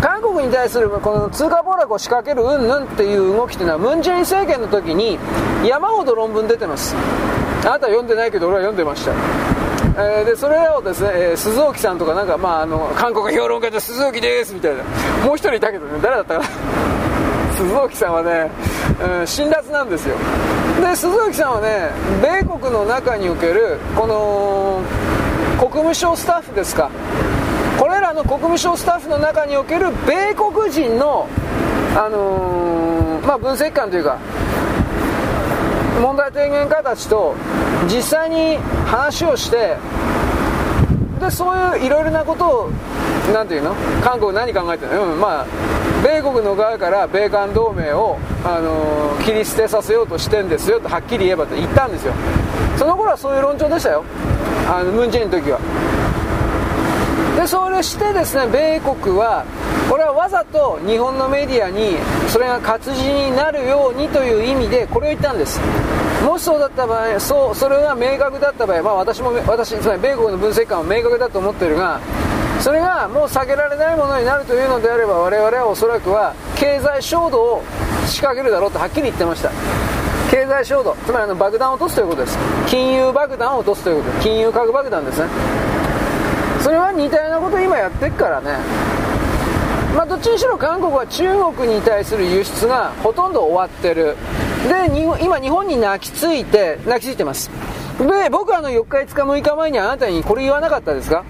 [0.00, 5.18] 韓国に対するこの通貨暴落を仕掛けるうんぬんっていう動きというのはムン・ジェイン政権の時に
[5.64, 6.94] 山ほど論文出てます。
[7.62, 9.12] あなたは読んでないけど俺は読んでました。
[9.98, 14.84] えー、でそれらをですね、えー、鈴木さんとかなんか、まあ、あの韓国評論家で鈴木ですみたいな。
[15.24, 15.98] もう一人いたけどね。
[16.02, 16.46] 誰だったかな。
[17.54, 18.50] 鈴木さんはね、
[18.98, 20.16] うん、辛辣なんですよ。
[20.80, 21.90] で鈴木さんはね
[22.22, 24.80] 米国の中におけるこの
[25.58, 26.90] 国務省スタッフですか。
[27.78, 31.28] これらの国務省スタッフの中における米国人の、
[31.94, 34.18] あのー、まあ、分析官というか
[36.00, 37.34] 問題提言家たちと
[37.86, 38.56] 実際に
[38.86, 39.76] 話をして
[41.20, 42.70] でそういういろいろなことを
[43.32, 43.74] 何ていうの？
[44.02, 45.46] 韓国何考えてるの、うん、まあ
[46.06, 52.12] 米国の側から米韓同盟を、あのー、切り捨てさせようとしてんですよとはっきり言えばと言ったんですよ。
[52.78, 54.04] その頃はそういう論調でしたよ。
[54.68, 55.58] あのムン・ジェインの時は。
[57.34, 59.44] でそれしてですね米国は
[59.90, 65.60] これはわざと日本のメディアにそれが活字になるようにという意味でこれを言ったんです。
[66.24, 72.00] もしそうだった場合そうそれが明確だった場合、まあ、私も私つまり米国の分析官は明確だと思ってるが
[72.60, 77.62] それがもう避けられないものになるというのであれば我々はおそらくは経済衝動を
[78.06, 79.50] 仕掛けるだろうとはっきり言ってました。
[80.30, 82.22] 経済衝動つまりあの爆弾を落とすということ。
[82.24, 84.18] です金融爆弾を落とすということ。
[84.20, 85.28] 金融核爆弾ですね。
[86.62, 88.58] それは似たようなことを今やってるからね。
[89.94, 94.16] まあ、どっちにしろ韓国は中国に対する輸出がほとんど終わってる。
[94.68, 97.50] で今日本に泣きついて泣きついてます。
[98.00, 101.24] で僕はあの4日5日6日前にあなたにこれ言わなかったですか？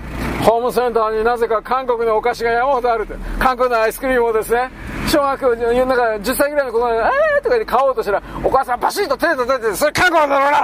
[0.46, 3.14] ホームセンターになぜか韓国のお菓子が山ほどあるって。
[3.40, 4.70] 韓国のアイスクリームをですね
[5.08, 10.60] 小学校の中10歳ぐらいの子供が「えー!」とか言って買おうとしたらお母さんバシッと手で立てて「それ韓国のだろな!」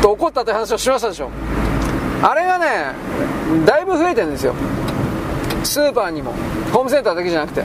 [0.00, 1.28] と怒ったって話をしましたでしょ。
[2.22, 2.66] あれがね
[3.66, 4.54] だいぶ増えてるんですよ。
[5.64, 6.32] スーパーにも。
[6.72, 7.64] ホームセンターだけじゃなくて。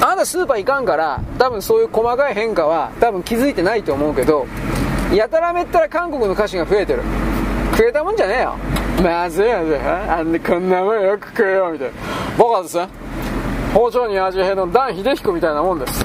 [0.00, 4.46] あなたスーパー行かんから多分そういう細かい変化は多分気づいてないと思うけど
[5.12, 7.02] やたらめったら韓国の歌詞が増えてる。
[7.76, 8.54] 食えたもんじゃねえよ。
[9.02, 11.94] まずいやぜあんでこんなもんよく食えよみたいな
[12.38, 12.88] 僕はですね
[13.74, 16.04] 包丁に味変の段秀彦みたいなもんです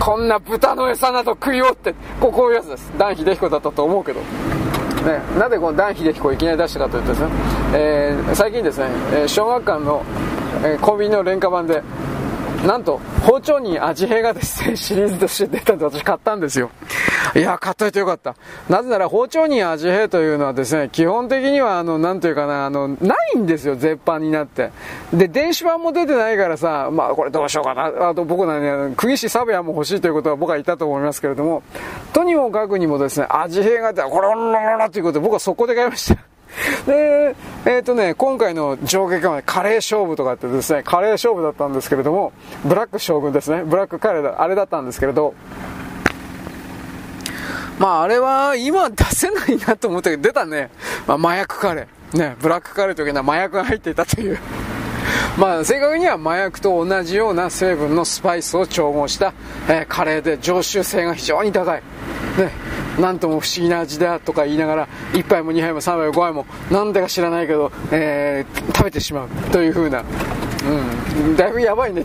[0.00, 4.20] こんな豚の餌など食いよってこうこういうやつです段秀彦だったと思うけど
[5.00, 7.28] ね、なぜこの段秀彦をいきなり出したかというとですね、
[7.74, 10.02] えー、最近ですね、え小学館の、
[10.62, 11.82] えー、コンビニの廉価版で
[12.66, 16.70] なんと、包丁に味変がですね、シリーズとして出たんで私買ったんですよ。
[17.34, 18.36] いや、買っといてよかった。
[18.68, 24.70] なぜなら、包丁に味変というのはですね、基本的には、あの、なんというかな、あの、ないんですよ、絶版になって。
[25.12, 28.10] で、電子版も出てないからさ、まあ、これどうしようかな。
[28.10, 31.62] あと、僕なね、釘師サブヤも欲しいということは僕は言ったと思いますけれども、
[32.12, 36.29] とにもかくにもですね、味変があって、これ、らららということで僕はそこで買いました。
[36.86, 42.32] で、えっ、ー、とね、今回の上下関はカレー勝負とかってですね、カレー勝負だったんですけれども、
[42.64, 45.34] ブラック将軍ですね、ブラックカレーだ、あれだったんですけれど、
[47.78, 50.70] まああれは今出せないなと思ったけど、出たね、
[51.06, 52.18] まあ、麻薬カレー。
[52.18, 54.38] ね、ブラックカレーというのは麻薬が入っていたという。
[55.40, 59.32] まあ正確には麻薬と同じような成分のスパイスを調合した、
[59.70, 61.82] えー、カレーで常習性が非常に高い。
[62.38, 62.50] ね、
[63.00, 72.04] なんとも不思議な味だとか言いながら1杯も2杯も3杯も5杯もなんでか知らないけど、えー、食べてしまうという風な、うん、だいぶやばいね。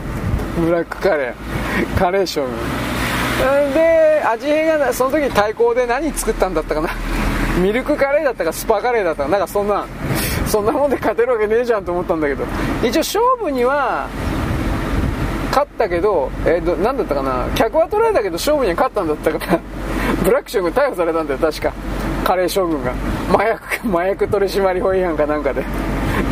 [0.60, 1.98] ブラックカレー。
[1.98, 2.48] カレーション
[3.72, 6.90] で味変がその時対抗で何作ったんだったかな。
[7.58, 9.86] ミルクカレーだったかスパカレーだったかなんかそんな。
[10.56, 12.44] そんなもんで勝てるわけねえじゃんと思ったんだけど。
[12.82, 14.08] 一応勝負には
[15.50, 17.46] 勝ったけど、えー、何だったかな？
[17.54, 19.60] 客は取られたけど勝負には勝ったんだったかな？
[20.24, 21.72] ブラック将軍逮捕されたんだよ確か。
[22.24, 22.92] カレー将軍が。
[23.34, 25.62] 麻薬麻薬取締法違反かなんかで。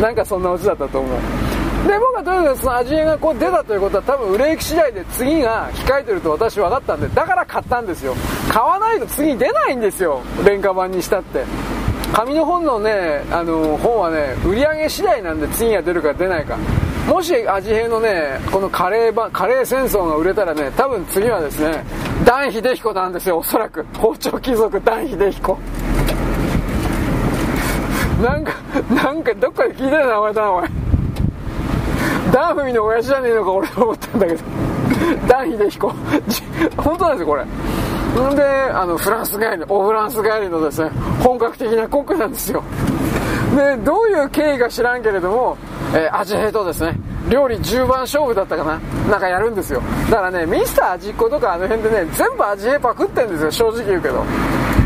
[0.01, 1.19] なんかそんなオチだったと思う。
[1.87, 8.15] で僕はとにかくその味がこう出たということは多分売れ行き次第で次が控えてると私分かったんでだから買ったんですよ。
[8.51, 10.23] 買わないと次出ないんですよ。
[10.47, 11.45] 廉価版にしたって。
[12.15, 16.57] 紙の本のねあの本はね売り上げ次第なんで次が出るか出ないか。
[17.09, 21.85] もし味平のねこのカレーばカレー戦争が売れたらね多分次はですね
[22.25, 23.85] ダン・ヒデヒコなんですよおそらく。
[23.99, 25.59] 包丁貴族ダン・ヒデヒコ
[28.23, 28.53] なんか
[28.95, 30.71] なんかどっかで聞いたよ名前だなお前。
[32.33, 34.41] ダンフミの親父じゃねえのか俺は思ったんだけど。
[35.27, 35.93] ダン・ヒデヒコ
[36.77, 37.45] 本当なんですよこれ。
[38.33, 40.91] んであのフランス帰りオフランス帰りのですね
[41.23, 42.63] 本格的なコックなんですよ。
[43.57, 45.57] でどういう経緯か知らんけれども、
[45.95, 46.97] えー、味平とですね
[47.29, 48.79] 料理10番勝負だったかな
[49.11, 49.83] なんかやるんですよ。
[50.11, 54.25] だからねミスター味っ子とかあの辺でね全部味平パクってんですよ正直言うけど。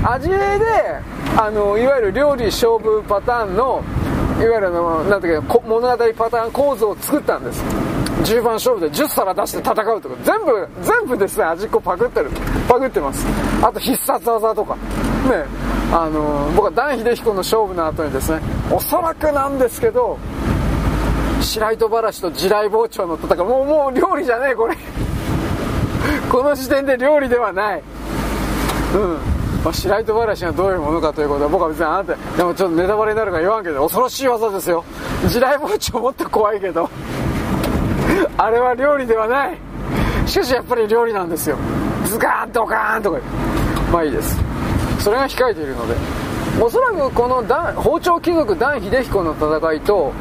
[0.04, 0.64] 味平で
[1.36, 3.82] あのいわゆる料理勝負パターンの
[4.40, 7.62] いわゆるのなんていうか物語パターン構造を作ったんです。
[8.24, 12.30] 10番勝負で10皿出して戦うとか全部全部ですね味っ子パクってる。
[12.68, 13.26] パクってます。
[13.62, 14.74] あと必殺技とか。
[14.74, 14.80] ね
[15.90, 18.40] あの僕はダン・秀彦の勝負の後にですね
[18.70, 20.18] おそらくなんですけど
[21.40, 24.76] 白糸ばらしと地雷包丁の戦いもうもう料理じゃねえこれ。
[26.30, 27.82] この時点で料理ではない。
[28.94, 29.18] うん。
[29.64, 34.84] まあ、白糸ばらしがどういうものかということは僕は別にあなたでもちょっとネタバレになるから言わんけど恐ろしい技ですよ。
[35.26, 36.88] 地雷包丁もっと怖いけど。
[38.36, 39.58] あれは料理ではない。
[40.26, 41.56] しかしやっぱり料理なんですよ。
[42.04, 43.18] ズカーンドカーンとか。
[43.92, 44.38] まあいいです。
[44.98, 45.94] それが控えているので。
[46.60, 50.12] おそらくこの包丁貴族ダン秀彦の戦いと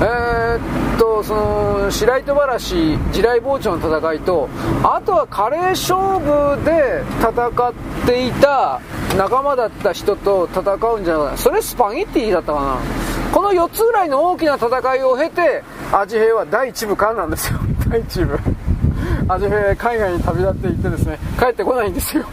[0.00, 4.48] えー、っとその白糸原市地雷包丁の戦いと
[4.82, 7.72] あとはカレー勝負で戦っ
[8.06, 8.80] ていた
[9.16, 13.13] 仲間だった人と戦うんじゃないそれスパゲッティだったかな。
[13.34, 17.58] この4つぐらいの大きな戦いを経て味平は第1部間なんですよ。
[17.90, 18.38] 第1部。
[19.26, 22.24] 味平海外に旅立っていってですね帰ってこないんですよ。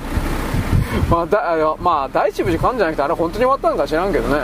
[1.09, 4.41] まあ、だまあ第1部時間じゃなくてあれ本当に終わったのか知らんけどね。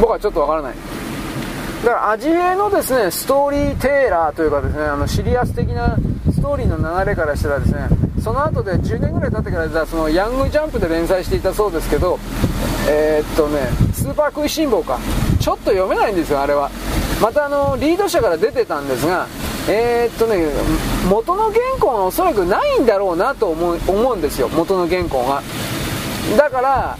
[0.00, 0.72] 僕はちょっとわからない。
[1.84, 5.94] だから味平のですねストーリーテーラーというかですねあのシリアス的な
[6.30, 12.18] ストーリーの流れからしたらですねその後で10年ぐらい経ってからそのヤングジャンプで連載していたそうですけど
[12.88, 13.60] えー、っとね
[13.92, 14.98] スーパー食いしん坊か。
[15.40, 16.70] ちょっと読めないんですよあれは。
[17.20, 19.26] またあのリード社から出てたんですが
[19.68, 20.44] えー、っとね
[21.08, 25.42] 元の原稿がおそらくないんだろうなと思う思うんですよ元の原稿が。
[26.36, 26.98] だから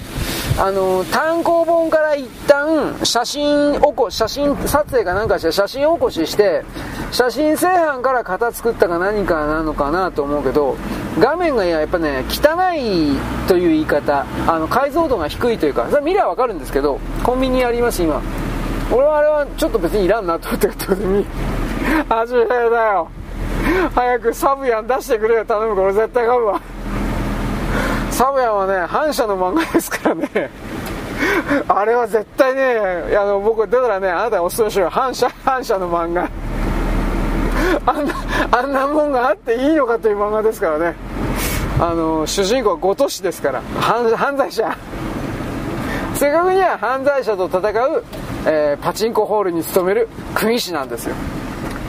[0.58, 6.64] あの単行本から一旦写真起こ写真撮影かなんかして写真起こしして
[7.12, 10.76] 写真製版から型作ったか何かなのかなと思うけど
[11.18, 13.18] 画面がやっぱね汚い
[13.48, 18.22] という言い方あの解像度が低いというかそれ見りゃ分かるんですけどコンビニあります今。
[18.92, 21.26] 俺はあれはちょっと別にいらんなと思ってるに
[22.08, 22.54] 味変だ
[22.92, 23.08] よ。
[23.94, 26.60] 早くサブヤン出してくれよ頼むから絶対買うわ。
[28.16, 30.50] サブヤンはね反射の漫画ですからね。
[31.68, 34.88] あれは絶対ねあの僕出たらねあなたがおすすめしよ。
[34.88, 36.22] 反射反射の漫画。
[37.84, 38.14] あんな
[38.52, 40.94] あんなもんがあっていいのかという漫画ですからね。
[41.78, 43.60] あの主人公はご都市ですから。
[43.78, 44.74] 犯罪者。
[46.16, 48.04] 正確には犯罪者と戦う、
[48.46, 51.14] えー、パチンコホールに勤める釘師なんですよ。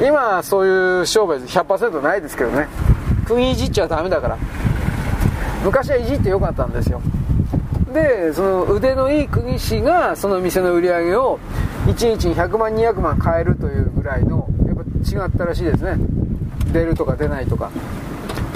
[0.01, 2.67] 今そういう商売100%ないですけどね。
[3.25, 4.37] 釘いじっちゃダメだから。
[5.63, 7.01] 昔はいじってよかったんですよ。
[7.93, 11.39] でその腕のいい釘師がその店の売り上げを
[11.85, 15.95] 1日に100万200万買えるというぐらいのやっぱ違ったらしいですね。
[16.73, 17.71] 出るとか出ないとか。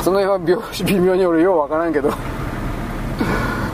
[0.04, 2.12] その辺は 微妙に俺ようわからんけど。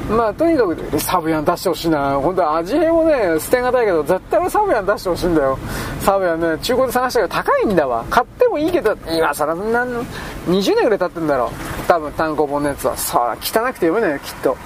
[0.09, 2.15] まあとにかくサブヤン出してほしいな。
[2.19, 5.57] 本当は味変もね捨てがたいけど絶対俺サブヤン出してほしいんだよ。
[5.99, 8.05] サブヤンね中古で探したけど高いんだわ。
[8.09, 10.05] 買ってもいいけど今更何
[10.47, 11.51] 20年ぐらい経ってんだろ。
[11.87, 12.95] 多分単行本のやつは。
[12.95, 14.57] さあ汚くて読めないよきっと。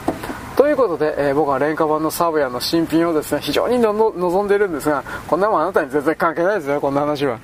[0.55, 7.39] ということで、えー、僕は廉価版のサブヤンの新品をですね非常に望んでるんですがこんなもんあなたに全然関係ないですよこんな話は。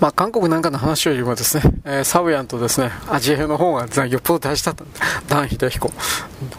[0.00, 4.86] まあ、韓国なんかの話よりもですね、えー、サブヤンとですね、アジエの方がよっぽど大事だったん
[5.26, 5.90] ダン・ヒデヒコ。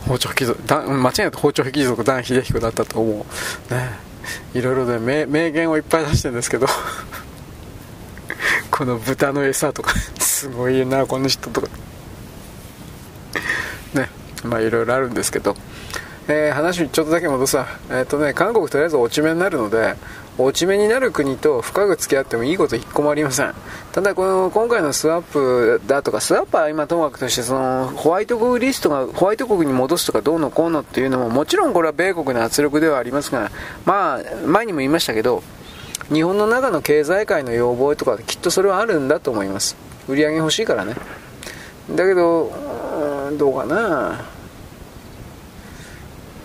[0.07, 3.25] 包丁貴族、間違いなく包丁貴族ダン・ヒデヒコだったと思
[3.69, 3.73] う。
[3.73, 4.07] ね。
[4.53, 6.67] いろいろで名名言をいっぱい出してるんですけど、
[8.71, 11.67] この豚の餌とか、すごいな、この人とか。
[13.93, 14.09] ね。
[14.43, 15.55] まあ、いろいろあるんですけど、
[16.27, 17.67] えー、話ちょっとだけ戻すわ。
[17.89, 19.95] えっ、ー、とね、韓国とりあえず落ち目になるので、
[20.37, 23.53] 落ち目になる国と深く付き合ってもいいこと一個もありません。
[23.91, 33.49] ただこの今回のスワップだとかスワップは今ともかくとしてそのホワイト国リストがホワイト国に戻すとかどうのこうのっていうのももちろんこれは米国の圧力ではありますが
[33.85, 35.41] まあ前にも言いましたけど
[36.13, 39.75] 日本の中の経済界の要望とかきっとそれはあるんだと思います。
[40.07, 40.95] 売り上げ欲しいからね。
[41.89, 42.51] だけど
[43.37, 44.36] どうかな。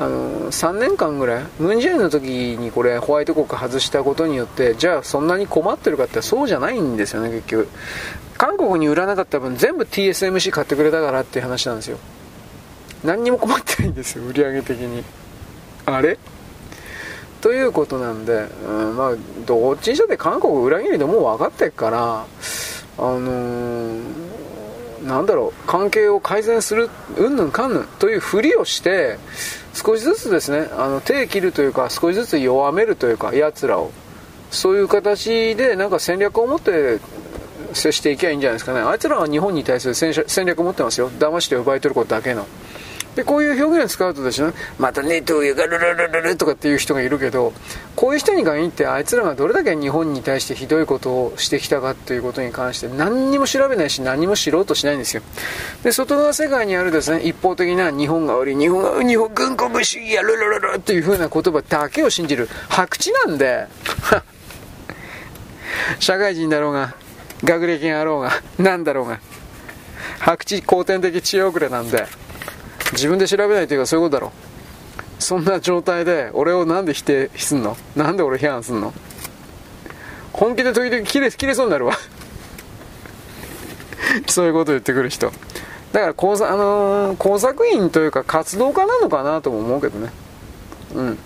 [0.03, 2.25] あの3年間ぐらいムン・ジェインの時
[2.59, 7.69] にこれホワイト国外したことによってじゃあそんなに困ってるかってそうじゃないんですよね結局。
[8.37, 11.99] 韓国に売らなかった分全部 TSMC 買ってくれたからっていう話なんですよ。
[13.05, 15.05] 何にも困ってないんですよ売り上げ的に。
[15.87, 16.19] あれ？
[17.41, 19.17] ということなんで、うん、まあ
[19.47, 22.25] どっちにしたって韓国裏切りでもう分かってっから
[22.99, 29.19] あのー、なんだろう関係を改善するうんぬんかんぬんというふりをして
[29.75, 33.91] 少しずつですねあの手切るというか少しずつ弱めるというかやつらを。
[34.51, 37.01] そういう形でなんか戦略を持って
[37.73, 38.81] 接していけばいいんじゃないですかね。
[38.81, 41.11] あいつらは日本に対する戦略を持ってますよ。
[41.11, 42.47] 騙して奪い取ることだけの。
[43.17, 47.53] でこういう表現を使うとですねまたネトウヨがルルルルルとかっていう人がいるけど
[47.95, 55.23] こういう人に限ってあいつらがどれだけ日本に対してひどいことをしてきたかということに関して何にも調べないし何も知ろうとしないんですよ
[55.83, 63.67] で外側世界にあるですね一方的な日本が悪い日本が日本軍国主義やルルルルっていう風な言葉だけを信じる白痴なんで
[66.01, 66.95] 社会人だろうが
[67.45, 69.21] 学歴があろうが何だろうが
[70.19, 72.22] 白痴後天的知恵遅れなんで。
[72.93, 74.33] 自分で調べないというかそういうことだろ。
[75.19, 77.77] そんな状態で俺をなんで否定すんの？
[77.95, 78.93] なんで俺批判すんの？
[80.33, 81.97] 本気で時々切れ切れそうになるわ。
[84.27, 85.33] そういうこと言ってくる人。
[85.93, 90.11] だから工作,、あのー、工作員というか活動家なのかなとも思うけどね。
[90.95, 91.19] うん。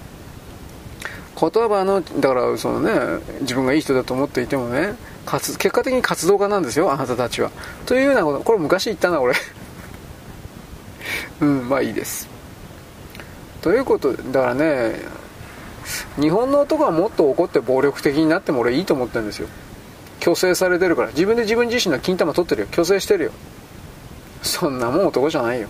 [1.39, 4.95] 言葉のだからそのね自分がいい人だと思っていてもね
[5.27, 7.51] 結果的に活動家なんですよあなたたちは。
[7.85, 9.35] というようなことこれ昔言ったな俺。
[11.41, 12.29] うんまあいいです。
[13.61, 15.01] ということだからね
[16.21, 19.49] 日本の男はもっと怒って暴力的になっても俺いいと思ってるんですよ。
[20.21, 21.09] 虚勢されてるから。
[21.09, 22.69] 自分で自分自身の金玉取ってるよ。
[22.71, 23.31] 虚勢してるよ。
[24.43, 25.69] そんなもん男じゃないよ。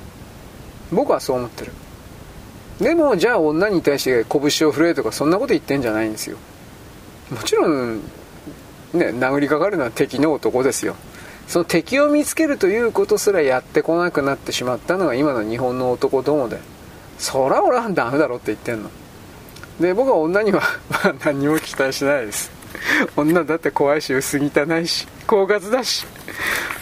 [0.93, 1.73] 僕はそう思ってる。
[2.81, 6.37] でもじゃあ女に対して拳を振れとかそんなこと言ってんじゃないんですよ。
[7.31, 7.97] もちろん
[8.93, 10.97] ね殴りかかるのは敵の男ですよ。
[11.49, 16.59] その敵を見つけるということすらやってこなくなってしまったのが今の日本の男どもで。
[17.19, 18.91] そら俺はダメだろって言ってんの。
[19.81, 22.51] で僕は女には まあ何も期待しないです。
[23.17, 26.07] 女だって怖いし薄汚いし狡猾だし。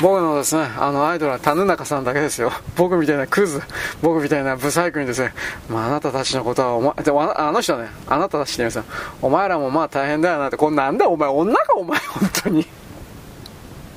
[0.01, 2.53] 僕のですねあのアイドルは田中さんだけですよ。
[2.77, 3.63] 僕みたいなクズ。
[4.03, 5.33] 僕みたいなブサイクにですね、
[5.69, 8.89] まあ、あなたたちのことはお前であの人ねあなたたちって言います
[9.23, 10.57] お前らもまあ大変だよなって。
[10.57, 11.29] こんなんだお前。
[11.29, 11.99] 女かお前。
[12.01, 12.67] 本当に。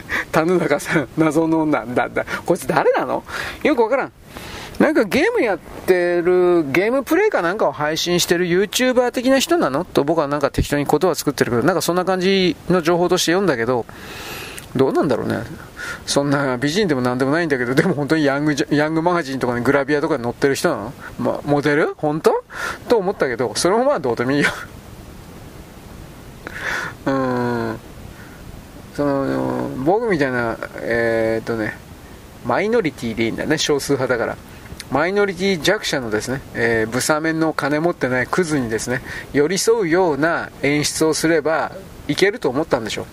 [0.31, 3.23] 田中さん、謎の女だ、だ、こいつ誰なの？
[3.63, 4.11] よくわからん。
[4.79, 9.85] なんかゲームやってる、ゲームプレイかなんかを配信してる YouTuber 的な人なの？
[9.85, 13.85] と僕はなんか適当に言葉作ってるけど、なんかそんな感じの情報として読んだけど、
[14.75, 15.39] どうなんだろうね。
[16.05, 20.93] そんな美人でもなんでもないんだけど、でも本当にヤング、ヤングマガジンとかにグラビアとかに載ってる人なの？
[21.17, 21.95] まモデル？
[21.95, 22.43] 本当？
[22.88, 24.49] と思ったけど、それもまあどうでもいいよ。
[27.07, 27.79] うーん。
[28.98, 31.78] その僕みたいなえー、っとね
[32.44, 34.38] マイノリティでいいんだね少数派だから。
[34.90, 39.02] マイノリティ弱者のですね、えー、ブサメンの金持ってないクズにですね
[39.34, 41.74] 寄り添うような演出をすれば
[42.07, 43.06] いけると思ったんでしょう。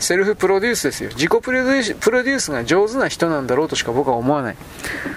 [0.00, 1.10] セルフプロデュースですよ。
[1.10, 4.56] 自己プロデュースプロデュースが上手な人なんだろうとしか僕は思わない。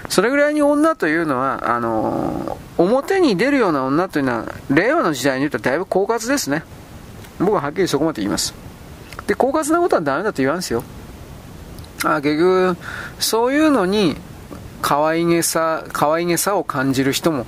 [0.08, 6.62] それぐらいに女というのはあのー、表に出るような女というのは令和の時代に言うとだいぶ狡猾ですね。
[7.40, 8.67] 僕ははっきりそこまで言います。
[9.26, 10.82] で狡猾なことはダメだと言わんすよ。
[12.04, 12.76] あ結局
[13.18, 14.16] そういうのに
[14.82, 17.46] 可愛げさ可愛げさを感じる人も、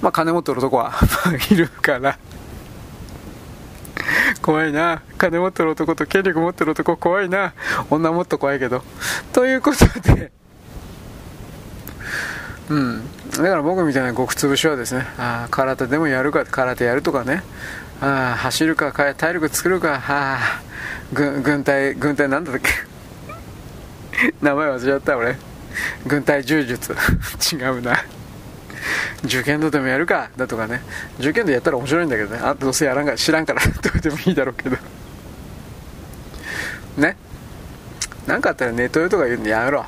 [0.00, 0.92] まあ、金持ってる男は
[1.50, 2.18] いるから。
[4.40, 5.02] 怖いな。
[5.18, 7.52] 金持ってる男と権力持ってる男怖いな。
[7.90, 8.82] 女もっと怖いけど。
[9.32, 10.32] ということで。
[12.68, 13.02] うん。
[13.30, 17.42] だから僕みたいな極潰しはですねあ空手でもやるか空手やるとかね。
[18.02, 20.00] ああ走るか体力作るか。
[20.00, 20.62] はあ
[21.12, 22.70] 軍軍隊軍隊なんだっけ？
[24.42, 25.36] 名前忘れちゃった俺。
[26.06, 26.92] 軍隊柔術。
[27.54, 28.02] 違うな。
[29.24, 30.30] 受験度でもやるか。
[30.36, 30.82] だとかね。
[31.20, 32.40] 受験度やったら面白いんだけどね。
[32.42, 34.76] あどうせやらんか知らんから どうでもいいだろうけど。
[36.96, 37.16] ね。
[38.26, 39.86] 何かあったらネットでとか言うんでやめろ。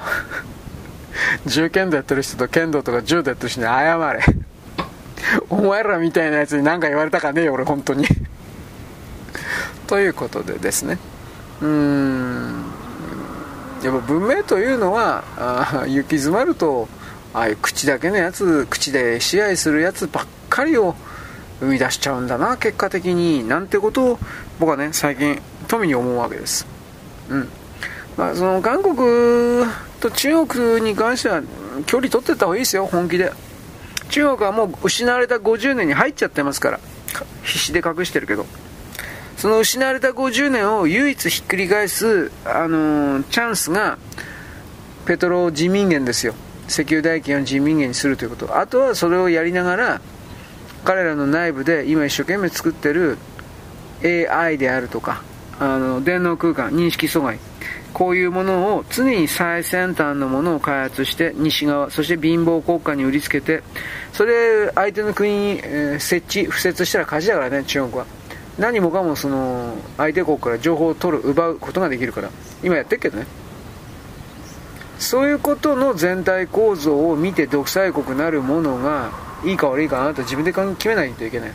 [1.46, 4.20] 銃剣道やってる人と剣道とか柔道やってる人に謝れ。
[5.50, 8.06] お前らみたいなやつに何か言われたかねえよ俺本当に。
[9.86, 10.98] ということでですね。
[11.60, 12.64] うーん。
[13.82, 16.88] やっぱ文明というのはあ行き詰まると
[17.34, 20.94] ああいう口だけのやつ口で支配するやつばっかりを
[21.60, 24.18] 生み出しちゃうんだな結果的になんてことを
[24.58, 25.38] 僕はね最近
[25.68, 26.66] 富に思うわけです。
[27.28, 27.48] うん。
[28.16, 29.66] まあその韓国
[30.00, 31.42] と中国に関しては
[31.86, 33.32] 距離取ってった方がいいですよ本気で。
[34.14, 36.80] 中国はもう失われた50年に入っちゃってますから。
[37.42, 38.46] 必死で隠してるけど。
[39.36, 43.98] その失われた50年を唯一ひっくり返す、あのー、チャンスが
[45.04, 46.36] ペトロ人民元ですよ。
[46.68, 48.56] 石油代金を人民元にするということ。
[48.56, 50.00] あとはそれをやりながら
[50.84, 53.18] 彼らの内部で今一生懸命作ってる
[54.04, 55.24] AI であるとか
[55.58, 57.40] あの電脳空間認識阻害。
[57.94, 63.62] こういうものを常に最先端のものを開発して西側そして貧乏国家に売りつけて
[64.12, 68.06] それ相手の国に、え、設置敷設したら勝ちだからね中国は。
[68.58, 72.30] 何もかもその相手国から情報を取る奪うことができるから。
[72.62, 73.26] 今やってるけどね。
[74.98, 79.10] そういうことの全体構造を見て独裁国なるものが
[79.44, 81.52] いいか悪いかあなた自分で決めないといけない。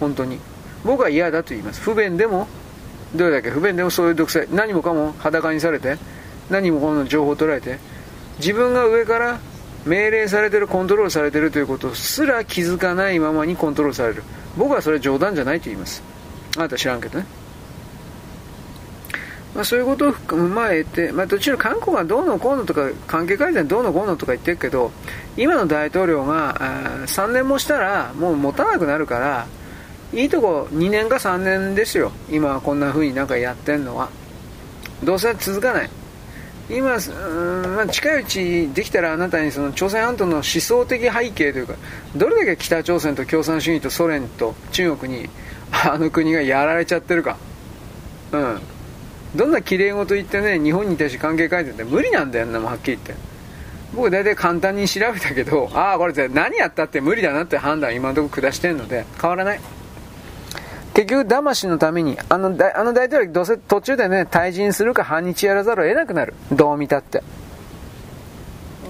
[0.00, 0.38] 本当に。
[0.84, 1.82] 僕は嫌だと言います。
[1.82, 2.48] 不便でも
[3.14, 5.98] どれだけ不便でもそういう独裁何もかも裸にされて
[6.50, 7.78] 何もかもの情報を取られて
[8.38, 9.38] 自分が上から
[9.84, 14.22] 命令されてるコントロールされてるということすら気づかないままにコントロールされる。
[14.56, 16.02] 僕はそれは冗談じゃないと言います。
[16.56, 17.26] あなた知らんけどね。
[19.54, 24.92] まあ、そういうことを踏まえて、まあ、どちら韓国がどうのこうのとか関係改善どうのこうのとか言ってるけど
[25.36, 26.54] 今の大統領が
[27.06, 29.46] 3年もしたらもう持たなくなるから
[30.12, 32.12] いいとこ2年か3年ですよ。
[32.30, 34.10] 今こんな風になんかやってんのは。
[35.02, 35.90] どうせ続かない。
[36.70, 41.74] 今、うんまあ、近いうちできたらあなたにその朝鮮半島の思想的背景というか
[42.14, 45.28] どれだけ北朝鮮と共産主義とソ連と中国に
[45.72, 47.36] あの国がやられちゃってるか。
[48.32, 48.60] うん。
[49.34, 53.32] どんな綺麗事言ってね日本に対して関係改善って無理なんだよなもはっきり言って。
[53.94, 59.60] 僕大体簡単に調べたけどああこれ何やったって無理だなって判断今のところ下してるので変わらない。
[60.94, 66.34] 結局、騙しのために、あのあの大統領、どうせ途中でね、退陣するか反日やらざるを得なくなる。
[66.52, 67.22] どう見たって。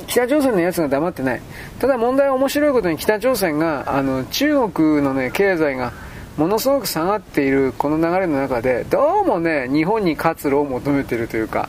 [0.08, 1.40] 北朝鮮のやつが黙ってない。
[1.78, 5.92] ただ問題は面白いことに北朝鮮が、あの、中国のね、経済が
[6.36, 11.68] ものすごく下がっているこの流れの中で、どうもね、日本に活路を求めているというか、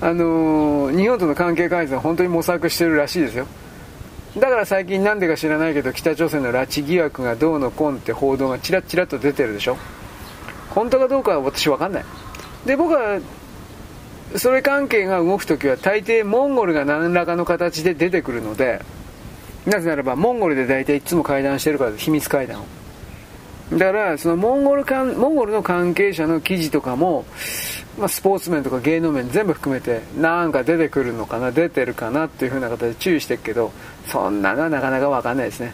[0.00, 3.46] あのー、日本との関係改善本当に模索してるらしいですよ。
[4.38, 9.78] だから最近なんでか知らないけど北朝鮮の拉致疑惑がどうのこんって報道がちらちらと出てるでしょ。
[10.70, 12.04] 本当かどうかは私分かんない。
[12.66, 13.18] で僕は
[14.34, 18.82] それ関係が動く時は大抵モンゴルが何らかの形で出てくるので
[19.64, 22.66] なぜならばモンゴルで大体いつも会談してるから秘密会談を。
[23.72, 27.24] だからそのモンゴルかんモンゴルの関係者の記事とかも
[27.98, 33.72] まあ、スポーツ面とか芸能面全部含めてなんか出てくるのかな出てるかなっていう風な形で注意してるけど
[34.06, 35.72] そんなのはなかなか分かんないですね。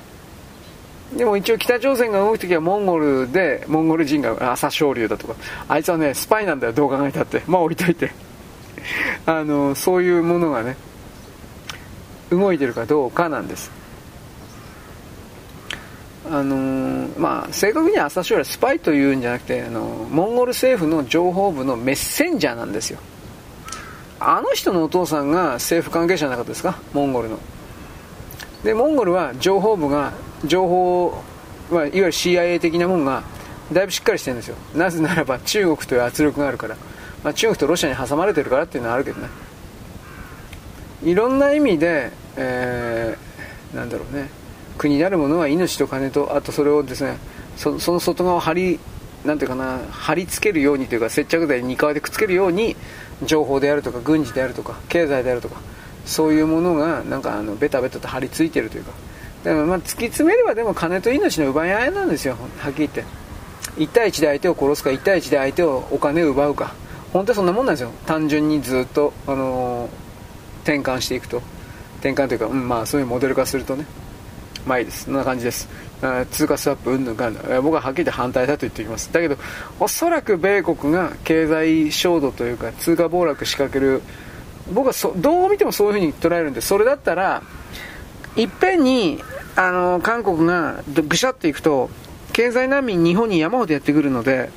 [1.16, 5.34] でも一応北朝鮮が動く時はモンゴルでモンゴル人が朝青龍だとか
[5.68, 7.42] あいつはねスパイなんだよどう考えたって。
[7.46, 8.12] まあ置いといて。
[9.26, 10.76] あのそういうものがね
[12.30, 13.81] 動いてるかどうかなんです。
[16.30, 19.80] あのー、まあ、正確には朝青龍はスパイというんじゃなくてあの
[20.10, 23.00] モンゴル政府の情報部のメッセンジャーなんですよ。
[24.20, 26.78] あの人のお父さんが政府関係者なかったですか？
[26.92, 27.38] モンゴルの。
[28.62, 30.12] でモンゴルは情報部が
[30.44, 31.22] 情報、
[31.70, 33.24] まあ、いわゆる CIA 的なものが
[33.72, 34.56] だいぶしっかりしてるんですよ。
[34.76, 36.76] なぜならば中国という圧力があるから、
[37.24, 39.28] まあ、中国とロシアに挟まれてるからっていうのはあるけどね。
[41.02, 44.28] いろんな意味で、えー、なんだろうね。
[44.82, 47.16] 国なるものは命と金とあとそれをですね
[47.56, 48.80] その外側を張り
[49.24, 52.74] なんていうかな貼り付けるようにというか接着剤に側でくっつけるように
[53.22, 55.60] 情報であるとか軍事であるとか経済であるとか
[56.04, 58.92] そういうものがなんかあのベタベタと張り付いてるというか。
[59.44, 63.04] だからまあ突き詰めればでも金と命の奪い合いなんですよはっきり言って。
[63.76, 66.74] 1対1で相手を殺すか1対1で相手をお金を奪うか。
[67.12, 67.90] 本当にそんなもんなんですよ。
[68.06, 69.90] 単純にずっと、あのー、
[70.62, 71.42] 転換していくと。
[72.00, 73.86] 転換というか、うん、まあそういうモデル化するとね。
[74.66, 75.04] まあいいです。
[75.04, 75.68] そんな感じです。
[76.30, 77.62] 通貨スワップうんぬんかんぬん。
[77.62, 79.12] 僕ははっきり言って反対だと言っておきます。
[79.12, 79.36] だけど、
[79.78, 84.02] おそらく米国が経済衝動というか、通貨暴落仕掛ける、
[84.72, 87.42] 僕はそどう見てもそういうふうに捉えるんで、それだったら、
[88.36, 89.22] いっぺんに、
[89.56, 91.90] あの、韓国がぐしゃっていくと、
[92.32, 94.50] 経済難民日本に山ほどやってくるので、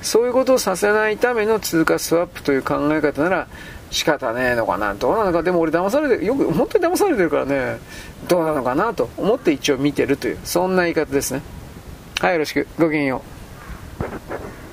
[0.00, 3.48] そういうことをさせないための通貨スワップという考え方なら、
[3.94, 7.78] 仕方ねえのかなどうなのかでも俺騙されてよく本当に騙されてるからね
[8.28, 11.42] どうなのかなと思って一応見てるというそんな言い方ですね。
[12.20, 12.66] はいよろしく。
[12.76, 13.22] ごきげんよ
[14.00, 14.63] う。